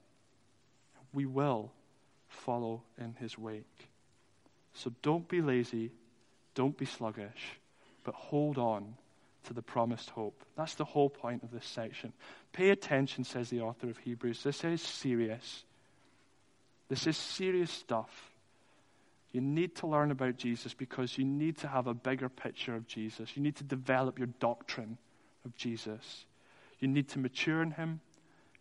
We 1.12 1.26
will 1.26 1.72
follow 2.30 2.84
in 2.98 3.14
His 3.20 3.36
wake. 3.36 3.90
So 4.72 4.94
don't 5.02 5.28
be 5.28 5.42
lazy, 5.42 5.90
don't 6.54 6.78
be 6.78 6.86
sluggish, 6.86 7.58
but 8.02 8.14
hold 8.14 8.56
on 8.56 8.94
to 9.44 9.52
the 9.52 9.60
promised 9.60 10.08
hope. 10.08 10.42
That's 10.56 10.74
the 10.74 10.86
whole 10.86 11.10
point 11.10 11.42
of 11.42 11.50
this 11.50 11.66
section. 11.66 12.14
Pay 12.54 12.70
attention, 12.70 13.24
says 13.24 13.50
the 13.50 13.60
author 13.60 13.90
of 13.90 13.98
Hebrews. 13.98 14.42
This 14.42 14.64
is 14.64 14.80
serious. 14.80 15.64
This 16.92 17.06
is 17.06 17.16
serious 17.16 17.70
stuff. 17.70 18.34
You 19.32 19.40
need 19.40 19.76
to 19.76 19.86
learn 19.86 20.10
about 20.10 20.36
Jesus 20.36 20.74
because 20.74 21.16
you 21.16 21.24
need 21.24 21.56
to 21.60 21.68
have 21.68 21.86
a 21.86 21.94
bigger 21.94 22.28
picture 22.28 22.76
of 22.76 22.86
Jesus. 22.86 23.34
You 23.34 23.42
need 23.42 23.56
to 23.56 23.64
develop 23.64 24.18
your 24.18 24.28
doctrine 24.40 24.98
of 25.46 25.56
Jesus. 25.56 26.26
You 26.80 26.88
need 26.88 27.08
to 27.08 27.18
mature 27.18 27.62
in 27.62 27.70
Him. 27.70 28.00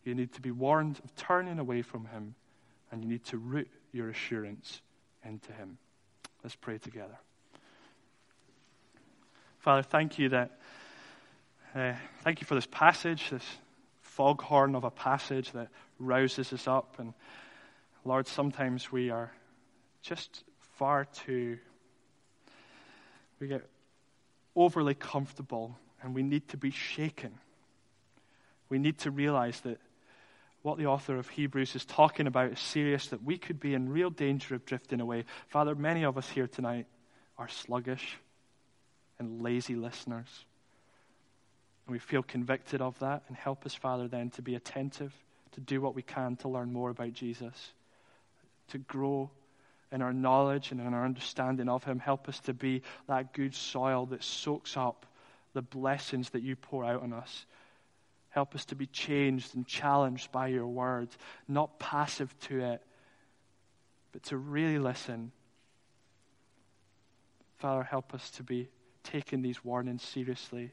You 0.05 0.15
need 0.15 0.31
to 0.31 0.39
be 0.39 0.49
warned 0.49 1.01
of 1.03 1.13
turning 1.17 1.59
away 1.59 1.81
from 1.81 2.05
Him. 2.05 2.35
And 2.89 3.03
you 3.03 3.09
need 3.09 3.25
to 3.25 3.37
root 3.37 3.67
your 3.91 4.07
assurance 4.07 4.79
into 5.25 5.51
Him. 5.51 5.77
Let's 6.41 6.55
pray 6.55 6.77
together. 6.77 7.19
Father, 9.59 9.83
thank 9.83 10.17
you 10.17 10.29
that. 10.29 10.57
Uh, 11.75 11.95
thank 12.21 12.39
you 12.39 12.47
for 12.47 12.55
this 12.55 12.65
passage, 12.65 13.29
this 13.29 13.43
foghorn 13.99 14.73
of 14.73 14.85
a 14.85 14.89
passage 14.89 15.51
that 15.51 15.67
rouses 15.99 16.53
us 16.53 16.65
up 16.65 16.95
and 16.97 17.13
Lord, 18.03 18.27
sometimes 18.27 18.91
we 18.91 19.09
are 19.11 19.31
just 20.01 20.43
far 20.59 21.05
too, 21.05 21.59
we 23.39 23.47
get 23.47 23.67
overly 24.55 24.95
comfortable 24.95 25.77
and 26.01 26.15
we 26.15 26.23
need 26.23 26.47
to 26.49 26.57
be 26.57 26.71
shaken. 26.71 27.33
We 28.69 28.79
need 28.79 28.97
to 28.99 29.11
realize 29.11 29.59
that 29.61 29.79
what 30.63 30.77
the 30.77 30.87
author 30.87 31.17
of 31.17 31.29
Hebrews 31.29 31.75
is 31.75 31.85
talking 31.85 32.27
about 32.27 32.51
is 32.51 32.59
serious, 32.59 33.07
that 33.07 33.23
we 33.23 33.37
could 33.37 33.59
be 33.59 33.73
in 33.73 33.89
real 33.89 34.09
danger 34.09 34.55
of 34.55 34.65
drifting 34.65 35.01
away. 35.01 35.25
Father, 35.47 35.75
many 35.75 36.03
of 36.03 36.17
us 36.17 36.29
here 36.29 36.47
tonight 36.47 36.87
are 37.37 37.47
sluggish 37.47 38.17
and 39.19 39.41
lazy 39.41 39.75
listeners. 39.75 40.45
And 41.85 41.93
we 41.93 41.99
feel 41.99 42.23
convicted 42.23 42.81
of 42.81 42.97
that. 42.99 43.23
And 43.27 43.35
help 43.35 43.65
us, 43.65 43.73
Father, 43.73 44.07
then 44.07 44.29
to 44.31 44.41
be 44.41 44.55
attentive, 44.55 45.13
to 45.53 45.59
do 45.59 45.81
what 45.81 45.95
we 45.95 46.03
can 46.03 46.35
to 46.37 46.47
learn 46.47 46.71
more 46.71 46.91
about 46.91 47.13
Jesus 47.13 47.73
to 48.69 48.77
grow 48.77 49.29
in 49.91 50.01
our 50.01 50.13
knowledge 50.13 50.71
and 50.71 50.79
in 50.79 50.93
our 50.93 51.05
understanding 51.05 51.67
of 51.67 51.83
Him. 51.83 51.99
Help 51.99 52.29
us 52.29 52.39
to 52.41 52.53
be 52.53 52.81
that 53.07 53.33
good 53.33 53.53
soil 53.53 54.05
that 54.07 54.23
soaks 54.23 54.77
up 54.77 55.05
the 55.53 55.61
blessings 55.61 56.29
that 56.29 56.43
you 56.43 56.55
pour 56.55 56.85
out 56.85 57.03
on 57.03 57.13
us. 57.13 57.45
Help 58.29 58.55
us 58.55 58.63
to 58.65 58.75
be 58.75 58.85
changed 58.87 59.55
and 59.55 59.67
challenged 59.67 60.31
by 60.31 60.47
your 60.47 60.67
word, 60.67 61.09
not 61.47 61.79
passive 61.79 62.33
to 62.39 62.61
it, 62.61 62.81
but 64.13 64.23
to 64.23 64.37
really 64.37 64.79
listen. 64.79 65.31
Father, 67.57 67.83
help 67.83 68.13
us 68.13 68.29
to 68.31 68.43
be 68.43 68.69
taking 69.03 69.41
these 69.41 69.63
warnings 69.65 70.01
seriously. 70.01 70.71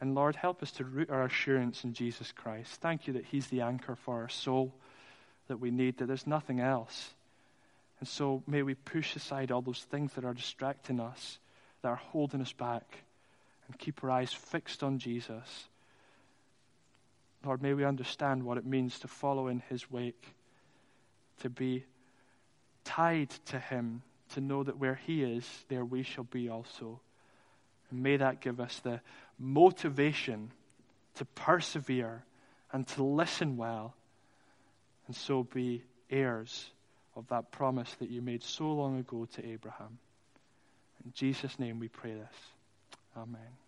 And 0.00 0.14
Lord, 0.14 0.36
help 0.36 0.62
us 0.62 0.72
to 0.72 0.84
root 0.84 1.10
our 1.10 1.24
assurance 1.24 1.84
in 1.84 1.92
Jesus 1.92 2.32
Christ. 2.32 2.80
Thank 2.80 3.06
you 3.06 3.12
that 3.14 3.26
He's 3.26 3.48
the 3.48 3.60
anchor 3.60 3.96
for 3.96 4.22
our 4.22 4.28
soul 4.28 4.72
that 5.48 5.60
we 5.60 5.70
need, 5.70 5.98
that 5.98 6.06
there's 6.06 6.26
nothing 6.26 6.60
else. 6.60 7.10
And 8.00 8.08
so 8.08 8.42
may 8.46 8.62
we 8.62 8.74
push 8.74 9.16
aside 9.16 9.50
all 9.50 9.62
those 9.62 9.82
things 9.90 10.12
that 10.12 10.24
are 10.24 10.34
distracting 10.34 11.00
us, 11.00 11.38
that 11.82 11.88
are 11.88 11.96
holding 11.96 12.40
us 12.40 12.52
back, 12.52 12.98
and 13.66 13.78
keep 13.78 14.02
our 14.04 14.10
eyes 14.10 14.32
fixed 14.32 14.82
on 14.82 14.98
Jesus. 14.98 15.68
Lord, 17.44 17.62
may 17.62 17.74
we 17.74 17.84
understand 17.84 18.42
what 18.42 18.58
it 18.58 18.66
means 18.66 18.98
to 19.00 19.08
follow 19.08 19.48
in 19.48 19.62
his 19.68 19.90
wake, 19.90 20.34
to 21.40 21.50
be 21.50 21.84
tied 22.84 23.30
to 23.46 23.58
him, 23.58 24.02
to 24.34 24.40
know 24.40 24.62
that 24.62 24.78
where 24.78 24.96
he 25.06 25.22
is, 25.22 25.48
there 25.68 25.84
we 25.84 26.02
shall 26.02 26.24
be 26.24 26.48
also. 26.48 27.00
And 27.90 28.02
may 28.02 28.16
that 28.16 28.40
give 28.40 28.60
us 28.60 28.80
the 28.80 29.00
motivation 29.38 30.50
to 31.14 31.24
persevere 31.24 32.24
and 32.72 32.86
to 32.88 33.02
listen 33.02 33.56
well 33.56 33.94
and 35.08 35.16
so 35.16 35.42
be 35.42 35.82
heirs 36.10 36.70
of 37.16 37.26
that 37.28 37.50
promise 37.50 37.92
that 37.98 38.10
you 38.10 38.22
made 38.22 38.42
so 38.44 38.70
long 38.72 38.98
ago 38.98 39.26
to 39.34 39.44
Abraham. 39.44 39.98
In 41.04 41.12
Jesus' 41.12 41.58
name 41.58 41.80
we 41.80 41.88
pray 41.88 42.12
this. 42.12 42.36
Amen. 43.16 43.67